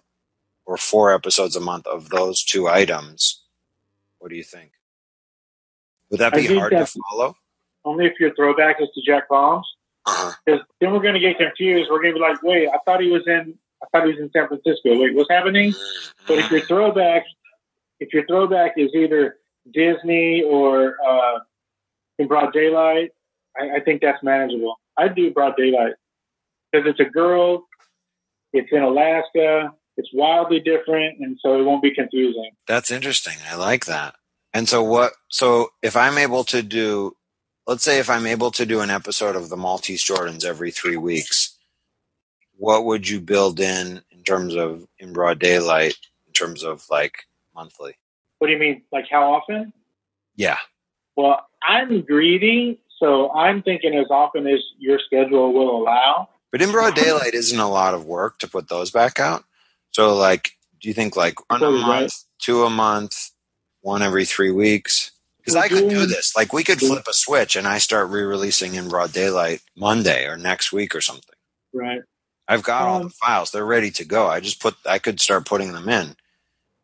or 0.67 0.77
four 0.77 1.13
episodes 1.13 1.57
a 1.57 1.61
month 1.61 1.89
of 1.89 2.11
those 2.11 2.45
two 2.45 2.69
items, 2.69 3.43
what 4.21 4.31
do 4.31 4.37
you 4.37 4.45
think? 4.45 4.71
Would 6.11 6.21
that 6.21 6.33
be 6.33 6.47
hard 6.47 6.71
to 6.71 6.87
follow? 6.87 7.35
Only 7.87 8.07
if 8.07 8.21
your 8.21 8.35
throwback 8.35 8.81
is 8.81 8.89
to 8.95 9.01
Jack 9.01 9.29
Palms. 9.29 9.67
Because 10.05 10.35
uh-huh. 10.47 10.63
then 10.81 10.93
we're 10.93 11.01
going 11.01 11.15
to 11.15 11.21
get 11.21 11.39
confused. 11.39 11.89
We're 11.91 12.03
going 12.03 12.15
to 12.15 12.21
be 12.21 12.21
like, 12.21 12.43
wait, 12.43 12.69
I 12.69 12.79
thought 12.85 13.01
he 13.01 13.11
was 13.11 13.23
in, 13.27 13.55
I 13.83 13.87
thought 13.91 14.07
he 14.07 14.13
was 14.13 14.21
in 14.21 14.31
San 14.33 14.49
Francisco. 14.49 15.01
Wait, 15.01 15.15
what's 15.15 15.31
happening? 15.31 15.75
But 16.29 16.39
if 16.39 16.51
your 16.51 16.61
throwback, 16.61 17.25
if 17.99 18.13
your 18.13 18.27
throwback 18.27 18.75
is 18.77 18.91
either 18.95 19.37
Disney 19.73 20.43
or 20.43 20.97
uh, 21.07 21.39
in 22.19 22.29
broad 22.29 22.53
daylight, 22.53 23.11
I, 23.59 23.77
I 23.77 23.81
think 23.81 24.03
that's 24.03 24.23
manageable. 24.23 24.77
I'd 24.97 25.15
do 25.15 25.33
broad 25.33 25.57
daylight 25.57 25.95
because 26.71 26.87
it's 26.89 27.01
a 27.01 27.05
girl, 27.05 27.67
it's 28.53 28.69
in 28.71 28.83
Alaska, 28.83 29.73
it's 29.97 30.11
wildly 30.13 30.61
different, 30.61 31.19
and 31.21 31.39
so 31.43 31.59
it 31.59 31.65
won't 31.65 31.83
be 31.83 31.95
confusing. 31.95 32.51
That's 32.69 32.91
interesting. 32.91 33.35
I 33.51 33.57
like 33.57 33.87
that. 33.87 34.15
And 34.53 34.69
so 34.69 34.83
what? 34.83 35.13
So 35.31 35.71
if 35.83 35.97
I'm 35.97 36.17
able 36.17 36.45
to 36.45 36.63
do 36.63 37.16
let's 37.67 37.85
say 37.85 37.99
if 37.99 38.09
I'm 38.09 38.27
able 38.27 38.51
to 38.53 38.65
do 38.65 38.81
an 38.81 38.91
episode 38.91 39.37
of 39.37 39.49
the 39.49 39.57
Maltese 39.57 40.05
Jordans 40.05 40.45
every 40.45 40.71
three 40.71 40.97
weeks, 40.97 41.57
what 42.57 42.85
would 42.85 43.09
you 43.09 43.21
build 43.21 43.61
in 43.61 44.03
in 44.11 44.23
terms 44.23 44.55
of 44.55 44.87
in 44.99 45.13
broad 45.13 45.39
daylight, 45.39 45.97
in 46.27 46.33
terms 46.33 46.63
of 46.63 46.85
like 46.91 47.25
monthly? 47.55 47.97
What 48.39 48.49
do 48.49 48.53
you 48.53 48.59
mean? 48.59 48.83
Like 48.93 49.07
how 49.11 49.35
often? 49.35 49.73
Yeah. 50.37 50.59
Well, 51.17 51.47
I'm 51.63 52.03
greedy, 52.03 52.81
so 52.99 53.31
I'm 53.33 53.63
thinking 53.63 53.95
as 53.95 54.07
often 54.11 54.47
as 54.47 54.61
your 54.79 54.99
schedule 54.99 55.53
will 55.53 55.83
allow. 55.83 56.29
But 56.53 56.63
in 56.63 56.71
broad 56.71 56.95
daylight 56.95 57.35
isn't 57.35 57.59
a 57.59 57.69
lot 57.69 57.95
of 57.95 58.05
work 58.07 58.39
to 58.39 58.49
put 58.49 58.69
those 58.69 58.91
back 58.91 59.19
out. 59.19 59.45
So, 59.91 60.15
like, 60.15 60.53
do 60.81 60.89
you 60.89 60.95
think 60.95 61.17
like 61.17 61.51
one 61.51 61.63
a 61.63 61.71
month, 61.71 61.87
right. 61.87 62.13
two 62.39 62.65
a 62.65 62.71
month, 62.71 63.31
one 63.81 64.03
every 64.03 64.25
three 64.25 64.51
weeks? 64.51 65.11
Because 65.47 65.57
I 65.57 65.69
could 65.69 65.89
do 65.89 66.07
this. 66.07 66.35
Like 66.35 66.53
we 66.53 66.65
could 66.65 66.81
flip 66.81 67.07
a 67.09 67.13
switch 67.13 67.55
and 67.55 67.69
I 67.69 67.79
start 67.79 68.11
re-releasing 68.11 68.75
in 68.75 68.89
broad 68.89 69.13
daylight 69.13 69.61
Monday 69.77 70.27
or 70.27 70.37
next 70.37 70.73
week 70.73 70.93
or 70.93 71.01
something. 71.01 71.37
Right. 71.73 72.01
I've 72.49 72.65
got 72.65 72.83
um, 72.83 72.89
all 72.89 73.01
the 73.05 73.11
files. 73.11 73.53
They're 73.53 73.65
ready 73.65 73.93
to 73.93 74.05
go. 74.05 74.27
I 74.27 74.41
just 74.41 74.61
put 74.61 74.75
I 74.85 74.99
could 74.99 75.21
start 75.21 75.47
putting 75.47 75.73
them 75.73 75.89
in. 75.89 76.17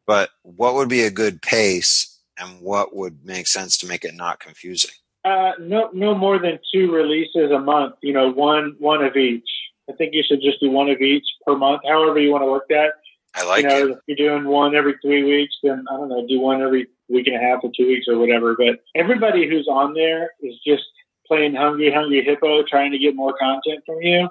But 0.07 0.31
what 0.43 0.75
would 0.75 0.89
be 0.89 1.03
a 1.03 1.11
good 1.11 1.43
pace 1.43 2.21
and 2.39 2.61
what 2.61 2.95
would 2.95 3.25
make 3.25 3.49
sense 3.49 3.77
to 3.79 3.87
make 3.87 4.05
it 4.05 4.15
not 4.15 4.39
confusing? 4.39 4.93
Uh, 5.25 5.53
no, 5.59 5.91
no 5.93 6.15
more 6.15 6.39
than 6.39 6.61
two 6.73 6.93
releases 6.93 7.51
a 7.51 7.59
month. 7.59 7.97
You 8.01 8.13
know, 8.13 8.31
one 8.31 8.77
one 8.79 9.05
of 9.05 9.17
each. 9.17 9.49
I 9.91 9.93
think 9.95 10.15
you 10.15 10.23
should 10.23 10.41
just 10.41 10.61
do 10.61 10.71
one 10.71 10.89
of 10.89 11.01
each 11.01 11.25
per 11.45 11.57
month. 11.57 11.83
However 11.85 12.21
you 12.21 12.31
want 12.31 12.43
to 12.43 12.51
work 12.51 12.67
that. 12.69 12.93
I 13.35 13.45
like 13.45 13.63
you 13.63 13.69
know, 13.69 13.87
it. 13.89 13.99
If 14.07 14.19
you're 14.19 14.29
doing 14.29 14.47
one 14.47 14.75
every 14.77 14.95
three 15.03 15.25
weeks, 15.25 15.57
then 15.63 15.85
I 15.91 15.97
don't 15.97 16.09
know, 16.09 16.27
do 16.27 16.41
one 16.41 16.63
every 16.63 16.87
week 17.13 17.27
and 17.27 17.37
a 17.37 17.39
half 17.39 17.61
or 17.63 17.71
two 17.77 17.87
weeks 17.87 18.07
or 18.09 18.19
whatever. 18.19 18.57
But 18.57 18.81
everybody 18.95 19.49
who's 19.49 19.69
on 19.71 19.95
there 19.95 20.31
is 20.43 20.55
just 20.67 20.85
playing 21.27 21.55
hungry, 21.55 21.93
hungry 21.93 22.25
hippo, 22.25 22.63
trying 22.65 22.93
to 22.93 22.99
get 22.99 23.15
more 23.15 23.35
content 23.39 23.83
from 23.87 24.01
you. 24.01 24.29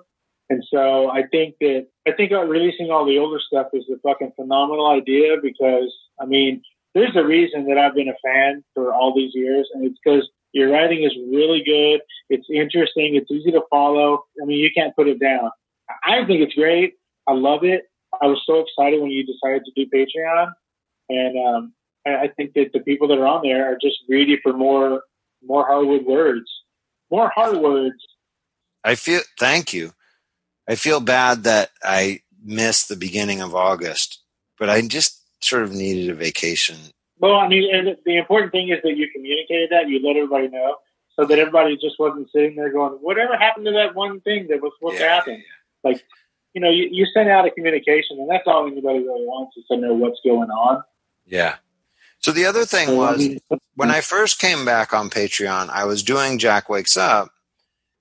And 0.50 0.64
so 0.70 1.10
I 1.10 1.24
think 1.32 1.56
that 1.62 1.88
I 2.08 2.12
think 2.12 2.32
releasing 2.32 2.92
all 2.92 3.06
the 3.06 3.18
older 3.18 3.40
stuff 3.40 3.68
is 3.74 3.86
a 3.90 3.98
fucking 4.00 4.34
phenomenal 4.36 4.88
idea 4.88 5.38
because 5.42 5.94
I 6.20 6.26
mean, 6.26 6.62
there's 6.94 7.16
a 7.16 7.24
reason 7.24 7.68
that 7.68 7.78
I've 7.78 7.96
been 7.96 8.10
a 8.10 8.18
fan 8.24 8.64
for 8.74 8.94
all 8.94 9.16
these 9.16 9.32
years, 9.34 9.70
and 9.74 9.86
it's 9.86 9.98
because 10.04 10.28
your 10.52 10.70
writing 10.70 11.04
is 11.04 11.16
really 11.32 11.64
good. 11.64 12.02
It's 12.30 12.48
interesting. 12.54 13.16
It's 13.16 13.32
easy 13.32 13.52
to 13.52 13.62
follow. 13.70 14.26
I 14.42 14.46
mean, 14.46 14.58
you 14.58 14.70
can't 14.76 14.96
put 14.96 15.08
it 15.08 15.20
down. 15.22 15.52
I 16.04 16.26
think 16.26 16.42
it's 16.42 16.54
great. 16.54 16.96
I 17.28 17.34
love 17.34 17.64
it. 17.64 17.84
I 18.22 18.28
was 18.28 18.42
so 18.46 18.60
excited 18.60 19.02
when 19.02 19.12
you 19.12 19.26
decided 19.26 19.64
to 19.64 19.72
do 19.76 19.90
Patreon, 19.90 20.52
and 21.08 21.48
um, 21.48 21.74
I 22.06 22.28
think 22.30 22.54
that 22.54 22.72
the 22.74 22.80
people 22.80 23.08
that 23.10 23.20
are 23.20 23.28
on 23.28 23.42
there 23.44 23.72
are 23.72 23.78
just 23.82 23.98
greedy 24.08 24.40
for 24.42 24.54
more 24.54 25.04
more 25.44 25.66
hardwood 25.66 26.06
words, 26.06 26.50
more 27.10 27.30
hard 27.30 27.58
words. 27.58 27.96
I 28.84 28.96
feel 28.96 29.22
thank 29.40 29.74
you. 29.74 29.92
I 30.68 30.76
feel 30.76 31.00
bad 31.00 31.44
that 31.44 31.70
I 31.84 32.22
missed 32.44 32.90
the 32.90 32.96
beginning 32.96 33.42
of 33.42 33.56
August, 33.56 34.22
but 34.58 34.70
I 34.70 34.82
just 34.82 35.22
sort 35.44 35.64
of 35.64 35.72
needed 35.72 36.10
a 36.10 36.16
vacation. 36.16 36.78
Well, 37.20 37.36
I 37.36 37.48
mean, 37.48 37.74
and 37.74 37.98
the 38.06 38.18
important 38.18 38.52
thing 38.52 38.70
is 38.70 38.80
that 38.84 38.98
you 38.98 39.10
communicated 39.12 39.70
that, 39.72 39.88
you 39.88 40.00
let 40.06 40.16
everybody 40.16 40.48
know, 40.48 40.78
so 41.16 41.26
that 41.26 41.38
everybody 41.38 41.78
just 41.78 42.00
wasn't 42.00 42.32
sitting 42.32 42.56
there 42.56 42.72
going, 42.72 42.94
"Whatever 42.94 43.38
happened 43.38 43.66
to 43.68 43.72
that 43.74 43.94
one 43.94 44.22
thing 44.22 44.48
that 44.48 44.62
was 44.62 44.72
supposed 44.80 45.00
Yeah, 45.00 45.06
to 45.06 45.10
happen?" 45.10 45.44
Like, 45.84 46.04
you 46.54 46.62
know, 46.62 46.70
you, 46.70 46.88
you 46.92 47.06
send 47.14 47.30
out 47.30 47.46
a 47.46 47.52
communication, 47.52 48.20
and 48.20 48.30
that's 48.30 48.48
all 48.48 48.66
anybody 48.66 49.00
really 49.00 49.26
wants 49.26 49.56
is 49.58 49.66
to 49.70 49.78
know 49.78 49.94
what's 49.94 50.20
going 50.24 50.50
on. 50.50 50.84
Yeah. 51.26 51.58
So 52.22 52.32
the 52.32 52.46
other 52.46 52.66
thing 52.66 52.96
was 52.96 53.30
when 53.76 53.90
I 53.90 54.02
first 54.02 54.40
came 54.40 54.64
back 54.64 54.94
on 54.94 55.10
Patreon, 55.10 55.70
I 55.70 55.86
was 55.86 56.04
doing 56.04 56.38
Jack 56.38 56.70
Wakes 56.70 56.96
Up 56.96 57.32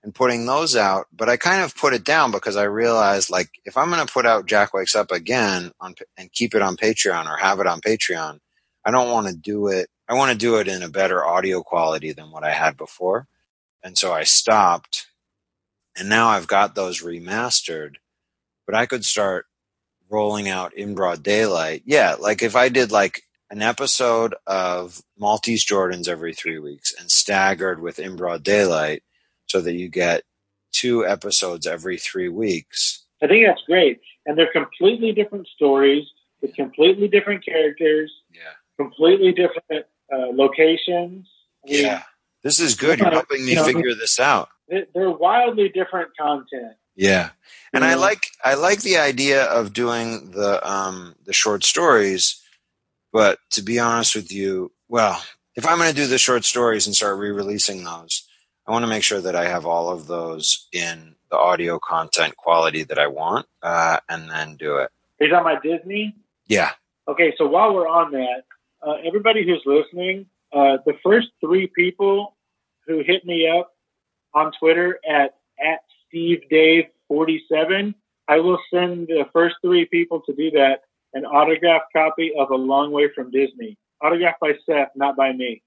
and 0.03 0.15
putting 0.15 0.45
those 0.45 0.77
out, 0.77 1.07
but 1.11 1.31
I 1.31 1.39
kind 1.39 1.63
of 1.63 1.75
put 1.75 1.95
it 1.95 2.05
down 2.05 2.31
because 2.31 2.57
I 2.57 2.65
realized 2.65 3.31
like 3.31 3.49
if 3.65 3.79
I'm 3.79 3.89
going 3.91 4.07
to 4.07 4.13
put 4.13 4.27
out 4.27 4.47
Jack 4.47 4.75
Wakes 4.75 4.95
Up 4.95 5.11
again 5.11 5.73
on 5.81 5.95
and 6.19 6.31
keep 6.33 6.55
it 6.55 6.61
on 6.61 6.77
Patreon 6.77 7.27
or 7.27 7.39
have 7.39 7.61
it 7.61 7.67
on 7.67 7.81
Patreon, 7.81 8.41
I 8.85 8.91
don't 8.91 9.11
want 9.11 9.27
to 9.29 9.35
do 9.35 9.69
it. 9.69 9.89
I 10.07 10.15
want 10.15 10.33
to 10.33 10.39
do 10.39 10.57
it 10.57 10.69
in 10.69 10.83
a 10.83 10.89
better 10.91 11.25
audio 11.25 11.63
quality 11.63 12.13
than 12.13 12.31
what 12.31 12.45
I 12.45 12.51
had 12.51 12.77
before. 12.77 13.27
And 13.83 13.97
so 13.97 14.13
I 14.13 14.25
stopped 14.25 15.07
and 15.97 16.11
now 16.11 16.29
I've 16.29 16.47
got 16.47 16.75
those 16.75 17.03
remastered, 17.03 17.97
but 18.67 18.75
I 18.75 18.85
could 18.85 19.07
start 19.07 19.47
rolling 20.11 20.49
out 20.49 20.75
in 20.75 20.95
broad 20.95 21.23
daylight. 21.23 21.83
Yeah. 21.87 22.17
Like 22.19 22.43
if 22.43 22.55
I 22.55 22.69
did 22.69 22.93
like 22.93 23.23
an 23.51 23.63
episode 23.63 24.35
of 24.47 25.03
Maltese 25.19 25.65
Jordans 25.67 26.09
every 26.09 26.35
three 26.35 26.59
weeks 26.59 26.95
and 26.99 27.11
staggered 27.11 27.81
with 27.81 27.99
in 27.99 28.17
broad 28.17 28.43
daylight 28.43 29.03
so 29.47 29.61
that 29.61 29.75
you 29.75 29.89
get 29.89 30.23
two 30.73 31.05
episodes 31.07 31.67
every 31.67 31.99
three 31.99 32.29
weeks. 32.29 33.05
I 33.23 33.27
think 33.27 33.47
that's 33.47 33.63
great, 33.67 34.01
and 34.25 34.39
they're 34.39 34.53
completely 34.53 35.13
different 35.13 35.47
stories 35.49 36.05
with 36.41 36.55
completely 36.55 37.09
different 37.09 37.45
characters, 37.45 38.11
Yeah. 38.33 38.53
completely 38.79 39.33
different 39.33 39.87
uh, 40.13 40.29
locations. 40.33 41.29
I 41.67 41.71
mean, 41.71 41.85
Yeah. 41.85 42.03
This 42.43 42.59
is 42.59 42.75
good. 42.75 43.01
You're 43.01 43.11
helping 43.11 43.45
me 43.45 43.51
you 43.51 43.57
know, 43.57 43.65
figure 43.65 43.95
this 43.95 44.19
out. 44.19 44.49
they- 44.69 44.87
they're 44.95 45.11
wildly 45.11 45.69
different 45.69 46.17
content. 46.17 46.77
Yeah. 46.97 47.31
And 47.75 47.85
I 47.85 47.95
like 47.95 48.27
I 48.45 48.55
like 48.55 48.81
the 48.83 48.97
idea 48.99 49.45
of 49.45 49.73
doing 49.73 50.31
the 50.33 50.61
um 50.69 51.15
the 51.25 51.33
short 51.33 51.65
stories, 51.65 52.40
but 53.13 53.39
to 53.51 53.63
be 53.63 53.79
honest 53.79 54.15
with 54.15 54.33
you, 54.33 54.73
well, 54.89 55.23
if 55.57 55.67
I'm 55.67 55.79
going 55.79 55.91
to 55.91 55.97
do 55.97 56.07
the 56.07 56.19
short 56.19 56.45
stories 56.45 56.87
and 56.87 56.95
start 56.95 57.19
re-releasing 57.19 57.85
those, 57.85 58.29
I 58.67 58.73
want 58.73 58.85
to 58.85 58.89
make 58.89 59.03
sure 59.03 59.21
that 59.21 59.35
I 59.35 59.49
have 59.49 59.67
all 59.67 59.91
of 59.91 60.07
those 60.07 60.69
in 60.73 61.17
the 61.31 61.37
audio 61.37 61.79
content 61.79 62.37
quality 62.37 62.85
that 62.85 62.99
I 62.99 63.07
want, 63.07 63.47
uh, 63.63 63.99
and 64.09 64.31
then 64.31 64.57
do 64.57 64.77
it. 64.77 64.91
Are 65.21 65.27
you 65.27 65.29
talking 65.29 65.59
Disney? 65.63 66.15
Yeah. 66.47 66.73
Okay, 67.09 67.35
so 67.37 67.47
while 67.47 67.75
we're 67.75 67.89
on 67.89 68.13
that, 68.13 68.45
uh, 68.83 68.97
everybody 69.05 69.45
who's 69.45 69.63
listening, 69.67 70.27
uh, 70.53 70.79
the 70.87 70.95
first 71.03 71.29
three 71.41 71.67
people 71.67 72.37
who 72.87 73.03
hit 73.05 73.25
me 73.25 73.49
up 73.49 73.75
on 74.35 74.53
Twitter 74.59 74.99
at 75.09 75.37
at 75.61 75.81
Steve 76.09 76.43
Dave 76.49 76.87
forty 77.09 77.45
seven, 77.49 77.95
I 78.27 78.39
will 78.39 78.59
send 78.73 79.09
the 79.09 79.27
first 79.33 79.57
three 79.63 79.85
people 79.85 80.21
to 80.23 80.33
do 80.33 80.53
that 80.53 80.85
an 81.15 81.25
autographed 81.25 81.87
copy 81.93 82.33
of 82.39 82.51
A 82.51 82.57
Long 82.57 82.93
Way 82.93 83.09
from 83.15 83.31
Disney, 83.31 83.77
autographed 84.03 84.41
by 84.41 84.53
Seth, 84.67 84.89
not 84.95 85.17
by 85.17 85.33
me. 85.33 85.63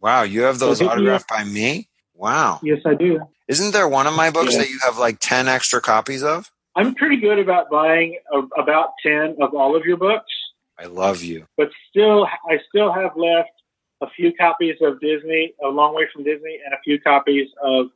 Wow, 0.00 0.22
you 0.22 0.42
have 0.42 0.58
those 0.58 0.78
So 0.78 0.88
autographed 0.88 1.28
by 1.28 1.44
me? 1.44 1.88
Wow. 2.14 2.60
Yes, 2.62 2.80
I 2.84 2.94
do. 2.94 3.20
Isn't 3.48 3.72
there 3.72 3.88
one 3.88 4.06
of 4.06 4.14
my 4.14 4.30
books 4.30 4.52
Yeah. 4.54 4.60
that 4.60 4.70
you 4.70 4.78
have 4.82 4.98
like 4.98 5.18
10 5.20 5.48
extra 5.48 5.80
copies 5.80 6.22
of? 6.22 6.50
I'm 6.74 6.94
pretty 6.94 7.16
good 7.16 7.38
about 7.38 7.68
buying 7.70 8.18
a, 8.32 8.38
about 8.58 8.92
ten 9.02 9.36
of 9.42 9.54
all 9.54 9.76
of 9.76 9.84
your 9.84 9.98
books. 9.98 10.32
I 10.78 10.86
love 10.86 11.22
you. 11.22 11.46
but 11.58 11.70
still, 11.90 12.26
I 12.48 12.58
still 12.68 12.90
have 12.92 13.14
left 13.14 13.50
a 14.00 14.08
few 14.08 14.32
copies 14.32 14.76
of 14.80 14.98
Disney, 15.00 15.52
A 15.62 15.68
Long 15.68 15.94
Way 15.94 16.06
from 16.12 16.24
Disney, 16.24 16.58
and 16.64 16.72
a 16.72 16.78
few 16.82 16.98
copies 16.98 17.48
of 17.62 17.88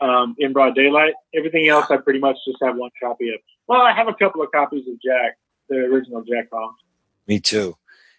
um, 0.00 0.34
In 0.38 0.52
Broad 0.52 0.74
Daylight. 0.74 1.14
Everything 1.32 1.68
else, 1.68 1.86
I 1.90 1.96
pretty 1.98 2.18
much 2.18 2.36
just 2.46 2.58
have 2.60 2.76
one 2.76 2.90
copy 3.00 3.28
of. 3.32 3.40
Well, 3.68 3.80
I 3.82 3.92
have 3.92 4.08
a 4.08 4.14
couple 4.14 4.42
of 4.42 4.50
copies 4.50 4.86
of 4.88 5.00
Jack, 5.00 5.36
the 5.68 5.76
original 5.76 6.22
Jack 6.22 6.50
Palms. 6.50 6.78
Me 7.26 7.40
too. 7.40 7.76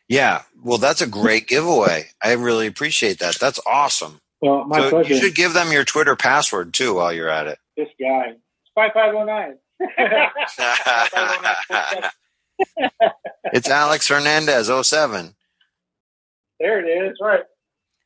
Yeah. 0.07 0.43
Well, 0.61 0.77
that's 0.77 1.01
a 1.01 1.07
great 1.07 1.47
giveaway. 1.47 2.09
I 2.21 2.33
really 2.33 2.67
appreciate 2.67 3.19
that. 3.19 3.39
That's 3.39 3.59
awesome. 3.65 4.19
Well, 4.41 4.65
my 4.65 4.79
so 4.79 4.89
pleasure. 4.89 5.13
you 5.13 5.19
should 5.19 5.35
give 5.35 5.53
them 5.53 5.71
your 5.71 5.83
Twitter 5.83 6.15
password 6.15 6.73
too 6.73 6.95
while 6.95 7.13
you're 7.13 7.29
at 7.29 7.47
it. 7.47 7.59
This 7.75 7.89
guy, 7.99 8.35
zero 8.75 9.19
oh 9.19 9.25
nine. 9.25 9.57
it's 13.53 13.69
Alex 13.69 14.07
Hernandez 14.07 14.69
07. 14.87 15.35
There 16.59 16.85
it 16.85 17.11
is. 17.11 17.17
Right. 17.21 17.43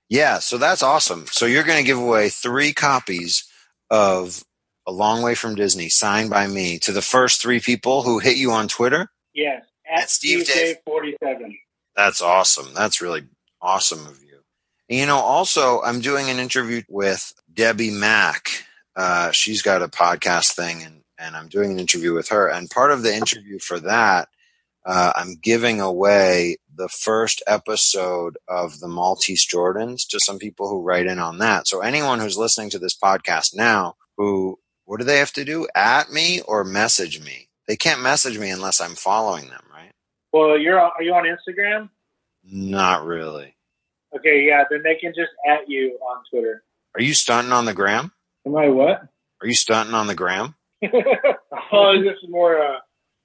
Yeah, 0.09 0.39
so 0.39 0.57
that's 0.57 0.83
awesome. 0.83 1.25
So 1.27 1.45
you're 1.45 1.63
going 1.63 1.79
to 1.79 1.87
give 1.87 1.97
away 1.97 2.29
three 2.29 2.73
copies 2.73 3.45
of 3.89 4.43
A 4.85 4.91
Long 4.91 5.23
Way 5.23 5.33
from 5.33 5.55
Disney, 5.55 5.89
signed 5.89 6.29
by 6.29 6.45
me, 6.45 6.77
to 6.79 6.91
the 6.91 7.01
first 7.01 7.41
three 7.41 7.59
people 7.59 8.03
who 8.03 8.19
hit 8.19 8.37
you 8.37 8.51
on 8.51 8.67
Twitter. 8.67 9.09
Yes. 9.33 9.65
At 9.91 10.03
At 10.03 10.09
Steve 10.09 10.43
Steve 10.43 10.55
Dave. 10.55 10.75
Dave 10.75 10.83
forty 10.85 11.15
seven. 11.21 11.57
That's 11.95 12.21
awesome. 12.21 12.73
That's 12.73 13.01
really 13.01 13.23
awesome 13.61 14.05
of 14.07 14.21
you. 14.23 14.39
And, 14.89 14.99
you 14.99 15.05
know, 15.05 15.17
also, 15.17 15.81
I'm 15.81 16.01
doing 16.01 16.29
an 16.29 16.39
interview 16.39 16.81
with 16.89 17.33
Debbie 17.53 17.91
Mack. 17.91 18.49
Uh, 18.95 19.31
she's 19.31 19.61
got 19.61 19.81
a 19.81 19.87
podcast 19.87 20.53
thing, 20.55 20.83
and, 20.83 21.01
and 21.17 21.35
I'm 21.35 21.47
doing 21.47 21.71
an 21.71 21.79
interview 21.79 22.13
with 22.13 22.29
her. 22.29 22.47
And 22.49 22.69
part 22.69 22.91
of 22.91 23.03
the 23.03 23.15
interview 23.15 23.59
for 23.59 23.79
that, 23.79 24.29
uh, 24.85 25.13
I'm 25.15 25.35
giving 25.35 25.79
away 25.79 26.57
the 26.75 26.89
first 26.89 27.41
episode 27.47 28.37
of 28.47 28.79
the 28.79 28.87
Maltese 28.87 29.47
Jordans 29.47 30.07
to 30.09 30.19
some 30.19 30.39
people 30.39 30.67
who 30.67 30.81
write 30.81 31.05
in 31.05 31.19
on 31.19 31.37
that. 31.37 31.67
So 31.67 31.81
anyone 31.81 32.19
who's 32.19 32.37
listening 32.37 32.69
to 32.71 32.79
this 32.79 32.97
podcast 32.97 33.55
now, 33.55 33.95
who 34.17 34.59
what 34.85 34.99
do 34.99 35.05
they 35.05 35.19
have 35.19 35.33
to 35.33 35.45
do? 35.45 35.67
At 35.75 36.11
me 36.11 36.41
or 36.41 36.63
message 36.63 37.23
me? 37.23 37.42
They 37.67 37.75
can't 37.75 38.01
message 38.01 38.37
me 38.37 38.49
unless 38.49 38.81
I'm 38.81 38.95
following 38.95 39.49
them, 39.49 39.63
right? 39.73 39.91
Well, 40.31 40.57
you're 40.57 40.79
on- 40.79 40.91
are 40.97 41.03
you 41.03 41.13
on 41.13 41.23
Instagram? 41.25 41.89
Not 42.43 43.05
really. 43.05 43.55
Okay, 44.15 44.43
yeah. 44.45 44.63
Then 44.69 44.83
they 44.83 44.95
can 44.95 45.13
just 45.15 45.31
at 45.47 45.69
you 45.69 45.97
on 46.01 46.23
Twitter. 46.29 46.63
Are 46.95 47.01
you 47.01 47.13
stunting 47.13 47.51
on 47.53 47.65
the 47.65 47.73
gram? 47.73 48.11
Am 48.45 48.55
I 48.55 48.67
what? 48.69 49.01
Are 49.41 49.47
you 49.47 49.53
stunting 49.55 49.95
on 49.95 50.07
the 50.07 50.15
gram? 50.15 50.55
oh, 50.83 51.93
is 51.97 52.03
this 52.03 52.17
is 52.21 52.29
more 52.29 52.61
uh, 52.61 52.79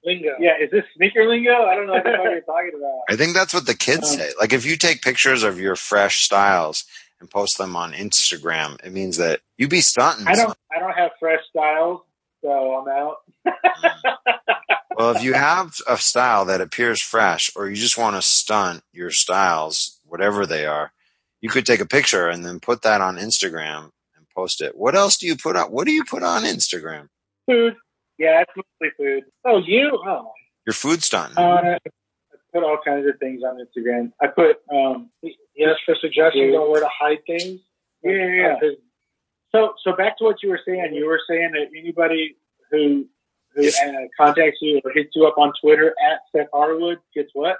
lingo. 0.05 0.31
Yeah, 0.39 0.53
is 0.61 0.71
this 0.71 0.83
sneaker 0.95 1.27
lingo? 1.27 1.51
I 1.65 1.75
don't 1.75 1.87
know 1.87 1.93
what 1.93 2.05
you're 2.05 2.41
talking 2.41 2.71
about. 2.77 3.01
I 3.09 3.15
think 3.15 3.33
that's 3.33 3.53
what 3.53 3.65
the 3.65 3.75
kids 3.75 4.09
Um, 4.11 4.17
say. 4.19 4.31
Like 4.39 4.53
if 4.53 4.65
you 4.65 4.77
take 4.77 5.01
pictures 5.01 5.43
of 5.43 5.59
your 5.59 5.75
fresh 5.75 6.23
styles 6.23 6.85
and 7.19 7.29
post 7.29 7.57
them 7.57 7.75
on 7.75 7.91
Instagram, 7.93 8.83
it 8.83 8.91
means 8.93 9.17
that 9.17 9.41
you 9.57 9.67
be 9.67 9.81
stunting. 9.81 10.27
I 10.27 10.35
don't. 10.35 10.57
I 10.75 10.79
don't 10.79 10.93
have 10.95 11.11
fresh 11.19 11.41
styles, 11.49 12.01
so 12.41 12.49
I'm 12.49 12.87
out. 12.87 13.17
Well, 14.97 15.15
if 15.15 15.23
you 15.23 15.33
have 15.33 15.71
a 15.87 15.95
style 15.97 16.43
that 16.45 16.59
appears 16.59 17.01
fresh, 17.01 17.49
or 17.55 17.69
you 17.69 17.75
just 17.77 17.97
want 17.97 18.17
to 18.17 18.21
stunt 18.21 18.83
your 18.91 19.11
styles, 19.11 19.97
whatever 20.05 20.45
they 20.45 20.65
are, 20.65 20.91
you 21.39 21.47
could 21.49 21.65
take 21.65 21.79
a 21.79 21.85
picture 21.85 22.27
and 22.27 22.43
then 22.45 22.59
put 22.59 22.81
that 22.81 22.99
on 22.99 23.15
Instagram 23.15 23.91
and 24.17 24.25
post 24.35 24.59
it. 24.59 24.77
What 24.77 24.95
else 24.95 25.15
do 25.17 25.25
you 25.25 25.37
put 25.37 25.55
on? 25.55 25.71
What 25.71 25.85
do 25.85 25.93
you 25.93 26.03
put 26.03 26.21
on 26.21 26.43
Instagram? 26.43 27.07
Food. 27.49 27.75
Yeah, 28.17 28.41
it's 28.41 28.51
mostly 28.57 28.89
food. 28.97 29.23
Oh, 29.45 29.61
you? 29.65 29.97
Oh, 30.05 30.33
Your 30.67 30.73
food 30.73 31.01
stunt. 31.01 31.37
uh, 31.37 31.41
I 31.41 31.77
put 32.53 32.63
all 32.65 32.77
kinds 32.85 33.07
of 33.07 33.17
things 33.19 33.41
on 33.41 33.57
Instagram. 33.57 34.11
I 34.21 34.27
put. 34.27 34.57
um 34.73 35.09
Yes, 35.55 35.75
for 35.85 35.95
suggestions 36.01 36.53
on 36.55 36.69
where 36.71 36.81
to 36.81 36.89
hide 36.89 37.19
things. 37.25 37.61
Yeah, 38.03 38.11
yeah. 38.11 38.55
yeah. 38.61 38.69
So, 39.53 39.73
so 39.83 39.95
back 39.95 40.17
to 40.17 40.25
what 40.25 40.43
you 40.43 40.49
were 40.49 40.59
saying. 40.65 40.93
You 40.93 41.05
were 41.05 41.21
saying 41.29 41.51
that 41.53 41.67
anybody 41.77 42.35
who 42.69 43.05
who 43.55 43.67
uh, 43.67 44.07
contacts 44.17 44.57
you 44.61 44.81
or 44.83 44.91
hits 44.91 45.11
you 45.15 45.25
up 45.25 45.37
on 45.37 45.53
Twitter 45.61 45.93
at 46.11 46.19
Seth 46.31 46.49
Harwood 46.53 46.99
gets 47.13 47.31
what? 47.33 47.57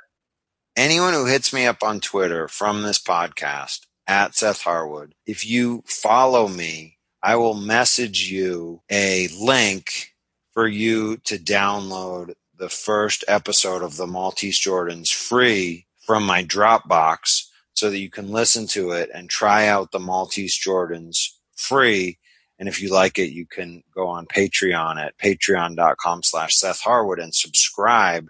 anyone 0.79 1.13
who 1.13 1.25
hits 1.25 1.51
me 1.51 1.65
up 1.65 1.83
on 1.83 1.99
Twitter 1.99 2.47
from 2.47 2.83
this 2.83 2.99
podcast 2.99 3.81
at 4.07 4.33
Seth 4.33 4.61
Harwood, 4.61 5.13
if 5.25 5.45
you 5.45 5.83
follow 5.85 6.47
me, 6.47 6.97
I 7.21 7.35
will 7.35 7.53
message 7.53 8.31
you 8.31 8.81
a 8.89 9.27
link 9.39 10.15
for 10.53 10.67
you 10.67 11.17
to 11.25 11.37
download 11.37 12.33
the 12.57 12.69
first 12.69 13.25
episode 13.27 13.83
of 13.83 13.97
the 13.97 14.07
Maltese 14.07 14.59
Jordans 14.59 15.09
free 15.09 15.85
from 16.05 16.23
my 16.23 16.45
Dropbox 16.45 17.47
so 17.73 17.89
that 17.89 17.99
you 17.99 18.09
can 18.09 18.31
listen 18.31 18.65
to 18.67 18.91
it 18.91 19.09
and 19.13 19.29
try 19.29 19.67
out 19.67 19.91
the 19.91 19.99
Maltese 19.99 20.57
Jordans 20.57 21.27
free. 21.57 22.18
And 22.59 22.67
if 22.67 22.81
you 22.81 22.89
like 22.89 23.17
it, 23.17 23.31
you 23.31 23.45
can 23.45 23.83
go 23.95 24.07
on 24.07 24.25
Patreon 24.27 24.97
at 24.97 25.17
patreon.com 25.17 26.23
slash 26.23 26.55
Seth 26.55 26.81
Harwood 26.81 27.19
and 27.19 27.33
subscribe 27.33 28.27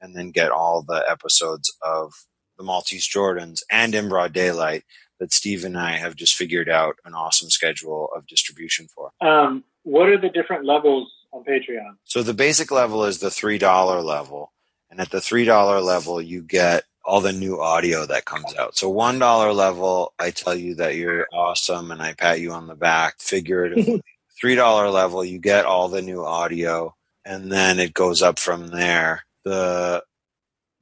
and 0.00 0.16
then 0.16 0.30
get 0.30 0.50
all 0.50 0.82
the 0.82 1.04
episodes 1.08 1.76
of 1.82 2.12
the 2.56 2.64
Maltese 2.64 3.08
Jordans 3.08 3.60
and 3.70 3.94
In 3.94 4.08
Broad 4.08 4.32
Daylight 4.32 4.84
that 5.20 5.32
Steve 5.32 5.64
and 5.64 5.76
I 5.78 5.92
have 5.92 6.16
just 6.16 6.34
figured 6.34 6.68
out 6.68 6.96
an 7.04 7.14
awesome 7.14 7.50
schedule 7.50 8.08
of 8.14 8.26
distribution 8.26 8.86
for. 8.88 9.10
Um, 9.20 9.64
what 9.82 10.08
are 10.08 10.18
the 10.18 10.28
different 10.28 10.64
levels 10.64 11.12
on 11.32 11.44
Patreon? 11.44 11.96
So 12.04 12.22
the 12.22 12.34
basic 12.34 12.70
level 12.70 13.04
is 13.04 13.18
the 13.18 13.30
three 13.30 13.58
dollar 13.58 14.00
level, 14.00 14.52
and 14.90 15.00
at 15.00 15.10
the 15.10 15.20
three 15.20 15.44
dollar 15.44 15.80
level, 15.80 16.22
you 16.22 16.42
get 16.42 16.84
all 17.08 17.22
the 17.22 17.32
new 17.32 17.58
audio 17.58 18.04
that 18.04 18.26
comes 18.26 18.54
out. 18.56 18.76
So 18.76 18.90
one 18.90 19.18
dollar 19.18 19.54
level, 19.54 20.12
I 20.18 20.30
tell 20.30 20.54
you 20.54 20.74
that 20.74 20.96
you're 20.96 21.26
awesome, 21.32 21.90
and 21.90 22.02
I 22.02 22.12
pat 22.12 22.38
you 22.38 22.52
on 22.52 22.66
the 22.66 22.74
back 22.74 23.14
figuratively. 23.18 24.02
three 24.38 24.54
dollar 24.54 24.90
level, 24.90 25.24
you 25.24 25.38
get 25.38 25.64
all 25.64 25.88
the 25.88 26.02
new 26.02 26.22
audio, 26.22 26.94
and 27.24 27.50
then 27.50 27.78
it 27.78 27.94
goes 27.94 28.20
up 28.20 28.38
from 28.38 28.68
there. 28.68 29.24
The 29.44 30.04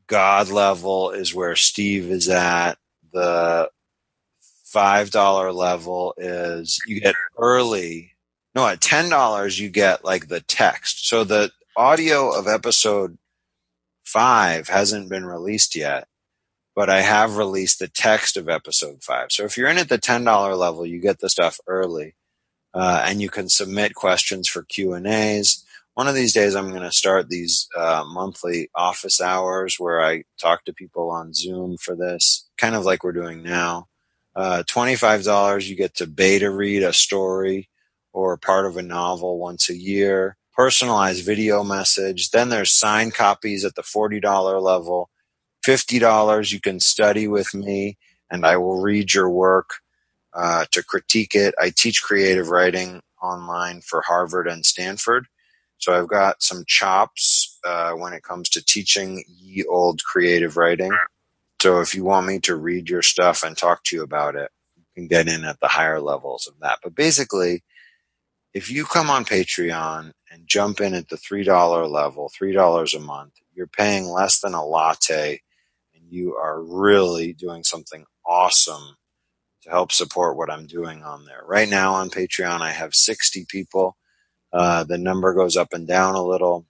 God 0.09 0.51
level 0.51 1.13
is 1.13 1.33
where 1.33 1.55
Steve 1.55 2.11
is 2.11 2.29
at. 2.29 2.75
The 3.13 3.71
five 4.65 5.13
dollar 5.13 5.53
level 5.53 6.13
is 6.19 6.81
you 6.89 7.01
get 7.01 7.15
early. 7.39 8.15
No, 8.53 8.67
at 8.67 8.81
ten 8.81 9.09
dollars 9.09 9.61
you 9.61 9.69
get 9.69 10.05
like 10.05 10.27
the 10.27 10.41
text. 10.41 11.09
So 11.09 11.23
the 11.23 11.53
audio 11.77 12.31
of 12.37 12.49
episode 12.49 13.17
five 14.03 14.69
hasn't 14.69 15.09
been 15.09 15.25
released 15.25 15.77
yet, 15.77 16.09
but 16.77 16.89
I 16.89 17.01
have 17.01 17.37
released 17.37 17.81
the 17.81 17.89
text 17.89 18.37
of 18.37 18.49
episode 18.49 19.03
five. 19.03 19.33
So 19.33 19.45
if 19.45 19.57
you're 19.57 19.69
in 19.69 19.79
at 19.79 19.89
the 19.89 19.99
ten 19.99 20.23
dollar 20.23 20.55
level, 20.55 20.87
you 20.87 21.01
get 21.01 21.19
the 21.19 21.29
stuff 21.29 21.59
early, 21.67 22.15
uh, 22.75 23.03
and 23.05 23.21
you 23.21 23.31
can 23.31 23.49
submit 23.49 23.97
questions 23.97 24.47
for 24.47 24.63
Q 24.63 24.93
and 24.93 25.07
A's 25.09 25.65
one 25.97 26.09
of 26.09 26.15
these 26.15 26.35
days 26.35 26.55
I'm 26.55 26.69
going 26.69 26.83
to 26.83 26.93
start 26.93 27.31
these 27.31 27.69
uh, 27.75 28.05
monthly 28.07 28.69
office 28.75 29.19
hours 29.19 29.77
where 29.79 30.05
I 30.05 30.25
talk 30.39 30.63
to 30.67 30.75
people 30.75 31.11
on 31.11 31.33
Zoom 31.33 31.79
for 31.79 31.97
this, 31.97 32.47
kind 32.59 32.75
of 32.75 32.85
like 32.85 33.03
we're 33.03 33.13
doing 33.13 33.43
now. 33.43 33.87
Uh, 34.35 34.63
$25, 34.69 35.67
you 35.67 35.75
get 35.75 35.95
to 35.95 36.07
beta 36.07 36.51
read 36.51 36.83
a 36.83 36.93
story 36.93 37.71
or 38.13 38.37
part 38.37 38.67
of 38.67 38.77
a 38.77 38.83
novel 38.83 39.39
once 39.39 39.71
a 39.71 39.75
year, 39.75 40.37
personalized 40.55 41.25
video 41.25 41.65
message. 41.65 42.29
Then 42.29 42.51
there's 42.51 42.79
signed 42.79 43.15
copies 43.15 43.65
at 43.65 43.75
the 43.75 43.81
$40 43.81 44.61
level. 44.61 45.09
$50, 45.67 46.53
you 46.53 46.61
can 46.61 46.81
study 46.81 47.27
with 47.29 47.55
me 47.55 47.99
and 48.31 48.47
I 48.47 48.57
will 48.57 48.81
read 48.81 49.13
your 49.13 49.31
work 49.31 49.71
uh, 50.33 50.67
to 50.73 50.83
critique 50.85 51.35
it. 51.35 51.55
I 51.61 51.71
teach 51.71 52.03
creative 52.03 52.51
writing 52.51 53.01
online 53.23 53.81
for 53.81 54.03
Harvard 54.03 54.47
and 54.47 54.65
Stanford. 54.65 55.27
So 55.79 55.93
I've 55.93 56.09
got 56.09 56.43
some 56.43 56.65
chops 56.67 57.59
uh, 57.65 57.93
when 57.93 58.13
it 58.13 58.23
comes 58.23 58.49
to 58.51 58.65
teaching 58.65 59.25
ye 59.29 59.65
old 59.65 60.03
creative 60.05 60.57
writing. 60.57 60.93
So 61.61 61.81
if 61.81 61.95
you 61.95 62.05
want 62.05 62.27
me 62.27 62.39
to 62.41 62.57
read 62.57 62.89
your 62.89 63.03
stuff 63.03 63.43
and 63.43 63.57
talk 63.57 63.83
to 63.85 63.97
you 63.97 64.03
about 64.03 64.37
it, 64.37 64.51
you 64.77 64.85
can 64.95 65.09
get 65.09 65.29
in 65.29 65.45
at 65.45 65.61
the 65.61 65.69
higher 65.69 66.01
levels 66.01 66.47
of 66.47 66.55
that. 66.61 66.79
But 66.83 66.95
basically, 66.95 67.63
if 68.55 68.71
you 68.71 68.85
come 68.85 69.11
on 69.11 69.25
Patreon 69.25 70.13
and 70.31 70.47
jump 70.47 70.81
in 70.81 70.95
at 70.95 71.09
the 71.09 71.17
$3 71.17 71.91
level, 71.91 72.31
$3 72.41 72.97
a 72.97 73.01
month, 73.01 73.35
you're 73.55 73.67
paying 73.67 74.07
less 74.07 74.41
than 74.41 74.55
a 74.55 74.65
latte 74.65 75.41
you 76.09 76.35
are 76.37 76.63
really 76.63 77.33
doing 77.33 77.65
something 77.65 78.05
awesome 78.25 78.97
to 79.63 79.71
help 79.71 79.93
support 79.93 80.37
what 80.37 80.51
I'm 80.51 80.67
doing 80.67 81.03
on 81.03 81.25
there. 81.25 81.43
Right 81.45 81.69
now 81.69 81.95
on 81.95 82.11
Patreon, 82.11 82.61
I 82.61 82.73
have 82.73 82.95
60 82.95 83.47
people 83.49 83.97
uh, 84.57 84.85
the 84.85 84.97
number 84.97 85.35
goes 85.35 85.57
up 85.57 85.73
and 85.73 85.87
down 85.87 86.15
a 86.15 86.25
little 86.25 86.67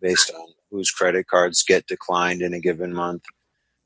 based 0.00 0.30
on 0.32 0.46
whose 0.70 0.92
credit 0.92 1.26
cards 1.26 1.64
get 1.64 1.88
declined 1.88 2.40
in 2.40 2.54
a 2.54 2.60
given 2.60 2.94
month. 2.94 3.24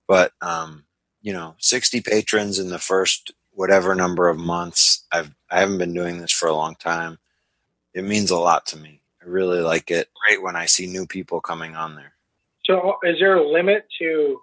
But, 0.07 0.33
um, 0.43 0.85
you 1.23 1.33
know, 1.33 1.55
60 1.59 2.03
patrons 2.03 2.59
in 2.59 2.69
the 2.69 2.79
first 2.79 3.33
whatever 3.53 3.95
number 3.95 4.29
of 4.29 4.37
months. 4.37 5.07
I've, 5.11 5.35
I 5.51 5.61
haven't 5.61 5.79
been 5.79 5.95
doing 5.95 6.19
this 6.19 6.33
for 6.33 6.49
a 6.49 6.55
long 6.55 6.75
time. 6.75 7.19
It 7.95 8.05
means 8.05 8.31
a 8.31 8.37
lot 8.37 8.67
to 8.67 8.77
me. 8.77 9.01
I 9.23 9.27
really 9.27 9.61
like 9.61 9.91
it. 9.91 10.11
Great 10.27 10.43
when 10.43 10.57
I 10.57 10.67
see 10.67 10.87
new 10.87 11.07
people 11.07 11.41
coming 11.41 11.77
on 11.77 11.95
there. 11.95 12.13
So, 12.67 12.97
is 13.05 13.19
there 13.21 13.37
a 13.37 13.49
limit 13.49 13.87
to 14.01 14.41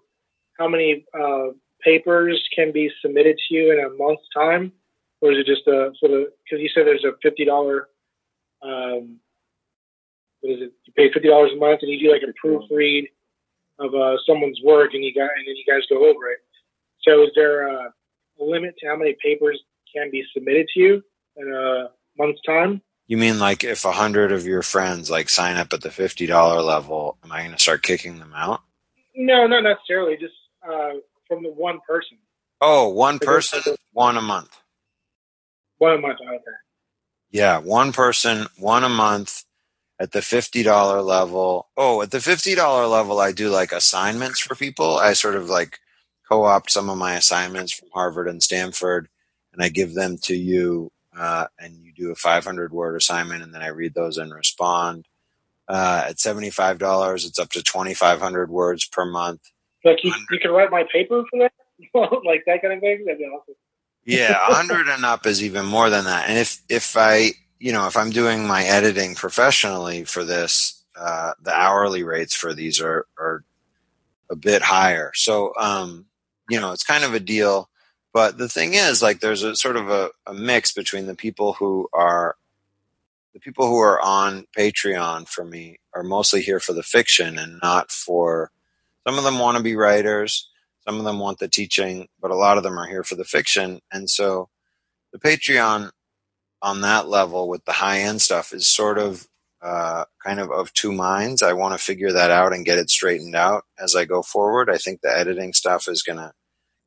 how 0.62 0.68
many 0.68 1.06
uh, 1.20 1.48
papers 1.84 2.42
can 2.56 2.72
be 2.72 2.92
submitted 3.02 3.38
to 3.38 3.56
you 3.56 3.72
in 3.72 3.84
a 3.84 3.90
month's 3.98 4.28
time, 4.34 4.72
or 5.20 5.32
is 5.32 5.40
it 5.40 5.46
just 5.48 5.68
a 5.68 5.92
sort 6.00 6.12
of? 6.12 6.28
Because 6.44 6.62
you 6.62 6.70
said 6.74 6.86
there's 6.86 7.04
a 7.04 7.14
fifty 7.22 7.46
dollar 7.46 7.88
um, 8.64 9.18
what 10.42 10.54
is 10.54 10.62
it? 10.62 10.74
You 10.86 10.94
pay 10.94 11.12
fifty 11.12 11.30
dollars 11.30 11.52
a 11.54 11.58
month, 11.58 11.80
and 11.82 11.92
you 11.92 12.00
do 12.00 12.12
like 12.12 12.24
a 12.24 12.48
proofread 12.48 13.10
of 13.80 13.94
uh, 13.96 14.18
someone's 14.26 14.60
work, 14.64 14.94
and 14.94 15.04
you 15.04 15.14
got 15.14 15.30
and 15.38 15.48
then 15.48 15.56
you 15.56 15.66
guys 15.68 15.84
go 15.90 16.10
over 16.10 16.30
it. 16.30 16.40
So, 17.02 17.24
is 17.24 17.30
there 17.36 17.68
a, 17.68 17.94
a 18.40 18.44
limit 18.44 18.76
to 18.80 18.88
how 18.88 18.96
many 18.96 19.16
papers 19.24 19.62
can 19.94 20.12
be 20.12 20.24
submitted 20.34 20.68
to 20.74 20.80
you 20.80 21.04
in 21.38 21.52
a 21.52 21.90
month's 22.18 22.42
time? 22.46 22.82
You 23.08 23.18
mean 23.18 23.40
like 23.40 23.64
if 23.64 23.84
a 23.86 23.92
hundred 23.92 24.32
of 24.32 24.46
your 24.46 24.62
friends 24.62 25.10
like 25.10 25.30
sign 25.30 25.58
up 25.58 25.74
at 25.74 25.82
the 25.82 25.92
fifty 25.92 26.26
dollar 26.26 26.62
level, 26.62 27.18
am 27.24 27.32
I 27.32 27.42
going 27.42 27.54
to 27.54 27.60
start 27.60 27.84
kicking 27.84 28.20
them 28.20 28.34
out? 28.36 28.62
No, 29.16 29.48
not 29.48 29.64
necessarily. 29.64 30.18
Just 30.18 30.34
uh, 30.68 31.00
from 31.28 31.44
the 31.44 31.52
one 31.52 31.80
person. 31.88 32.18
Oh, 32.62 32.90
one 32.90 33.20
person, 33.20 33.62
one 33.94 34.18
a 34.18 34.22
month. 34.22 34.56
One 35.80 35.94
a 35.94 35.98
month. 35.98 36.20
Okay. 36.22 36.44
Yeah, 37.32 37.60
one 37.60 37.92
person, 37.94 38.48
one 38.58 38.84
a 38.84 38.90
month 38.90 39.44
at 40.00 40.12
the 40.12 40.20
$50 40.20 41.06
level. 41.06 41.70
Oh, 41.78 42.02
at 42.02 42.12
the 42.12 42.18
$50 42.18 42.92
level, 42.92 43.20
I 43.20 43.32
do 43.32 43.50
like 43.50 43.72
assignments 43.72 44.40
for 44.40 44.56
people. 44.56 44.98
I 44.98 45.14
sort 45.14 45.36
of 45.36 45.50
like 45.50 45.80
co 46.28 46.44
opt 46.44 46.72
some 46.72 46.90
of 46.90 46.98
my 46.98 47.16
assignments 47.16 47.74
from 47.74 47.90
Harvard 47.94 48.28
and 48.28 48.42
Stanford 48.44 49.10
and 49.54 49.64
I 49.64 49.70
give 49.70 49.94
them 49.94 50.18
to 50.24 50.36
you. 50.36 50.92
Uh, 51.18 51.48
and 51.60 51.78
you 51.78 51.94
do 51.94 52.12
a 52.12 52.16
500 52.16 52.74
word 52.74 52.96
assignment 52.96 53.44
and 53.44 53.54
then 53.54 53.62
I 53.62 53.68
read 53.68 53.94
those 53.94 54.18
and 54.18 54.34
respond. 54.34 55.06
Uh, 55.68 56.06
at 56.10 56.18
$75, 56.18 57.26
it's 57.26 57.40
up 57.40 57.50
to 57.52 57.64
2,500 57.64 58.50
words 58.50 58.86
per 58.88 59.06
month. 59.06 59.42
Like 59.84 60.04
you, 60.04 60.14
you 60.30 60.40
can 60.40 60.52
write 60.52 60.72
my 60.72 60.86
paper 60.92 61.24
for 61.30 61.40
that? 61.40 61.54
like 62.26 62.44
that 62.46 62.62
kind 62.62 62.74
of 62.74 62.80
thing? 62.80 63.06
That'd 63.06 63.20
be 63.20 63.26
awesome 63.26 63.56
yeah, 64.06 64.32
a 64.32 64.36
hundred 64.54 64.88
and 64.88 65.06
up 65.06 65.26
is 65.26 65.44
even 65.44 65.66
more 65.66 65.90
than 65.90 66.06
that. 66.06 66.30
And 66.30 66.38
if 66.38 66.62
if 66.70 66.98
I 66.98 67.32
you 67.60 67.72
know 67.72 67.88
if 67.88 67.98
I'm 67.98 68.10
doing 68.10 68.48
my 68.48 68.64
editing 68.64 69.16
professionally 69.16 70.04
for 70.04 70.24
this, 70.24 70.84
uh, 70.96 71.34
the 71.42 71.54
hourly 71.54 72.04
rates 72.04 72.36
for 72.36 72.54
these 72.54 72.82
are 72.82 73.06
are 73.18 73.44
a 74.30 74.36
bit 74.36 74.62
higher. 74.62 75.12
So 75.16 75.54
um, 75.60 76.06
you 76.50 76.60
know 76.60 76.72
it's 76.72 76.84
kind 76.84 77.04
of 77.04 77.14
a 77.14 77.20
deal. 77.20 77.70
But 78.14 78.38
the 78.38 78.50
thing 78.50 78.74
is, 78.74 79.02
like, 79.02 79.22
there's 79.22 79.42
a 79.42 79.56
sort 79.56 79.78
of 79.78 79.90
a, 79.90 80.10
a 80.28 80.34
mix 80.34 80.74
between 80.74 81.06
the 81.06 81.16
people 81.16 81.54
who 81.54 81.88
are 81.94 82.36
the 83.34 83.40
people 83.40 83.68
who 83.68 83.78
are 83.78 84.02
on 84.02 84.48
Patreon 84.58 85.30
for 85.30 85.46
me 85.46 85.80
are 85.96 86.04
mostly 86.04 86.42
here 86.42 86.60
for 86.60 86.74
the 86.74 86.84
fiction 86.84 87.38
and 87.38 87.58
not 87.64 87.90
for 87.90 88.52
some 89.08 89.18
of 89.18 89.24
them 89.24 89.40
want 89.40 89.58
to 89.58 89.64
be 89.64 89.76
writers 89.76 90.52
some 90.88 90.98
of 90.98 91.06
them 91.06 91.20
want 91.20 91.40
the 91.40 91.48
teaching, 91.48 92.08
but 92.20 92.32
a 92.32 92.36
lot 92.36 92.58
of 92.58 92.64
them 92.64 92.78
are 92.80 92.88
here 92.88 93.04
for 93.04 93.16
the 93.16 93.24
fiction. 93.24 93.82
And 93.92 94.10
so 94.10 94.50
the 95.14 95.20
Patreon 95.20 95.92
on 96.62 96.82
that 96.82 97.08
level 97.08 97.48
with 97.48 97.66
the 97.66 97.74
high 97.74 98.00
end 98.00 98.22
stuff 98.22 98.54
is 98.54 98.68
sort 98.68 98.98
of 98.98 99.28
uh, 99.62 100.06
kind 100.24 100.40
of 100.40 100.50
of 100.52 100.74
two 100.74 100.92
minds. 100.92 101.44
I 101.44 101.54
want 101.54 101.78
to 101.78 101.84
figure 101.84 102.12
that 102.12 102.32
out 102.32 102.54
and 102.54 102.66
get 102.66 102.80
it 102.80 102.90
straightened 102.90 103.36
out 103.36 103.64
as 103.80 103.96
I 103.96 104.06
go 104.06 104.24
forward. 104.24 104.70
I 104.70 104.78
think 104.78 105.02
the 105.02 105.16
editing 105.16 105.54
stuff 105.54 105.88
is 105.88 106.02
going 106.02 106.18
to 106.18 106.34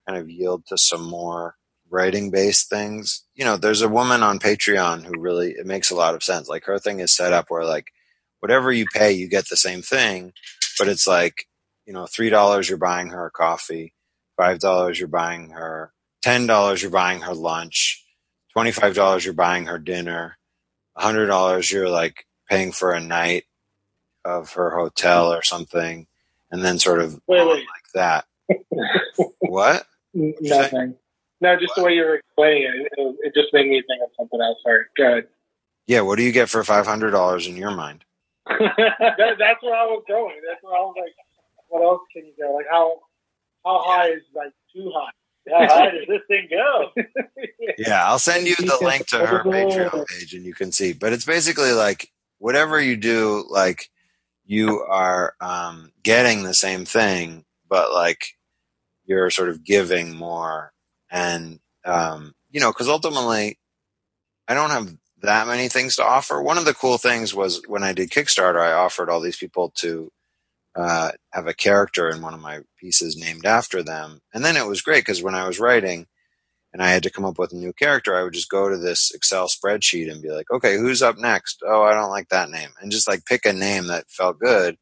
kind 0.09 0.19
of 0.19 0.29
yield 0.29 0.67
to 0.67 0.77
some 0.79 1.09
more 1.09 1.57
writing 1.89 2.31
based 2.33 2.69
things. 2.69 3.25
You 3.37 3.45
know, 3.45 3.57
there's 3.57 3.83
a 3.83 3.89
woman 3.89 4.25
on 4.25 4.41
Patreon 4.41 5.05
who 5.05 5.21
really, 5.21 5.53
it 5.53 5.67
makes 5.67 5.93
a 5.93 5.97
lot 5.97 6.17
of 6.17 6.25
sense. 6.25 6.49
Like 6.49 6.65
her 6.65 6.81
thing 6.81 6.99
is 6.99 7.13
set 7.13 7.33
up 7.33 7.47
where 7.49 7.65
like 7.65 7.93
whatever 8.41 8.73
you 8.73 8.87
pay, 8.93 9.13
you 9.13 9.29
get 9.29 9.49
the 9.49 9.57
same 9.57 9.83
thing, 9.83 10.33
but 10.79 10.89
it's 10.89 11.07
like 11.07 11.47
you 11.87 11.93
know, 11.93 12.07
three 12.07 12.31
dollars 12.31 12.69
you're 12.69 12.79
buying 12.79 13.09
her 13.09 13.27
a 13.27 13.31
coffee, 13.31 13.95
five 14.37 14.59
dollars 14.59 14.99
you're 14.99 15.09
buying 15.09 15.51
her, 15.51 15.93
ten 16.23 16.47
dollars 16.47 16.83
you're 16.83 16.91
buying 16.91 17.21
her 17.21 17.35
lunch, 17.35 18.05
twenty 18.53 18.73
five 18.73 18.95
dollars 18.95 19.25
you're 19.25 19.35
buying 19.35 19.67
her 19.67 19.79
dinner, 19.79 20.39
a 20.97 21.03
hundred 21.03 21.27
dollars 21.27 21.71
you're 21.71 21.89
like 21.89 22.27
paying 22.49 22.73
for 22.73 22.93
a 22.93 23.01
night 23.01 23.45
of 24.25 24.53
her 24.55 24.71
hotel 24.71 25.33
or 25.33 25.43
something, 25.43 26.07
and 26.51 26.65
then 26.65 26.79
sort 26.79 27.01
of 27.01 27.21
wait, 27.27 27.47
wait. 27.47 27.67
like 27.67 27.93
that. 27.95 28.25
what? 29.41 29.87
Nothing. 30.15 30.97
No, 31.41 31.57
just 31.57 31.71
what? 31.71 31.77
the 31.77 31.85
way 31.85 31.95
you 31.95 32.05
were 32.05 32.15
explaining 32.17 32.63
it, 32.63 32.93
it, 32.97 33.17
it, 33.23 33.35
just 33.35 33.53
made 33.53 33.67
me 33.67 33.83
think 33.87 34.03
of 34.03 34.11
something 34.17 34.41
else. 34.41 34.59
Sorry. 34.63 34.85
Good. 34.97 35.27
Yeah, 35.87 36.01
what 36.01 36.17
do 36.17 36.23
you 36.23 36.33
get 36.33 36.49
for 36.49 36.65
five 36.65 36.87
hundred 36.87 37.11
dollars 37.11 37.47
in 37.47 37.57
your 37.57 37.73
mind? 37.73 38.05
that, 38.47 39.37
that's 39.39 39.63
where 39.63 39.75
I 39.75 39.85
was 39.85 40.05
going. 40.09 40.37
That's 40.47 40.63
where 40.63 40.75
I 40.75 40.81
was 40.81 40.95
like, 40.99 41.15
what 41.75 41.83
else 41.83 42.03
can 42.13 42.25
you 42.25 42.33
go? 42.41 42.55
Like 42.55 42.67
how 42.71 43.01
how 43.65 43.83
high 43.83 44.11
is 44.11 44.23
like 44.33 44.53
too 44.73 44.93
high? 44.95 45.11
How 45.51 45.75
high 45.75 45.91
does 45.91 46.07
this 46.09 46.21
thing 46.29 46.49
go? 46.49 46.91
yeah, 47.79 48.07
I'll 48.07 48.21
send 48.21 48.47
you 48.47 48.55
the 48.55 48.79
link 48.81 49.07
to 49.09 49.27
her 49.27 49.43
Patreon 49.43 50.07
page 50.09 50.35
and 50.35 50.45
you 50.45 50.55
can 50.55 50.71
see. 50.71 50.93
But 50.93 51.13
it's 51.13 51.25
basically 51.25 51.73
like 51.73 52.13
whatever 52.39 52.81
you 52.81 52.97
do, 52.97 53.45
like 53.51 53.91
you 54.47 54.83
are 54.83 55.35
um, 55.41 55.91
getting 56.05 56.45
the 56.45 56.55
same 56.55 56.85
thing, 56.85 57.45
but 57.69 57.93
like 57.93 58.25
you're 59.05 59.31
sort 59.31 59.49
of 59.49 59.65
giving 59.65 60.15
more. 60.15 60.73
And, 61.11 61.59
um, 61.85 62.35
you 62.51 62.61
know, 62.61 62.71
because 62.71 62.89
ultimately, 62.89 63.59
I 64.47 64.55
don't 64.55 64.71
have 64.71 64.95
that 65.23 65.49
many 65.49 65.69
things 65.69 65.97
to 65.97 66.05
offer. 66.05 66.41
One 66.41 66.59
of 66.59 66.67
the 66.67 66.75
cool 66.75 66.99
things 66.99 67.35
was 67.35 67.63
when 67.67 67.83
I 67.83 67.93
did 67.93 68.11
Kickstarter, 68.11 68.61
I 68.61 68.73
offered 68.73 69.11
all 69.11 69.21
these 69.21 69.37
people 69.37 69.71
to 69.77 70.11
uh, 70.77 71.13
have 71.33 71.47
a 71.47 71.55
character 71.55 72.09
in 72.09 72.23
one 72.23 72.35
of 72.35 72.41
my 72.41 72.61
pieces 72.79 73.17
named 73.17 73.47
after 73.47 73.83
them. 73.83 74.21
And 74.33 74.45
then 74.45 74.57
it 74.57 74.67
was 74.67 74.83
great 74.83 75.01
because 75.01 75.23
when 75.23 75.35
I 75.35 75.47
was 75.47 75.61
writing 75.61 76.07
and 76.73 76.83
I 76.83 76.91
had 76.91 77.05
to 77.05 77.11
come 77.11 77.25
up 77.25 77.39
with 77.39 77.53
a 77.53 77.57
new 77.57 77.73
character, 77.73 78.17
I 78.17 78.23
would 78.23 78.33
just 78.33 78.51
go 78.51 78.69
to 78.69 78.77
this 78.77 79.13
Excel 79.15 79.47
spreadsheet 79.47 80.11
and 80.11 80.23
be 80.23 80.31
like, 80.31 80.51
okay, 80.51 80.77
who's 80.77 81.03
up 81.03 81.17
next? 81.17 81.63
Oh, 81.65 81.83
I 81.83 81.95
don't 81.95 82.11
like 82.11 82.29
that 82.31 82.51
name. 82.51 82.71
And 82.81 82.91
just 82.91 83.09
like 83.09 83.25
pick 83.25 83.47
a 83.47 83.53
name 83.53 83.87
that 83.87 84.11
felt 84.11 84.39
good. 84.39 84.77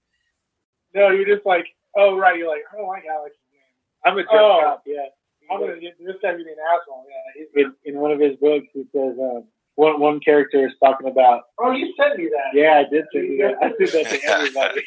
No, 0.95 1.11
you're 1.11 1.36
just 1.36 1.47
like, 1.47 1.66
oh, 1.97 2.16
right. 2.16 2.36
You're 2.36 2.49
like, 2.49 2.62
I 2.72 2.76
don't 2.76 2.88
like 2.88 3.05
Alex's 3.11 3.38
name. 3.53 3.61
I'm 4.05 4.18
a 4.18 4.22
jerk 4.22 4.30
oh, 4.32 4.61
cop, 4.62 4.82
yeah. 4.86 5.07
I'm 5.51 5.61
gonna 5.61 5.80
get 5.80 5.99
this 5.99 6.16
guy 6.22 6.34
being 6.34 6.49
an 6.49 6.55
asshole. 6.74 7.05
Yeah. 7.09 7.62
In, 7.62 7.74
in 7.84 8.01
one 8.01 8.11
of 8.11 8.20
his 8.20 8.36
books, 8.36 8.66
he 8.72 8.84
says, 8.93 9.18
uh, 9.18 9.40
one 9.75 10.01
one 10.01 10.20
character 10.20 10.66
is 10.66 10.73
talking 10.83 11.09
about. 11.09 11.43
Oh, 11.59 11.73
you 11.73 11.93
sent 11.99 12.18
me 12.18 12.29
that. 12.29 12.59
Yeah, 12.59 12.83
I 12.85 12.91
did 12.91 13.05
send 13.12 13.29
you 13.29 13.39
that. 13.39 13.57
I 13.62 13.73
did 13.79 13.93
that 13.93 14.11
to 14.11 14.25
everybody. 14.25 14.83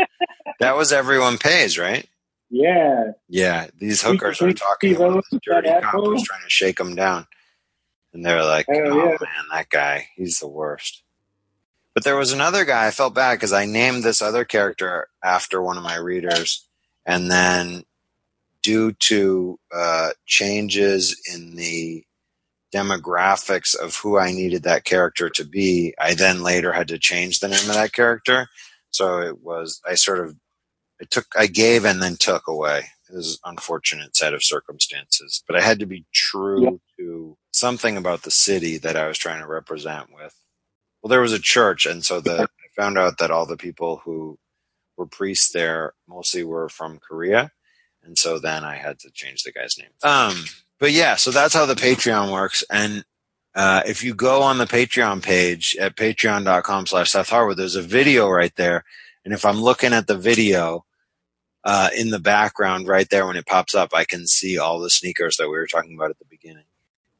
that 0.60 0.76
was 0.76 0.92
everyone 0.92 1.38
pays, 1.38 1.78
right? 1.78 2.08
Yeah. 2.50 3.12
Yeah, 3.28 3.68
these 3.78 4.02
hookers 4.02 4.40
are 4.40 4.52
talking 4.52 4.96
about 4.96 5.24
the 5.30 5.40
dirty 5.44 5.68
cops 5.68 6.22
trying 6.22 6.42
to 6.42 6.50
shake 6.50 6.78
them 6.78 6.94
down, 6.94 7.26
and 8.12 8.24
they're 8.24 8.44
like, 8.44 8.66
"Oh, 8.68 8.74
oh 8.74 8.96
yeah. 8.96 9.16
man, 9.20 9.44
that 9.52 9.68
guy, 9.70 10.08
he's 10.16 10.38
the 10.38 10.48
worst." 10.48 11.02
But 11.94 12.04
there 12.04 12.16
was 12.16 12.32
another 12.32 12.64
guy. 12.64 12.86
I 12.86 12.90
felt 12.90 13.14
bad 13.14 13.34
because 13.34 13.52
I 13.52 13.66
named 13.66 14.02
this 14.02 14.20
other 14.20 14.44
character 14.44 15.08
after 15.22 15.62
one 15.62 15.76
of 15.76 15.84
my 15.84 15.96
readers, 15.96 16.66
and 17.06 17.30
then 17.30 17.84
due 18.62 18.92
to 18.92 19.58
uh, 19.72 20.10
changes 20.26 21.20
in 21.32 21.54
the 21.54 22.04
demographics 22.74 23.76
of 23.76 23.96
who 23.96 24.18
I 24.18 24.32
needed 24.32 24.64
that 24.64 24.84
character 24.84 25.30
to 25.30 25.44
be, 25.44 25.94
I 25.98 26.14
then 26.14 26.42
later 26.42 26.72
had 26.72 26.88
to 26.88 26.98
change 26.98 27.38
the 27.38 27.48
name 27.48 27.68
of 27.68 27.74
that 27.74 27.92
character. 27.92 28.48
So 28.90 29.20
it 29.20 29.40
was, 29.42 29.80
I 29.88 29.94
sort 29.94 30.20
of, 30.20 30.36
it 30.98 31.10
took, 31.10 31.26
I 31.36 31.46
gave 31.46 31.84
and 31.84 32.02
then 32.02 32.16
took 32.16 32.48
away. 32.48 32.86
It 33.08 33.14
was 33.14 33.38
an 33.44 33.52
unfortunate 33.52 34.16
set 34.16 34.34
of 34.34 34.42
circumstances, 34.42 35.42
but 35.46 35.56
I 35.56 35.60
had 35.60 35.78
to 35.80 35.86
be 35.86 36.04
true 36.12 36.64
yeah. 36.64 36.70
to 36.98 37.36
something 37.52 37.96
about 37.96 38.22
the 38.22 38.30
city 38.30 38.78
that 38.78 38.96
I 38.96 39.06
was 39.06 39.18
trying 39.18 39.40
to 39.40 39.46
represent 39.46 40.12
with. 40.12 40.34
Well, 41.02 41.10
there 41.10 41.20
was 41.20 41.32
a 41.32 41.38
church. 41.38 41.86
And 41.86 42.04
so 42.04 42.20
the, 42.20 42.42
I 42.42 42.82
found 42.82 42.98
out 42.98 43.18
that 43.18 43.30
all 43.30 43.46
the 43.46 43.56
people 43.56 44.02
who 44.04 44.38
were 44.96 45.06
priests 45.06 45.52
there 45.52 45.92
mostly 46.08 46.42
were 46.42 46.68
from 46.68 46.98
Korea. 46.98 47.52
And 48.02 48.18
so 48.18 48.38
then 48.38 48.64
I 48.64 48.76
had 48.76 48.98
to 49.00 49.10
change 49.12 49.42
the 49.42 49.52
guy's 49.52 49.78
name. 49.78 49.90
Um, 50.02 50.44
but 50.78 50.92
yeah, 50.92 51.16
so 51.16 51.30
that's 51.30 51.54
how 51.54 51.66
the 51.66 51.74
Patreon 51.74 52.32
works. 52.32 52.64
And 52.70 53.04
uh, 53.54 53.82
if 53.86 54.02
you 54.02 54.14
go 54.14 54.42
on 54.42 54.58
the 54.58 54.64
Patreon 54.64 55.22
page 55.22 55.76
at 55.80 55.96
patreon.com 55.96 56.86
slash 56.86 57.10
Seth 57.10 57.30
Harwood, 57.30 57.56
there's 57.56 57.76
a 57.76 57.82
video 57.82 58.28
right 58.28 58.54
there. 58.56 58.84
And 59.24 59.32
if 59.32 59.44
I'm 59.44 59.60
looking 59.60 59.92
at 59.92 60.06
the 60.06 60.18
video 60.18 60.84
uh, 61.64 61.90
in 61.96 62.10
the 62.10 62.18
background 62.18 62.88
right 62.88 63.08
there 63.08 63.26
when 63.26 63.36
it 63.36 63.46
pops 63.46 63.74
up, 63.74 63.90
I 63.94 64.04
can 64.04 64.26
see 64.26 64.58
all 64.58 64.80
the 64.80 64.90
sneakers 64.90 65.36
that 65.36 65.48
we 65.48 65.56
were 65.56 65.66
talking 65.66 65.94
about 65.94 66.10
at 66.10 66.18
the 66.18 66.26
beginning. 66.28 66.64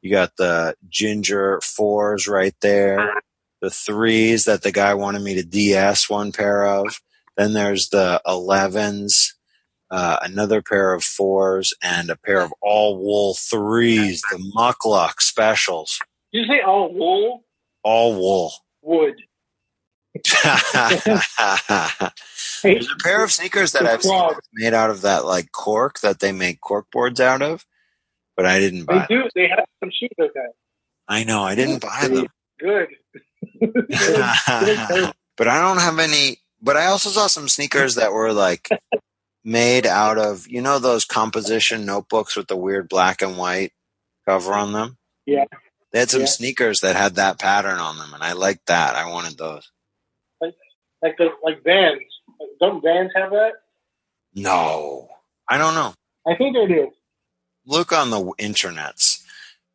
You 0.01 0.11
got 0.11 0.35
the 0.35 0.75
ginger 0.87 1.59
fours 1.63 2.27
right 2.27 2.53
there, 2.61 3.21
the 3.61 3.71
threes 3.71 4.45
that 4.45 4.61
the 4.61 4.71
guy 4.71 4.93
wanted 4.93 5.23
me 5.23 5.33
to 5.35 5.43
DS 5.43 6.09
one 6.09 6.31
pair 6.31 6.65
of. 6.65 7.01
Then 7.37 7.53
there's 7.53 7.89
the 7.89 8.21
11s 8.27 9.33
uh, 9.91 10.17
another 10.21 10.61
pair 10.61 10.93
of 10.93 11.03
fours, 11.03 11.73
and 11.81 12.09
a 12.09 12.15
pair 12.15 12.41
of 12.41 12.53
all 12.61 12.97
wool 12.97 13.35
threes, 13.35 14.21
the 14.31 14.51
Muckluck 14.55 15.21
specials. 15.21 15.99
Did 16.33 16.39
you 16.39 16.47
say 16.47 16.61
all 16.61 16.93
wool? 16.93 17.43
All 17.83 18.15
wool. 18.15 18.53
Wood. 18.81 19.15
There's 22.63 22.87
a 22.89 22.95
pair 23.03 23.23
of 23.23 23.31
sneakers 23.31 23.73
that 23.73 23.85
I've 23.85 24.01
seen 24.01 24.29
made 24.53 24.73
out 24.73 24.89
of 24.89 25.01
that 25.01 25.25
like 25.25 25.51
cork 25.51 25.99
that 25.99 26.19
they 26.19 26.31
make 26.31 26.61
cork 26.61 26.87
boards 26.91 27.19
out 27.19 27.41
of, 27.41 27.65
but 28.37 28.45
I 28.45 28.59
didn't 28.59 28.85
buy. 28.85 29.05
They 29.09 29.15
do. 29.15 29.21
Them. 29.21 29.29
They 29.35 29.47
have 29.49 29.65
some 29.81 29.91
shoes 29.91 30.09
like 30.17 30.33
that. 30.33 30.53
I 31.07 31.25
know. 31.25 31.43
I 31.43 31.55
didn't 31.55 31.81
buy 31.81 32.07
them. 32.07 32.27
Good. 32.59 32.87
but 35.37 35.47
I 35.47 35.61
don't 35.61 35.79
have 35.79 35.99
any. 35.99 36.37
But 36.61 36.77
I 36.77 36.85
also 36.85 37.09
saw 37.09 37.27
some 37.27 37.49
sneakers 37.49 37.95
that 37.95 38.13
were 38.13 38.31
like 38.31 38.69
made 39.45 39.85
out 39.85 40.17
of 40.17 40.47
you 40.47 40.59
know 40.59 40.79
those 40.79 41.05
composition 41.05 41.85
notebooks 41.85 42.35
with 42.35 42.47
the 42.47 42.57
weird 42.57 42.89
black 42.89 43.21
and 43.21 43.37
white 43.37 43.71
cover 44.27 44.53
on 44.53 44.73
them. 44.73 44.97
Yeah. 45.25 45.45
They 45.93 45.99
had 45.99 46.09
some 46.09 46.21
yeah. 46.21 46.27
sneakers 46.27 46.81
that 46.81 46.97
had 46.97 47.15
that 47.15 47.39
pattern 47.39 47.77
on 47.77 47.97
them, 47.97 48.13
and 48.13 48.21
I 48.21 48.33
liked 48.33 48.65
that. 48.65 48.95
I 48.95 49.09
wanted 49.09 49.37
those. 49.37 49.71
Like, 50.41 50.55
like 51.01 51.15
the 51.17 51.29
like 51.41 51.63
Vans. 51.63 52.01
Don't 52.59 52.83
Vans 52.83 53.11
have 53.15 53.29
that? 53.29 53.53
No, 54.33 55.07
I 55.47 55.57
don't 55.57 55.73
know. 55.73 55.93
I 56.27 56.35
think 56.35 56.53
they 56.53 56.67
do. 56.67 56.91
Look 57.65 57.93
on 57.93 58.09
the 58.09 58.19
internets, 58.39 59.23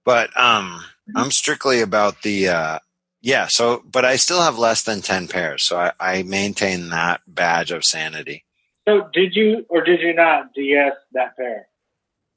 but 0.04 0.38
um, 0.38 0.84
I'm 1.16 1.30
strictly 1.30 1.80
about 1.80 2.20
the 2.20 2.48
uh, 2.48 2.78
yeah. 3.22 3.46
So, 3.48 3.82
but 3.90 4.04
I 4.04 4.16
still 4.16 4.42
have 4.42 4.58
less 4.58 4.82
than 4.82 5.00
ten 5.00 5.26
pairs, 5.26 5.62
so 5.62 5.78
I, 5.78 5.92
I 5.98 6.22
maintain 6.22 6.90
that 6.90 7.22
badge 7.26 7.70
of 7.70 7.84
sanity. 7.84 8.44
So 8.90 9.08
did 9.12 9.36
you 9.36 9.66
or 9.68 9.84
did 9.84 10.00
you 10.00 10.12
not 10.12 10.52
DS 10.52 10.94
that 11.12 11.36
pair? 11.36 11.68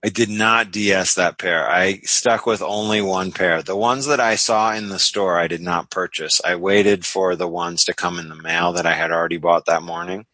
I 0.06 0.10
did 0.10 0.30
not 0.30 0.72
DS 0.72 1.16
that 1.16 1.40
pair. 1.40 1.68
I 1.68 2.00
stuck 2.04 2.46
with 2.46 2.62
only 2.62 3.02
one 3.02 3.32
pair. 3.32 3.64
The 3.64 3.76
ones 3.76 4.06
that 4.06 4.20
I 4.20 4.36
saw 4.36 4.72
in 4.74 4.90
the 4.90 5.00
store, 5.00 5.40
I 5.40 5.48
did 5.48 5.62
not 5.62 5.90
purchase. 5.90 6.42
I 6.46 6.56
waited 6.58 7.06
for 7.06 7.36
the 7.36 7.48
ones 7.48 7.86
to 7.86 7.94
come 7.94 8.20
in 8.20 8.30
the 8.30 8.36
mail 8.36 8.74
that 8.74 8.86
I 8.86 8.94
had 8.94 9.12
already 9.12 9.38
bought 9.38 9.66
that 9.66 9.82
morning. 9.82 10.26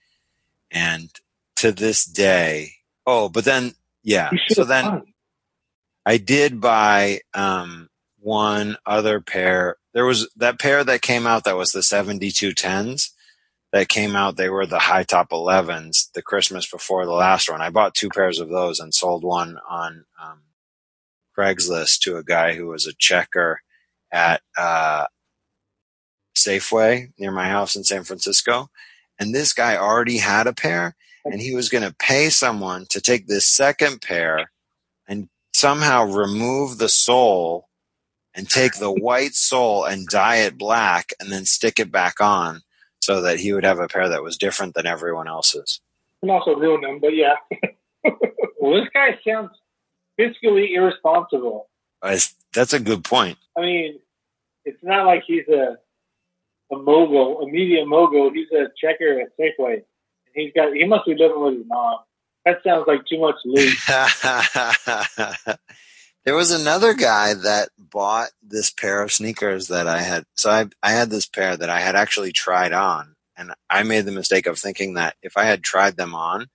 And 0.71 1.09
to 1.57 1.71
this 1.71 2.03
day, 2.03 2.73
oh, 3.05 3.29
but 3.29 3.45
then, 3.45 3.75
yeah. 4.03 4.31
So 4.49 4.63
then. 4.63 5.03
I 6.05 6.17
did 6.17 6.59
buy, 6.59 7.19
um, 7.35 7.89
one 8.19 8.77
other 8.85 9.21
pair. 9.21 9.75
There 9.93 10.05
was 10.05 10.27
that 10.37 10.57
pair 10.57 10.83
that 10.83 11.03
came 11.03 11.27
out 11.27 11.43
that 11.43 11.57
was 11.57 11.69
the 11.69 11.81
7210s 11.81 13.11
that 13.71 13.89
came 13.89 14.15
out, 14.15 14.35
they 14.35 14.49
were 14.49 14.65
the 14.65 14.79
high 14.79 15.03
top 15.03 15.29
11s 15.29 16.11
the 16.13 16.21
Christmas 16.21 16.69
before 16.69 17.05
the 17.05 17.11
last 17.11 17.49
one. 17.49 17.61
I 17.61 17.69
bought 17.69 17.93
two 17.93 18.09
pairs 18.09 18.39
of 18.39 18.49
those 18.49 18.79
and 18.79 18.93
sold 18.93 19.23
one 19.23 19.59
on 19.69 20.05
um, 20.21 20.41
Craigslist 21.37 21.99
to 22.01 22.17
a 22.17 22.23
guy 22.23 22.55
who 22.55 22.67
was 22.67 22.87
a 22.87 22.93
checker 22.93 23.61
at 24.11 24.41
uh, 24.57 25.05
Safeway 26.35 27.11
near 27.19 27.31
my 27.31 27.47
house 27.47 27.75
in 27.75 27.83
San 27.83 28.03
Francisco. 28.03 28.69
And 29.19 29.35
this 29.35 29.53
guy 29.53 29.77
already 29.77 30.17
had 30.17 30.47
a 30.47 30.53
pair 30.53 30.95
and 31.25 31.41
he 31.41 31.53
was 31.53 31.69
going 31.69 31.83
to 31.83 31.95
pay 31.95 32.29
someone 32.29 32.85
to 32.89 33.01
take 33.01 33.27
this 33.27 33.45
second 33.45 34.01
pair 34.01 34.51
and 35.07 35.29
somehow 35.53 36.05
remove 36.05 36.77
the 36.77 36.89
sole 36.89 37.67
and 38.33 38.49
take 38.49 38.75
the 38.75 38.91
white 38.91 39.33
sole 39.33 39.83
and 39.83 40.07
dye 40.07 40.37
it 40.37 40.57
black 40.57 41.09
and 41.19 41.31
then 41.31 41.45
stick 41.45 41.79
it 41.79 41.91
back 41.91 42.21
on 42.21 42.61
so 43.09 43.21
that 43.21 43.39
he 43.39 43.53
would 43.53 43.63
have 43.63 43.79
a 43.79 43.87
pair 43.87 44.07
that 44.07 44.21
was 44.21 44.37
different 44.37 44.75
than 44.75 44.85
everyone 44.85 45.27
else's. 45.27 45.81
And 46.21 46.29
also 46.29 46.53
ruin 46.53 46.81
them, 46.81 46.99
but 46.99 47.15
yeah. 47.15 47.37
well, 48.59 48.79
this 48.79 48.89
guy 48.93 49.17
sounds 49.27 49.49
fiscally 50.19 50.75
irresponsible. 50.75 51.69
that's 52.53 52.73
a 52.73 52.79
good 52.79 53.03
point. 53.03 53.39
I 53.57 53.61
mean, 53.61 53.99
it's 54.63 54.83
not 54.83 55.07
like 55.07 55.23
he's 55.25 55.47
a 55.47 55.77
a 56.71 56.77
mogul, 56.77 57.41
a 57.41 57.47
media 57.47 57.83
mogul. 57.83 58.29
He's 58.31 58.51
a 58.51 58.67
checker 58.79 59.21
at 59.21 59.35
Safeway. 59.39 59.81
He's 60.35 60.53
got 60.55 60.71
he 60.73 60.85
must 60.85 61.07
be 61.07 61.15
living 61.15 61.41
with 61.41 61.55
his 61.55 61.65
mom. 61.65 62.01
That 62.45 62.59
sounds 62.63 62.85
like 62.85 63.07
too 63.07 63.19
much 63.19 63.37
loot. 63.43 63.73
There 66.29 66.35
was 66.35 66.51
another 66.51 66.93
guy 66.93 67.33
that 67.33 67.69
bought 67.75 68.29
this 68.39 68.69
pair 68.69 69.01
of 69.01 69.11
sneakers 69.11 69.69
that 69.69 69.87
I 69.87 70.03
had. 70.03 70.25
So 70.35 70.51
I, 70.51 70.67
I 70.83 70.91
had 70.91 71.09
this 71.09 71.25
pair 71.25 71.57
that 71.57 71.71
I 71.71 71.79
had 71.79 71.95
actually 71.95 72.31
tried 72.31 72.71
on 72.71 73.15
and 73.35 73.51
I 73.67 73.81
made 73.81 74.05
the 74.05 74.11
mistake 74.11 74.45
of 74.45 74.59
thinking 74.59 74.93
that 74.93 75.15
if 75.23 75.37
I 75.37 75.45
had 75.45 75.63
tried 75.63 75.97
them 75.97 76.13
on, 76.13 76.45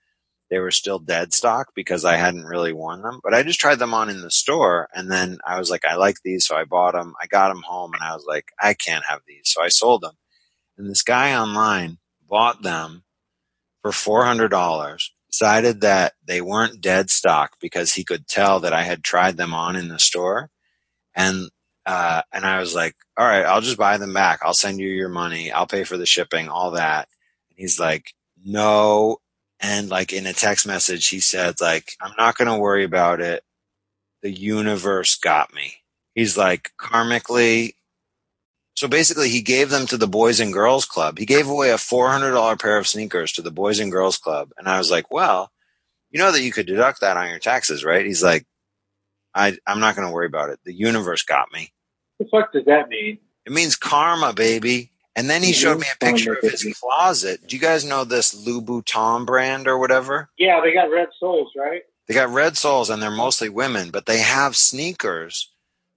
they 0.48 0.60
were 0.60 0.70
still 0.70 1.00
dead 1.00 1.34
stock 1.34 1.72
because 1.74 2.04
I 2.04 2.14
hadn't 2.14 2.44
really 2.44 2.72
worn 2.72 3.02
them, 3.02 3.18
but 3.24 3.34
I 3.34 3.42
just 3.42 3.58
tried 3.58 3.80
them 3.80 3.92
on 3.94 4.08
in 4.08 4.20
the 4.20 4.30
store. 4.30 4.88
And 4.94 5.10
then 5.10 5.38
I 5.44 5.58
was 5.58 5.70
like, 5.70 5.84
I 5.84 5.96
like 5.96 6.18
these. 6.22 6.46
So 6.46 6.54
I 6.54 6.62
bought 6.62 6.92
them. 6.94 7.14
I 7.20 7.26
got 7.26 7.48
them 7.48 7.64
home 7.66 7.94
and 7.94 8.02
I 8.04 8.14
was 8.14 8.24
like, 8.28 8.52
I 8.62 8.74
can't 8.74 9.04
have 9.08 9.22
these. 9.26 9.42
So 9.46 9.60
I 9.60 9.70
sold 9.70 10.02
them. 10.02 10.14
And 10.78 10.88
this 10.88 11.02
guy 11.02 11.34
online 11.36 11.98
bought 12.28 12.62
them 12.62 13.02
for 13.82 13.90
$400 13.90 15.08
decided 15.34 15.80
that 15.80 16.12
they 16.24 16.40
weren't 16.40 16.80
dead 16.80 17.10
stock 17.10 17.56
because 17.60 17.92
he 17.92 18.04
could 18.04 18.28
tell 18.28 18.60
that 18.60 18.72
I 18.72 18.82
had 18.82 19.02
tried 19.02 19.36
them 19.36 19.52
on 19.52 19.74
in 19.74 19.88
the 19.88 19.98
store. 19.98 20.48
And, 21.16 21.50
uh, 21.84 22.22
and 22.32 22.44
I 22.44 22.60
was 22.60 22.72
like, 22.72 22.94
all 23.16 23.26
right, 23.26 23.44
I'll 23.44 23.60
just 23.60 23.76
buy 23.76 23.96
them 23.96 24.14
back. 24.14 24.38
I'll 24.42 24.54
send 24.54 24.78
you 24.78 24.88
your 24.88 25.08
money. 25.08 25.50
I'll 25.50 25.66
pay 25.66 25.82
for 25.82 25.96
the 25.96 26.06
shipping, 26.06 26.48
all 26.48 26.70
that. 26.72 27.08
And 27.50 27.58
he's 27.58 27.80
like, 27.80 28.14
no. 28.44 29.18
And 29.58 29.88
like 29.88 30.12
in 30.12 30.26
a 30.26 30.32
text 30.32 30.68
message, 30.68 31.08
he 31.08 31.18
said, 31.18 31.60
like, 31.60 31.92
I'm 32.00 32.14
not 32.16 32.36
going 32.36 32.48
to 32.48 32.58
worry 32.58 32.84
about 32.84 33.20
it. 33.20 33.42
The 34.22 34.30
universe 34.30 35.16
got 35.16 35.52
me. 35.52 35.74
He's 36.14 36.38
like, 36.38 36.70
karmically, 36.80 37.74
So 38.74 38.88
basically, 38.88 39.28
he 39.28 39.40
gave 39.40 39.70
them 39.70 39.86
to 39.86 39.96
the 39.96 40.08
Boys 40.08 40.40
and 40.40 40.52
Girls 40.52 40.84
Club. 40.84 41.18
He 41.18 41.26
gave 41.26 41.48
away 41.48 41.70
a 41.70 41.76
$400 41.76 42.60
pair 42.60 42.76
of 42.76 42.88
sneakers 42.88 43.32
to 43.32 43.42
the 43.42 43.52
Boys 43.52 43.78
and 43.78 43.92
Girls 43.92 44.18
Club. 44.18 44.50
And 44.58 44.68
I 44.68 44.78
was 44.78 44.90
like, 44.90 45.10
well, 45.12 45.52
you 46.10 46.18
know 46.18 46.32
that 46.32 46.42
you 46.42 46.52
could 46.52 46.66
deduct 46.66 47.00
that 47.00 47.16
on 47.16 47.30
your 47.30 47.38
taxes, 47.38 47.84
right? 47.84 48.04
He's 48.04 48.22
like, 48.22 48.44
I, 49.34 49.56
I'm 49.66 49.80
not 49.80 49.96
going 49.96 50.06
to 50.08 50.12
worry 50.12 50.26
about 50.26 50.50
it. 50.50 50.60
The 50.64 50.72
universe 50.72 51.22
got 51.22 51.52
me. 51.52 51.72
What 52.18 52.26
the 52.26 52.30
fuck 52.30 52.52
does 52.52 52.64
that 52.66 52.88
mean? 52.88 53.18
It 53.46 53.52
means 53.52 53.76
karma, 53.76 54.32
baby. 54.32 54.90
And 55.16 55.30
then 55.30 55.42
he 55.42 55.52
showed 55.52 55.78
me 55.78 55.86
a 55.92 56.04
picture 56.04 56.34
of 56.34 56.42
his 56.42 56.64
closet. 56.80 57.46
Do 57.46 57.54
you 57.54 57.62
guys 57.62 57.84
know 57.84 58.04
this 58.04 58.34
Louboutin 58.34 59.24
brand 59.24 59.68
or 59.68 59.78
whatever? 59.78 60.30
Yeah, 60.36 60.60
they 60.60 60.72
got 60.72 60.90
red 60.90 61.08
soles, 61.20 61.52
right? 61.56 61.82
They 62.08 62.14
got 62.14 62.30
red 62.30 62.56
soles 62.56 62.90
and 62.90 63.00
they're 63.00 63.10
mostly 63.10 63.48
women, 63.48 63.90
but 63.90 64.06
they 64.06 64.18
have 64.18 64.56
sneakers 64.56 65.52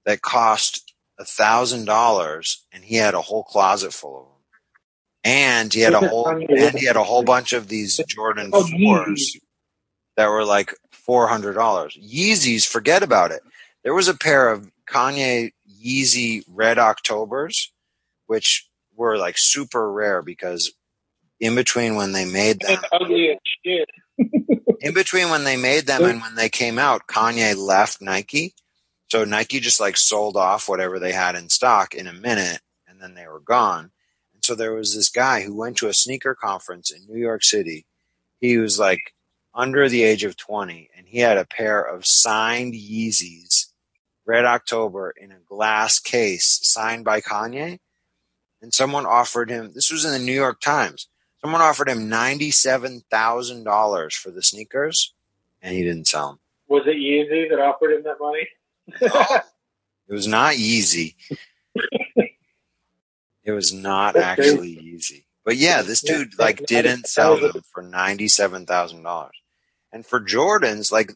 that 0.05 0.21
cost 0.21 0.86
a 1.19 1.25
thousand 1.25 1.85
dollars 1.85 2.65
and 2.71 2.83
he 2.83 2.95
had 2.95 3.13
a 3.13 3.21
whole 3.21 3.43
closet 3.43 3.93
full 3.93 4.19
of 4.19 4.25
them. 4.25 4.33
And 5.23 5.73
he 5.73 5.81
had 5.81 5.93
a 5.93 6.07
whole 6.07 6.27
and 6.27 6.77
he 6.77 6.85
had 6.85 6.95
a 6.95 7.03
whole 7.03 7.23
bunch 7.23 7.53
of 7.53 7.67
these 7.67 7.97
Jordan 8.07 8.51
Oh, 8.53 8.65
fours 8.65 9.37
that 10.15 10.27
were 10.29 10.45
like 10.45 10.73
four 10.91 11.27
hundred 11.27 11.53
dollars. 11.53 11.97
Yeezys, 12.01 12.65
forget 12.65 13.03
about 13.03 13.31
it. 13.31 13.41
There 13.83 13.93
was 13.93 14.07
a 14.07 14.13
pair 14.17 14.49
of 14.51 14.69
Kanye 14.89 15.51
Yeezy 15.83 16.43
Red 16.47 16.77
Octobers, 16.77 17.71
which 18.27 18.67
were 18.95 19.17
like 19.17 19.35
super 19.37 19.91
rare 19.91 20.21
because 20.21 20.71
in 21.39 21.55
between 21.55 21.95
when 21.95 22.13
they 22.13 22.25
made 22.25 22.59
them, 22.61 22.79
ugly 22.91 23.29
as 23.31 23.37
shit. 23.65 23.89
in 24.79 24.93
between 24.93 25.29
when 25.29 25.43
they 25.43 25.57
made 25.57 25.85
them 25.87 26.03
and 26.03 26.21
when 26.21 26.35
they 26.35 26.49
came 26.49 26.79
out, 26.79 27.07
Kanye 27.07 27.55
left 27.55 28.01
Nike. 28.01 28.53
So 29.09 29.23
Nike 29.23 29.59
just 29.59 29.79
like 29.79 29.95
sold 29.95 30.35
off 30.35 30.67
whatever 30.67 30.97
they 30.99 31.13
had 31.13 31.35
in 31.35 31.49
stock 31.49 31.93
in 31.93 32.07
a 32.07 32.13
minute 32.13 32.59
and 32.87 33.01
then 33.01 33.15
they 33.15 33.27
were 33.27 33.39
gone. 33.39 33.91
And 34.33 34.43
so 34.43 34.53
there 34.53 34.73
was 34.73 34.93
this 34.93 35.09
guy 35.09 35.43
who 35.43 35.55
went 35.55 35.77
to 35.77 35.87
a 35.87 35.93
sneaker 35.93 36.35
conference 36.35 36.91
in 36.91 37.07
New 37.07 37.19
York 37.19 37.43
City. 37.43 37.85
He 38.41 38.57
was 38.57 38.77
like 38.77 39.13
under 39.53 39.87
the 39.87 40.03
age 40.03 40.25
of 40.25 40.35
20 40.35 40.89
and 40.95 41.07
he 41.07 41.19
had 41.19 41.37
a 41.37 41.45
pair 41.45 41.81
of 41.81 42.05
signed 42.05 42.73
Yeezys, 42.73 43.67
Red 44.25 44.43
October 44.43 45.13
in 45.15 45.31
a 45.31 45.39
glass 45.47 45.99
case 45.99 46.59
signed 46.63 47.05
by 47.05 47.21
Kanye. 47.21 47.79
And 48.61 48.73
someone 48.73 49.05
offered 49.05 49.49
him, 49.49 49.71
this 49.73 49.91
was 49.91 50.03
in 50.03 50.11
the 50.11 50.19
New 50.19 50.33
York 50.33 50.59
Times. 50.59 51.07
Someone 51.41 51.61
offered 51.61 51.87
him 51.87 52.09
$97,000 52.09 54.13
for 54.13 54.31
the 54.31 54.43
sneakers 54.43 55.13
and 55.61 55.73
he 55.73 55.83
didn't 55.83 56.07
sell 56.07 56.27
them. 56.29 56.39
Was 56.67 56.83
it 56.85 56.97
Yeezy 56.97 57.49
that 57.49 57.59
offered 57.59 57.93
him 57.93 58.03
that 58.03 58.19
money? 58.19 58.45
It 59.01 59.43
was 60.09 60.27
not 60.27 60.55
easy. 60.55 61.15
It 63.43 63.51
was 63.51 63.71
not 63.71 64.15
That's 64.15 64.25
actually 64.25 64.71
easy, 64.71 65.25
But 65.45 65.55
yeah, 65.55 65.81
this 65.81 66.01
dude 66.01 66.37
like 66.37 66.65
didn't 66.65 67.07
sell 67.07 67.39
them 67.39 67.61
for 67.71 67.81
ninety-seven 67.81 68.65
thousand 68.65 69.03
dollars. 69.03 69.35
And 69.93 70.05
for 70.05 70.19
Jordans, 70.19 70.91
like 70.91 71.13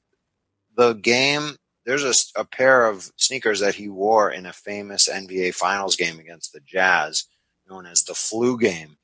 the 0.77 0.93
game, 0.93 1.57
there's 1.85 2.05
a, 2.05 2.39
a 2.39 2.45
pair 2.45 2.85
of 2.87 3.11
sneakers 3.17 3.59
that 3.59 3.75
he 3.75 3.89
wore 3.89 4.31
in 4.31 4.45
a 4.45 4.53
famous 4.53 5.09
NBA 5.09 5.55
Finals 5.55 5.97
game 5.97 6.19
against 6.19 6.53
the 6.53 6.61
Jazz, 6.61 7.25
known 7.69 7.85
as 7.85 8.03
the 8.03 8.13
Flu 8.13 8.57
Game, 8.57 8.97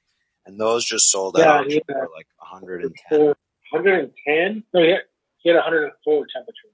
and 0.45 0.57
those 0.57 0.85
just 0.85 1.11
sold 1.11 1.37
out 1.37 1.69
yeah. 1.69 1.79
for 1.85 2.09
like 2.15 2.27
110. 2.37 3.33
110? 3.71 4.63
No, 4.73 4.81
he 4.81 4.89
had, 4.91 5.01
he 5.37 5.49
had 5.49 5.55
104 5.55 6.25
temperature. 6.33 6.69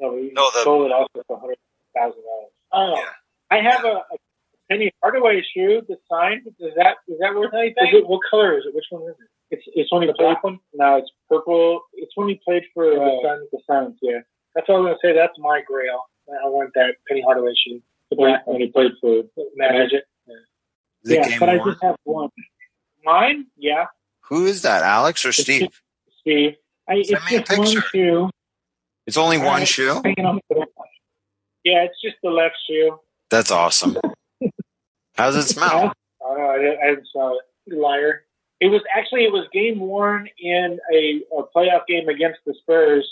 No, 0.00 0.16
he 0.16 0.30
No, 0.32 0.50
the- 0.52 0.62
sold 0.64 0.86
it 0.86 0.92
also 0.92 1.22
for 1.26 1.38
$100,000. 1.96 2.12
Oh, 2.72 2.94
Yeah. 2.96 3.04
I 3.50 3.60
have 3.62 3.84
a, 3.84 3.88
a 4.12 4.16
Penny 4.68 4.90
Hardaway 5.02 5.42
shoe 5.54 5.82
that's 5.88 6.00
signed. 6.10 6.46
Is 6.58 6.74
that 6.76 6.96
is 7.06 7.18
that 7.20 7.34
worth 7.34 7.54
anything? 7.54 7.86
Is 7.88 7.94
it, 8.02 8.06
what 8.08 8.20
color 8.28 8.58
is 8.58 8.64
it? 8.66 8.74
Which 8.74 8.86
one 8.90 9.02
is 9.02 9.14
it? 9.20 9.28
It's 9.56 9.62
it's 9.74 9.92
when 9.92 10.02
he 10.02 10.12
played 10.12 10.36
one. 10.40 10.58
No, 10.74 10.96
it's 10.96 11.10
purple. 11.30 11.82
It's 11.94 12.10
when 12.16 12.28
he 12.28 12.40
played 12.44 12.64
for 12.74 12.84
uh, 12.84 12.94
the 13.04 13.20
Suns. 13.22 13.48
The 13.52 13.60
Suns, 13.70 13.98
yeah. 14.02 14.18
That's 14.56 14.68
all 14.68 14.78
I 14.78 14.80
was 14.90 14.98
gonna 15.02 15.14
say. 15.14 15.16
That's 15.16 15.38
my 15.38 15.60
grail. 15.64 16.00
I 16.28 16.48
want 16.48 16.72
that 16.74 16.96
Penny 17.06 17.22
Hardaway 17.22 17.52
shoe. 17.54 17.80
When 18.10 18.40
he 18.60 18.66
played 18.72 18.90
for 19.00 19.22
Magic. 19.54 20.02
Is 21.04 21.12
it 21.12 21.14
Yeah, 21.20 21.28
game 21.28 21.38
but 21.38 21.48
I 21.48 21.58
just 21.58 21.80
have 21.82 21.94
one. 22.02 22.30
Mine, 23.04 23.46
yeah, 23.56 23.86
Who 24.22 24.46
is 24.46 24.62
that, 24.62 24.82
Alex 24.82 25.24
or 25.24 25.30
Steve? 25.32 25.80
Steve. 26.20 26.54
I, 26.88 26.94
it's 26.94 27.10
Send 27.10 27.24
me 27.30 27.36
a 27.36 27.40
just 27.42 27.56
one 27.58 27.82
shoe. 27.92 28.30
It's 29.06 29.16
only 29.16 29.38
one 29.38 29.64
shoe. 29.64 30.00
Hanging 30.04 30.24
on 30.26 30.36
to 30.36 30.42
the 30.50 30.58
left. 30.58 30.70
Yeah, 31.64 31.84
it's 31.84 32.00
just 32.02 32.16
the 32.22 32.30
left 32.30 32.56
shoe. 32.68 32.98
That's 33.30 33.50
awesome. 33.50 33.96
How 35.14 35.26
does 35.30 35.36
it 35.36 35.48
smell? 35.48 35.92
I 36.24 36.58
didn't, 36.58 36.78
I 36.82 36.86
didn't 36.90 37.08
saw 37.12 37.36
it. 37.36 37.42
Liar. 37.76 38.22
It 38.60 38.68
was 38.68 38.82
actually 38.96 39.24
it 39.24 39.32
was 39.32 39.46
game 39.52 39.80
worn 39.80 40.28
in 40.38 40.78
a, 40.92 41.22
a 41.36 41.42
playoff 41.54 41.86
game 41.88 42.08
against 42.08 42.38
the 42.46 42.54
Spurs, 42.62 43.06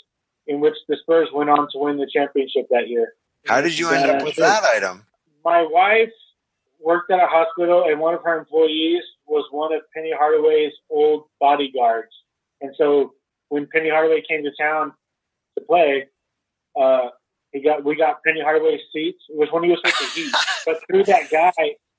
in 0.47 0.61
which 0.61 0.75
the 0.89 0.97
Spurs 1.03 1.29
went 1.35 1.51
on 1.51 1.69
to 1.73 1.79
win 1.79 1.97
the 1.97 2.09
championship 2.13 2.67
that 2.71 2.89
year. 2.89 3.15
How 3.47 3.61
did 3.61 3.79
you 3.79 3.91
end 3.91 4.07
Yeah, 4.07 4.13
up 4.19 4.25
with 4.25 4.37
that 4.37 4.63
item? 4.65 5.05
My 5.45 5.63
wife 5.69 6.13
worked 6.81 7.11
at 7.11 7.19
a 7.19 7.27
hospital, 7.27 7.85
and 7.89 7.99
one 8.01 8.15
of 8.15 8.23
her 8.23 8.39
employees 8.39 9.03
was 9.27 9.45
one 9.51 9.73
of 9.75 9.83
Penny 9.95 10.13
Hardaway's 10.17 10.73
old 10.89 11.25
bodyguards. 11.41 12.13
And 12.61 12.75
so 12.79 13.13
when 13.49 13.67
Penny 13.67 13.91
Hardaway 13.91 14.23
came 14.29 14.45
to 14.45 14.51
town 14.59 14.91
to 14.91 14.95
play, 15.67 16.07
uh, 16.81 17.09
he 17.53 17.63
got 17.63 17.85
we 17.85 17.95
got 17.97 18.23
Penny 18.25 18.41
Hardaway 18.43 18.79
seats. 18.93 19.23
It 19.29 19.37
was 19.39 19.49
when 19.53 19.65
he 19.65 19.71
was 19.71 19.81
with 19.85 19.95
the 19.99 20.07
Heat, 20.21 20.33
but 20.67 20.79
through 20.91 21.05
that 21.05 21.31
guy, 21.31 21.53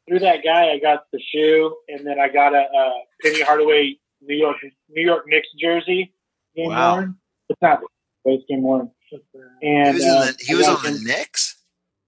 through 0.08 0.20
that 0.20 0.44
guy, 0.44 0.72
I 0.72 0.80
got 0.80 1.04
the 1.14 1.20
shoe, 1.20 1.76
and 1.88 2.06
then 2.06 2.20
I 2.20 2.28
got 2.30 2.54
a, 2.54 2.60
a 2.64 2.92
Penny 3.24 3.42
Hardaway 3.42 3.98
New 4.22 4.36
York 4.36 4.58
New 4.90 5.06
York 5.06 5.24
Knicks 5.28 5.48
jersey. 5.60 6.14
Game 6.56 6.70
Wow. 6.70 6.94
worn. 6.96 7.16
It's 7.50 7.62
not, 7.62 7.82
but 8.24 8.34
it's 8.34 8.44
game 8.50 8.64
worn. 8.64 8.90
He 9.10 9.20
And 9.62 9.94
was, 9.96 10.04
in 10.04 10.10
uh, 10.10 10.26
the, 10.26 10.36
he 10.40 10.56
was 10.56 10.66
got 10.68 10.86
on 10.86 10.94
the 10.94 11.00
Knicks. 11.00 11.58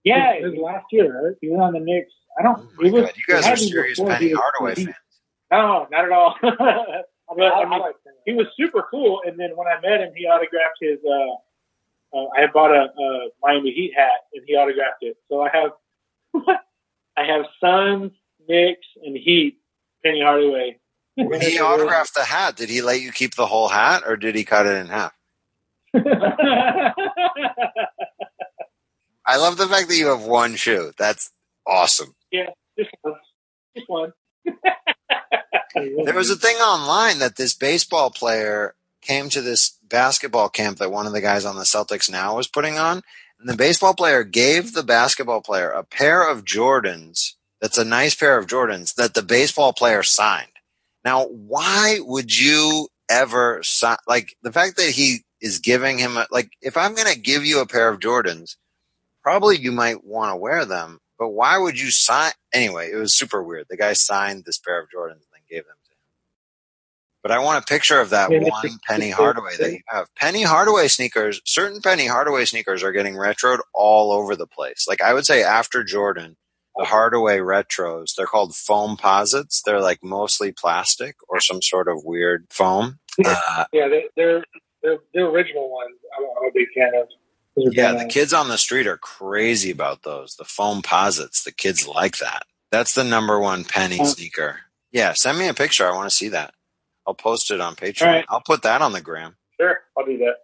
yeah, 0.03 0.33
it 0.33 0.43
was 0.43 0.55
last 0.59 0.85
year, 0.91 1.27
right? 1.27 1.35
He 1.41 1.49
was 1.49 1.59
on 1.61 1.73
the 1.73 1.79
Knicks. 1.79 2.11
I 2.39 2.43
don't. 2.43 2.59
Oh 2.59 2.69
my 2.81 2.87
it 2.87 2.91
was, 2.91 3.11
you 3.15 3.33
guys 3.33 3.43
it 3.43 3.45
are 3.45 3.49
had 3.49 3.57
to 3.57 3.63
be 3.65 3.69
serious 3.71 3.99
before 3.99 4.13
Penny 4.13 4.27
he 4.29 4.33
was- 4.33 4.41
Hardaway 4.43 4.75
he- 4.75 4.85
fans. 4.85 4.95
No, 5.51 5.87
not 5.91 6.03
at 6.05 6.11
all. 6.11 6.35
but, 6.41 6.51
I 6.61 7.69
mean, 7.69 7.81
he 8.25 8.33
was 8.33 8.47
super 8.59 8.83
cool. 8.91 9.21
And 9.25 9.39
then 9.39 9.51
when 9.55 9.67
I 9.67 9.79
met 9.79 10.01
him, 10.01 10.11
he 10.15 10.25
autographed 10.25 10.77
his. 10.81 10.97
Uh, 11.05 11.35
uh, 12.13 12.25
I 12.35 12.41
had 12.41 12.53
bought 12.53 12.71
a, 12.71 12.85
a 12.85 13.29
Miami 13.41 13.71
Heat 13.71 13.93
hat, 13.95 14.21
and 14.33 14.43
he 14.45 14.55
autographed 14.55 15.01
it. 15.01 15.17
So 15.29 15.41
I 15.41 15.49
have, 15.53 15.71
I 17.17 17.23
have 17.23 17.45
Suns, 17.59 18.11
Knicks, 18.47 18.87
and 19.03 19.15
Heat. 19.15 19.59
Penny 20.03 20.21
Hardaway. 20.21 20.77
When 21.15 21.41
he 21.41 21.59
autographed 21.59 22.13
the 22.13 22.23
hat, 22.23 22.55
did 22.55 22.69
he 22.69 22.81
let 22.81 23.01
you 23.01 23.11
keep 23.11 23.35
the 23.35 23.47
whole 23.47 23.67
hat, 23.67 24.03
or 24.05 24.15
did 24.15 24.35
he 24.35 24.43
cut 24.43 24.67
it 24.67 24.77
in 24.77 24.87
half? 24.87 25.13
I 29.25 29.37
love 29.37 29.57
the 29.57 29.67
fact 29.67 29.89
that 29.89 29.97
you 29.97 30.07
have 30.07 30.23
one 30.23 30.55
shoe. 30.55 30.91
That's 30.97 31.31
awesome. 31.65 32.13
Just 32.31 32.91
one. 33.01 33.15
Just 33.75 33.89
one. 33.89 34.13
There 35.75 36.15
was 36.15 36.31
a 36.31 36.35
thing 36.35 36.55
online 36.55 37.19
that 37.19 37.35
this 37.35 37.53
baseball 37.53 38.09
player 38.09 38.73
came 39.07 39.29
to 39.29 39.41
this 39.41 39.77
basketball 39.87 40.49
camp 40.49 40.77
that 40.79 40.91
one 40.91 41.07
of 41.07 41.13
the 41.13 41.21
guys 41.21 41.45
on 41.45 41.55
the 41.55 41.63
Celtics 41.63 42.11
now 42.11 42.35
was 42.35 42.47
putting 42.47 42.77
on. 42.77 43.01
And 43.39 43.47
the 43.47 43.55
baseball 43.55 43.93
player 43.93 44.23
gave 44.23 44.73
the 44.73 44.83
basketball 44.83 45.41
player 45.41 45.69
a 45.69 45.83
pair 45.83 46.29
of 46.29 46.43
Jordans 46.43 47.33
that's 47.61 47.77
a 47.77 47.85
nice 47.85 48.13
pair 48.13 48.37
of 48.37 48.47
Jordans 48.47 48.95
that 48.95 49.13
the 49.13 49.21
baseball 49.21 49.73
player 49.73 50.03
signed. 50.03 50.51
Now, 51.05 51.25
why 51.25 51.99
would 52.01 52.37
you 52.37 52.89
ever 53.09 53.63
sign? 53.63 53.97
Like 54.07 54.35
the 54.43 54.51
fact 54.51 54.77
that 54.77 54.91
he 54.91 55.23
is 55.39 55.59
giving 55.59 55.97
him, 55.97 56.17
a, 56.17 56.27
like, 56.31 56.51
if 56.61 56.75
I'm 56.75 56.93
going 56.93 57.11
to 57.11 57.19
give 57.19 57.45
you 57.45 57.61
a 57.61 57.67
pair 57.67 57.89
of 57.89 57.99
Jordans, 57.99 58.57
probably 59.23 59.57
you 59.57 59.71
might 59.71 60.03
want 60.03 60.31
to 60.31 60.35
wear 60.35 60.65
them, 60.65 60.99
but 61.17 61.29
why 61.29 61.57
would 61.57 61.79
you 61.79 61.91
sign? 61.91 62.31
Anyway, 62.53 62.91
it 62.91 62.95
was 62.95 63.15
super 63.15 63.41
weird. 63.41 63.67
The 63.69 63.77
guy 63.77 63.93
signed 63.93 64.43
this 64.45 64.59
pair 64.59 64.79
of 64.79 64.89
Jordans 64.89 65.11
and 65.11 65.21
then 65.33 65.41
gave 65.49 65.65
them. 65.65 65.76
But 67.24 67.32
I 67.32 67.39
want 67.39 67.63
a 67.63 67.68
picture 67.68 67.99
of 67.99 68.11
that 68.11 68.32
Yeah, 68.32 68.39
one 68.39 68.80
Penny 68.88 69.09
Hardaway 69.09 69.57
that 69.57 69.72
you 69.72 69.80
have. 69.88 70.13
Penny 70.15 70.43
Hardaway 70.43 70.88
sneakers, 70.88 71.41
certain 71.45 71.82
Penny 71.82 72.07
Hardaway 72.07 72.45
sneakers 72.45 72.84
are 72.84 72.91
getting 72.91 73.15
retroed 73.15 73.59
all 73.74 74.11
over 74.11 74.36
the 74.36 74.47
place. 74.47 74.86
Like 74.88 75.01
I 75.01 75.13
would 75.13 75.26
say 75.26 75.43
after 75.43 75.84
Jordan, 75.84 76.38
the 76.78 76.86
Hardaway 76.86 77.39
retros, 77.39 78.15
they're 78.15 78.28
called 78.28 78.51
Foamposites. 78.53 79.61
They're 79.65 79.82
like 79.82 80.03
mostly 80.03 80.51
plastic 80.51 81.15
or 81.28 81.39
some 81.39 81.61
sort 81.61 81.88
of 81.88 82.03
weird 82.05 82.45
foam. 82.49 82.99
Uh, 83.26 83.65
Yeah, 83.74 83.88
they, 83.89 84.05
they're 84.15 84.43
they're 84.84 84.99
they're 85.13 85.26
original 85.26 85.72
ones. 85.72 85.97
I'm, 86.18 86.24
I'm 86.24 86.49
a 86.49 86.51
big 86.53 86.68
fan 86.76 86.91
of. 86.95 87.07
Yeah, 87.59 87.93
the 87.93 88.05
kids 88.05 88.34
on 88.34 88.49
the 88.49 88.57
street 88.57 88.86
are 88.86 88.97
crazy 88.97 89.72
about 89.72 90.03
those. 90.03 90.36
The 90.36 90.43
Foamposites, 90.43 91.43
the 91.43 91.51
kids 91.51 91.88
like 91.88 92.20
that. 92.20 92.43
That's 92.72 92.93
the 92.93 93.03
number 93.03 93.39
one 93.39 93.63
penny 93.63 93.97
sneaker. 94.05 94.59
Yeah, 94.91 95.13
send 95.15 95.39
me 95.39 95.47
a 95.47 95.55
picture. 95.55 95.88
I 95.88 95.95
want 95.95 96.07
to 96.07 96.15
see 96.15 96.30
that. 96.30 96.53
I'll 97.07 97.13
post 97.13 97.49
it 97.51 97.61
on 97.61 97.75
Patreon. 97.75 98.05
Right. 98.05 98.25
I'll 98.29 98.41
put 98.45 98.63
that 98.63 98.81
on 98.81 98.91
the 98.91 99.01
gram. 99.01 99.35
Sure, 99.59 99.79
I'll 99.97 100.05
do 100.05 100.17
that. 100.19 100.35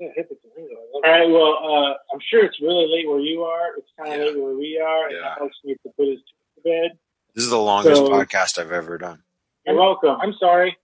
Yeah, 0.00 0.08
hit 0.16 0.28
the 0.28 0.36
thing. 0.54 0.68
All 0.94 1.00
right. 1.02 1.28
Well, 1.28 1.58
uh, 1.62 1.94
I'm 2.12 2.20
sure 2.30 2.44
it's 2.44 2.60
really 2.60 2.86
late 2.90 3.08
where 3.08 3.20
you 3.20 3.42
are. 3.42 3.76
It's 3.76 3.88
kind 3.98 4.12
of 4.14 4.18
Yeah. 4.20 4.24
late 4.32 4.40
where 4.42 4.54
we 4.54 4.80
are. 4.84 5.10
Yeah. 5.10 5.16
And 5.18 5.26
Alex 5.40 5.56
needs 5.64 5.80
to 5.82 5.90
put 5.96 6.08
his 6.08 6.18
to 6.56 6.62
bed. 6.62 6.98
This 7.34 7.44
is 7.44 7.50
the 7.50 7.58
longest 7.58 7.96
So- 7.96 8.08
podcast 8.08 8.58
I've 8.58 8.72
ever 8.72 8.96
done. 8.98 9.22
You're 9.66 9.76
welcome. 9.76 10.16
I'm 10.20 10.32
sorry, 10.40 10.76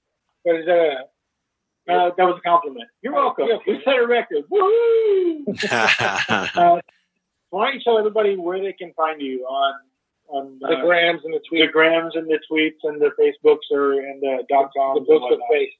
but 0.44 0.56
a 0.56 1.04
Uh, 1.88 2.10
that 2.16 2.18
was 2.24 2.38
a 2.38 2.40
compliment. 2.48 2.88
You're 3.02 3.12
welcome. 3.14 3.46
We 3.66 3.80
set 3.84 3.96
a 3.96 4.06
record. 4.06 4.44
Woo! 4.50 5.44
Uh, 5.70 6.80
why 7.50 7.66
don't 7.66 7.74
you 7.74 7.80
tell 7.84 7.98
everybody 7.98 8.36
where 8.36 8.58
they 8.60 8.72
can 8.72 8.92
find 8.94 9.20
you 9.22 9.44
on 9.46 9.74
on 10.34 10.58
the 10.60 10.66
uh, 10.66 10.82
grams 10.82 11.24
and 11.24 11.32
the 11.32 11.40
the 11.50 11.56
tweets, 11.56 11.72
grams 11.72 12.16
and 12.16 12.28
the 12.28 12.40
tweets 12.50 12.78
and 12.82 13.00
the 13.00 13.10
Facebooks 13.18 13.70
or 13.70 13.92
and 13.92 14.20
the 14.20 14.44
dot 14.48 14.70
com, 14.76 14.94
the 14.94 15.00
coms 15.00 15.06
books 15.06 15.32
of 15.32 15.38
whatnot? 15.38 15.48
face? 15.52 15.72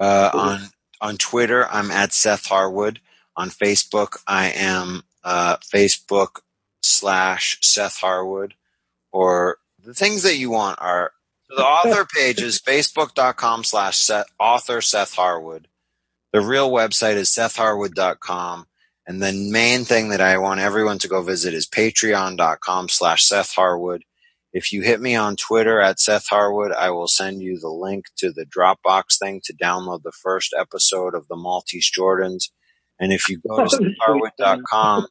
Uh, 0.00 0.30
on 0.34 0.60
on 1.00 1.16
Twitter, 1.16 1.66
I'm 1.70 1.90
at 1.90 2.12
Seth 2.12 2.46
Harwood. 2.46 3.00
On 3.36 3.50
Facebook, 3.50 4.18
I 4.26 4.50
am 4.50 5.02
uh, 5.24 5.56
Facebook 5.56 6.40
slash 6.82 7.58
Seth 7.62 7.98
Harwood. 7.98 8.54
Or 9.12 9.58
the 9.84 9.94
things 9.94 10.22
that 10.22 10.36
you 10.36 10.50
want 10.50 10.80
are 10.80 11.12
the 11.48 11.62
author 11.62 12.06
page 12.14 12.42
is 12.42 12.58
facebook.com 12.58 13.64
slash 13.64 14.10
author 14.38 14.80
Seth 14.80 15.14
Harwood. 15.14 15.68
The 16.32 16.40
real 16.40 16.70
website 16.70 17.14
is 17.14 17.28
sethharwood.com. 17.28 18.66
And 19.06 19.22
the 19.22 19.32
main 19.32 19.84
thing 19.84 20.08
that 20.08 20.20
I 20.20 20.38
want 20.38 20.60
everyone 20.60 20.98
to 21.00 21.08
go 21.08 21.22
visit 21.22 21.52
is 21.52 21.68
patreon.com 21.68 22.88
slash 22.88 23.24
Seth 23.24 23.52
Harwood. 23.54 24.04
If 24.52 24.72
you 24.72 24.82
hit 24.82 25.00
me 25.00 25.14
on 25.14 25.36
Twitter 25.36 25.80
at 25.80 26.00
Seth 26.00 26.28
Harwood, 26.28 26.72
I 26.72 26.90
will 26.90 27.08
send 27.08 27.42
you 27.42 27.58
the 27.58 27.68
link 27.68 28.06
to 28.18 28.32
the 28.32 28.46
Dropbox 28.46 29.18
thing 29.18 29.40
to 29.44 29.52
download 29.54 30.02
the 30.02 30.12
first 30.12 30.54
episode 30.58 31.14
of 31.14 31.28
the 31.28 31.36
Maltese 31.36 31.90
Jordans. 31.90 32.50
And 32.98 33.12
if 33.12 33.28
you 33.28 33.40
go 33.46 33.66
to 33.66 33.94
sethharwood.com 34.08 35.08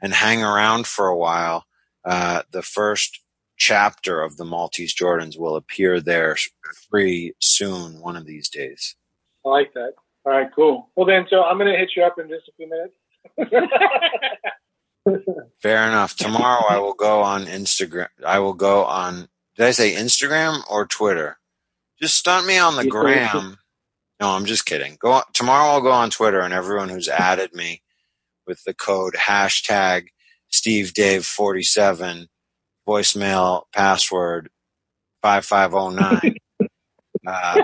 and 0.00 0.14
hang 0.14 0.42
around 0.42 0.86
for 0.86 1.08
a 1.08 1.16
while, 1.16 1.64
uh, 2.04 2.42
the 2.50 2.62
first 2.62 3.20
chapter 3.56 4.22
of 4.22 4.36
the 4.36 4.44
Maltese 4.44 4.94
Jordans 4.94 5.38
will 5.38 5.56
appear 5.56 6.00
there 6.00 6.36
free 6.90 7.34
soon, 7.40 8.00
one 8.00 8.16
of 8.16 8.26
these 8.26 8.48
days. 8.48 8.96
I 9.44 9.48
like 9.48 9.74
that. 9.74 9.92
All 10.24 10.32
right, 10.32 10.48
cool. 10.54 10.88
Well, 10.96 11.06
then, 11.06 11.26
so 11.28 11.42
I'm 11.42 11.58
going 11.58 11.70
to 11.70 11.78
hit 11.78 11.90
you 11.96 12.02
up 12.02 12.18
in 12.18 12.28
just 12.28 12.48
a 12.48 12.52
few 12.56 12.68
minutes. 12.68 12.94
Fair 15.62 15.88
enough. 15.88 16.16
Tomorrow 16.16 16.64
I 16.68 16.78
will 16.78 16.94
go 16.94 17.22
on 17.22 17.46
Instagram. 17.46 18.08
I 18.24 18.38
will 18.38 18.54
go 18.54 18.84
on, 18.84 19.28
did 19.56 19.66
I 19.66 19.70
say 19.72 19.94
Instagram 19.94 20.60
or 20.70 20.86
Twitter? 20.86 21.38
Just 22.00 22.16
stunt 22.16 22.46
me 22.46 22.58
on 22.58 22.76
the 22.76 22.86
gram. 22.86 23.58
No, 24.20 24.30
I'm 24.30 24.46
just 24.46 24.66
kidding. 24.66 24.96
Go 24.98 25.12
on, 25.12 25.22
tomorrow 25.32 25.72
I'll 25.72 25.80
go 25.80 25.90
on 25.90 26.10
Twitter 26.10 26.40
and 26.40 26.54
everyone 26.54 26.88
who's 26.88 27.08
added 27.08 27.54
me 27.54 27.82
with 28.46 28.62
the 28.64 28.74
code 28.74 29.14
hashtag 29.14 30.06
Steve 30.48 30.94
Dave 30.94 31.24
47 31.24 32.28
voicemail 32.88 33.64
password 33.72 34.50
5509. 35.22 36.36
uh, 37.26 37.62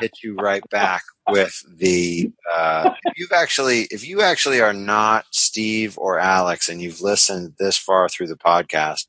hit 0.00 0.12
you 0.22 0.34
right 0.36 0.62
back 0.70 1.02
with 1.28 1.62
the 1.68 2.30
uh, 2.52 2.90
if 3.04 3.18
you've 3.18 3.32
actually 3.32 3.82
if 3.90 4.06
you 4.06 4.22
actually 4.22 4.60
are 4.60 4.72
not 4.72 5.26
Steve 5.30 5.98
or 5.98 6.18
Alex 6.18 6.68
and 6.68 6.80
you've 6.80 7.00
listened 7.00 7.54
this 7.58 7.76
far 7.76 8.08
through 8.08 8.28
the 8.28 8.36
podcast 8.36 9.06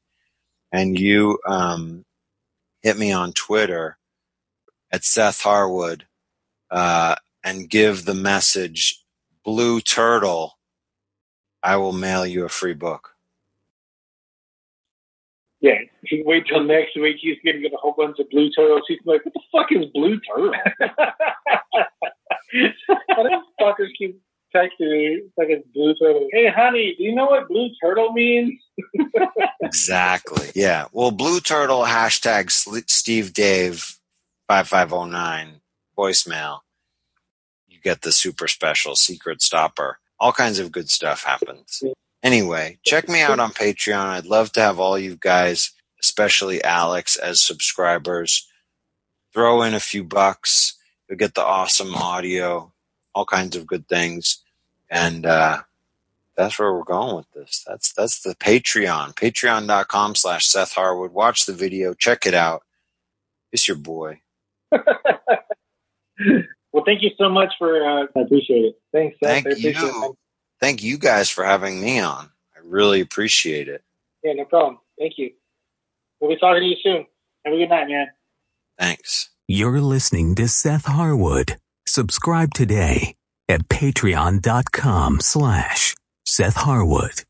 and 0.71 0.99
you 0.99 1.39
um, 1.47 2.05
hit 2.81 2.97
me 2.97 3.11
on 3.11 3.33
Twitter 3.33 3.97
at 4.91 5.03
Seth 5.03 5.41
Harwood 5.41 6.05
uh, 6.71 7.15
and 7.43 7.69
give 7.69 8.05
the 8.05 8.15
message 8.15 9.03
blue 9.43 9.79
turtle 9.79 10.57
I 11.63 11.75
will 11.77 11.91
mail 11.93 12.25
you 12.25 12.45
a 12.45 12.49
free 12.49 12.73
book. 12.73 13.16
Yeah, 15.59 15.79
if 16.03 16.11
you 16.11 16.23
wait 16.25 16.45
till 16.47 16.63
next 16.63 16.95
week, 16.95 17.17
he's 17.19 17.37
going 17.43 17.55
to 17.55 17.61
get 17.61 17.73
a 17.73 17.77
whole 17.77 17.95
bunch 17.97 18.19
of 18.19 18.29
blue 18.29 18.51
turtles. 18.51 18.83
He's 18.87 18.99
like, 19.05 19.25
"What 19.25 19.33
the 19.33 19.41
fuck 19.51 19.71
is 19.71 19.85
blue 19.93 20.19
turtle?" 20.19 20.53
Why 23.07 23.41
fuckers 23.59 23.89
keep 23.97 24.21
texting 24.55 24.91
me 24.91 25.23
like 25.35 25.49
it's 25.49 25.67
blue 25.73 25.95
turtle? 25.95 26.27
Hey, 26.31 26.49
honey, 26.49 26.95
do 26.97 27.03
you 27.03 27.15
know 27.15 27.25
what 27.25 27.47
blue 27.47 27.69
turtle 27.81 28.13
means? 28.13 28.53
Exactly. 29.61 30.49
Yeah. 30.55 30.85
Well, 30.93 31.11
Blue 31.11 31.39
Turtle 31.39 31.81
hashtag 31.83 32.51
Steve 32.89 33.33
Dave 33.33 33.97
five 34.47 34.67
five 34.67 34.89
zero 34.89 35.05
nine 35.05 35.61
voicemail. 35.97 36.59
You 37.67 37.79
get 37.81 38.01
the 38.01 38.11
super 38.11 38.47
special 38.47 38.95
secret 38.95 39.41
stopper. 39.41 39.99
All 40.19 40.31
kinds 40.31 40.59
of 40.59 40.71
good 40.71 40.89
stuff 40.89 41.23
happens. 41.23 41.83
Anyway, 42.27 42.77
check 42.83 43.07
me 43.07 43.21
out 43.21 43.39
on 43.39 43.51
Patreon. 43.53 44.05
I'd 44.05 44.25
love 44.25 44.51
to 44.51 44.59
have 44.59 44.81
all 44.81 44.99
you 44.99 45.15
guys, 45.17 45.71
especially 46.03 46.61
Alex, 46.61 47.15
as 47.15 47.39
subscribers. 47.39 48.49
Throw 49.33 49.61
in 49.61 49.73
a 49.73 49.79
few 49.79 50.03
bucks. 50.03 50.73
You'll 51.07 51.17
get 51.17 51.35
the 51.35 51.45
awesome 51.45 51.95
audio, 51.95 52.73
all 53.15 53.25
kinds 53.25 53.55
of 53.55 53.65
good 53.65 53.87
things, 53.87 54.43
and 54.89 55.25
uh, 55.25 55.61
that's 56.35 56.59
where 56.59 56.73
we're 56.73 56.83
going 56.83 57.15
with 57.15 57.31
this. 57.31 57.63
That's 57.65 57.93
that's 57.93 58.21
the 58.21 58.35
Patreon. 58.35 59.13
Patreon.com 59.13 60.15
slash 60.15 60.45
Seth 60.47 60.73
Harwood. 60.73 61.13
Watch 61.13 61.45
the 61.45 61.53
video, 61.53 61.93
check 61.93 62.25
it 62.25 62.33
out. 62.33 62.63
It's 63.53 63.69
your 63.69 63.77
boy. 63.77 64.19
Well, 66.73 66.83
thank 66.85 67.01
you 67.01 67.09
so 67.17 67.27
much 67.27 67.53
for. 67.57 67.83
Uh, 67.83 68.05
I 68.15 68.21
appreciate 68.21 68.65
it. 68.65 68.75
Thanks, 68.91 69.17
Seth. 69.23 69.43
Thank 69.45 69.63
you. 69.63 69.71
it. 69.71 70.15
Thank 70.59 70.83
you 70.83 70.97
guys 70.97 71.29
for 71.29 71.43
having 71.43 71.79
me 71.81 71.99
on. 71.99 72.31
I 72.55 72.59
really 72.63 73.01
appreciate 73.01 73.67
it. 73.67 73.83
Yeah, 74.23 74.33
no 74.33 74.45
problem. 74.45 74.79
Thank 74.97 75.13
you. 75.17 75.31
We'll 76.19 76.31
be 76.31 76.39
talking 76.39 76.61
to 76.61 76.67
you 76.67 76.75
soon. 76.81 77.05
Have 77.45 77.53
a 77.53 77.57
good 77.57 77.69
night, 77.69 77.87
man. 77.87 78.07
Thanks. 78.79 79.29
You're 79.47 79.79
listening 79.79 80.35
to 80.35 80.47
Seth 80.47 80.85
Harwood. 80.85 81.57
Subscribe 81.85 82.53
today 82.53 83.15
at 83.47 83.69
patreon.com 83.69 85.19
slash 85.21 85.95
Seth 86.25 86.55
Harwood. 86.57 87.23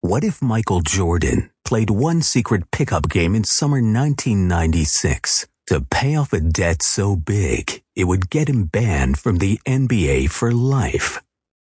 What 0.00 0.24
if 0.24 0.42
Michael 0.42 0.80
Jordan 0.80 1.50
played 1.64 1.90
one 1.90 2.22
secret 2.22 2.70
pickup 2.70 3.08
game 3.08 3.34
in 3.34 3.44
summer 3.44 3.76
1996 3.76 5.46
to 5.68 5.82
pay 5.90 6.16
off 6.16 6.32
a 6.32 6.40
debt 6.40 6.82
so 6.82 7.14
big 7.14 7.82
it 7.94 8.04
would 8.04 8.30
get 8.30 8.48
him 8.48 8.64
banned 8.64 9.18
from 9.18 9.36
the 9.36 9.60
NBA 9.66 10.30
for 10.30 10.50
life? 10.52 11.22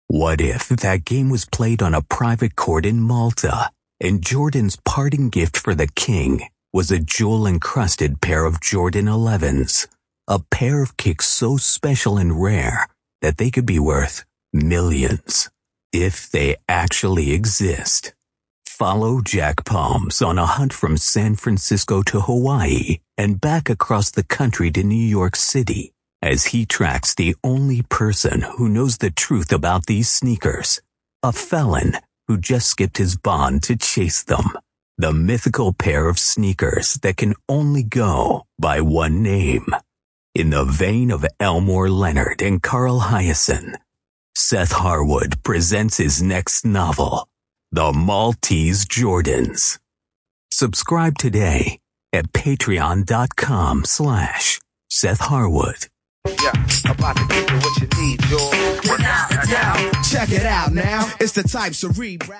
What 0.08 0.42
if 0.42 0.68
that 0.70 1.06
game 1.06 1.30
was 1.30 1.46
played 1.46 1.84
on 1.84 1.94
a 1.94 2.02
private 2.02 2.56
court 2.56 2.88
in 2.88 3.00
Malta 3.00 3.70
and 4.02 4.24
Jordan's 4.24 4.78
parting 4.84 5.30
gift 5.30 5.58
for 5.58 5.76
the 5.76 5.88
king 5.88 6.42
was 6.74 6.90
a 6.90 7.00
jewel 7.00 7.46
encrusted 7.46 8.20
pair 8.20 8.46
of 8.46 8.62
Jordan 8.62 9.06
11s? 9.06 9.88
A 10.28 10.40
pair 10.40 10.82
of 10.82 10.98
kicks 10.98 11.28
so 11.28 11.58
special 11.58 12.18
and 12.18 12.42
rare 12.42 12.88
that 13.22 13.38
they 13.38 13.52
could 13.52 13.68
be 13.68 13.80
worth 13.80 14.26
millions 14.52 15.52
if 15.92 16.32
they 16.32 16.56
actually 16.68 17.32
exist. 17.32 18.14
Follow 18.84 19.22
Jack 19.22 19.64
Palms 19.64 20.22
on 20.22 20.38
a 20.38 20.46
hunt 20.46 20.74
from 20.74 20.98
San 20.98 21.36
Francisco 21.36 22.04
to 22.04 22.20
Hawaii 22.20 22.98
and 23.18 23.40
back 23.40 23.70
across 23.70 24.12
the 24.12 24.24
country 24.24 24.72
to 24.72 24.84
New 24.84 25.08
York 25.08 25.38
City 25.38 25.94
as 26.22 26.48
he 26.48 26.66
tracks 26.66 27.16
the 27.16 27.34
only 27.46 27.84
person 27.84 28.42
who 28.42 28.68
knows 28.68 28.98
the 28.98 29.10
truth 29.10 29.54
about 29.54 29.86
these 29.86 30.10
sneakers, 30.10 30.82
a 31.24 31.32
felon 31.32 31.94
who 32.28 32.38
just 32.38 32.68
skipped 32.68 32.98
his 32.98 33.16
bond 33.16 33.64
to 33.64 33.78
chase 33.78 34.22
them. 34.22 34.52
The 34.98 35.14
mythical 35.14 35.72
pair 35.72 36.10
of 36.10 36.20
sneakers 36.20 36.96
that 37.04 37.16
can 37.16 37.36
only 37.48 37.84
go 37.84 38.48
by 38.60 38.82
one 38.82 39.24
name. 39.24 39.68
In 40.36 40.50
the 40.50 40.66
vein 40.66 41.10
of 41.10 41.26
Elmore 41.40 41.90
Leonard 41.90 42.42
and 42.42 42.62
Carl 42.62 43.00
Hiaasen, 43.00 43.78
Seth 44.36 44.74
Harwood 44.74 45.42
presents 45.42 45.96
his 45.96 46.22
next 46.22 46.66
novel, 46.66 47.30
The 47.74 47.92
Maltese 47.92 48.86
Jordans. 48.86 49.80
Subscribe 50.52 51.18
today 51.18 51.80
at 52.14 52.32
patreon.com 52.32 53.86
slash 53.86 54.60
Seth 54.92 55.20
Harwood. 55.20 55.88
Yeah, 56.24 56.52
about 56.88 57.18
to 57.18 57.26
give 57.30 57.50
you 57.50 57.58
what 57.58 57.82
you 57.82 57.88
need, 58.00 58.22
George. 58.22 58.78
Without 58.84 59.32
a 59.32 59.50
doubt. 59.50 60.04
Check 60.08 60.30
it 60.30 60.46
out 60.46 60.72
now. 60.72 61.12
It's 61.20 61.32
the 61.32 61.42
type 61.42 61.74
cerebral. 61.74 62.38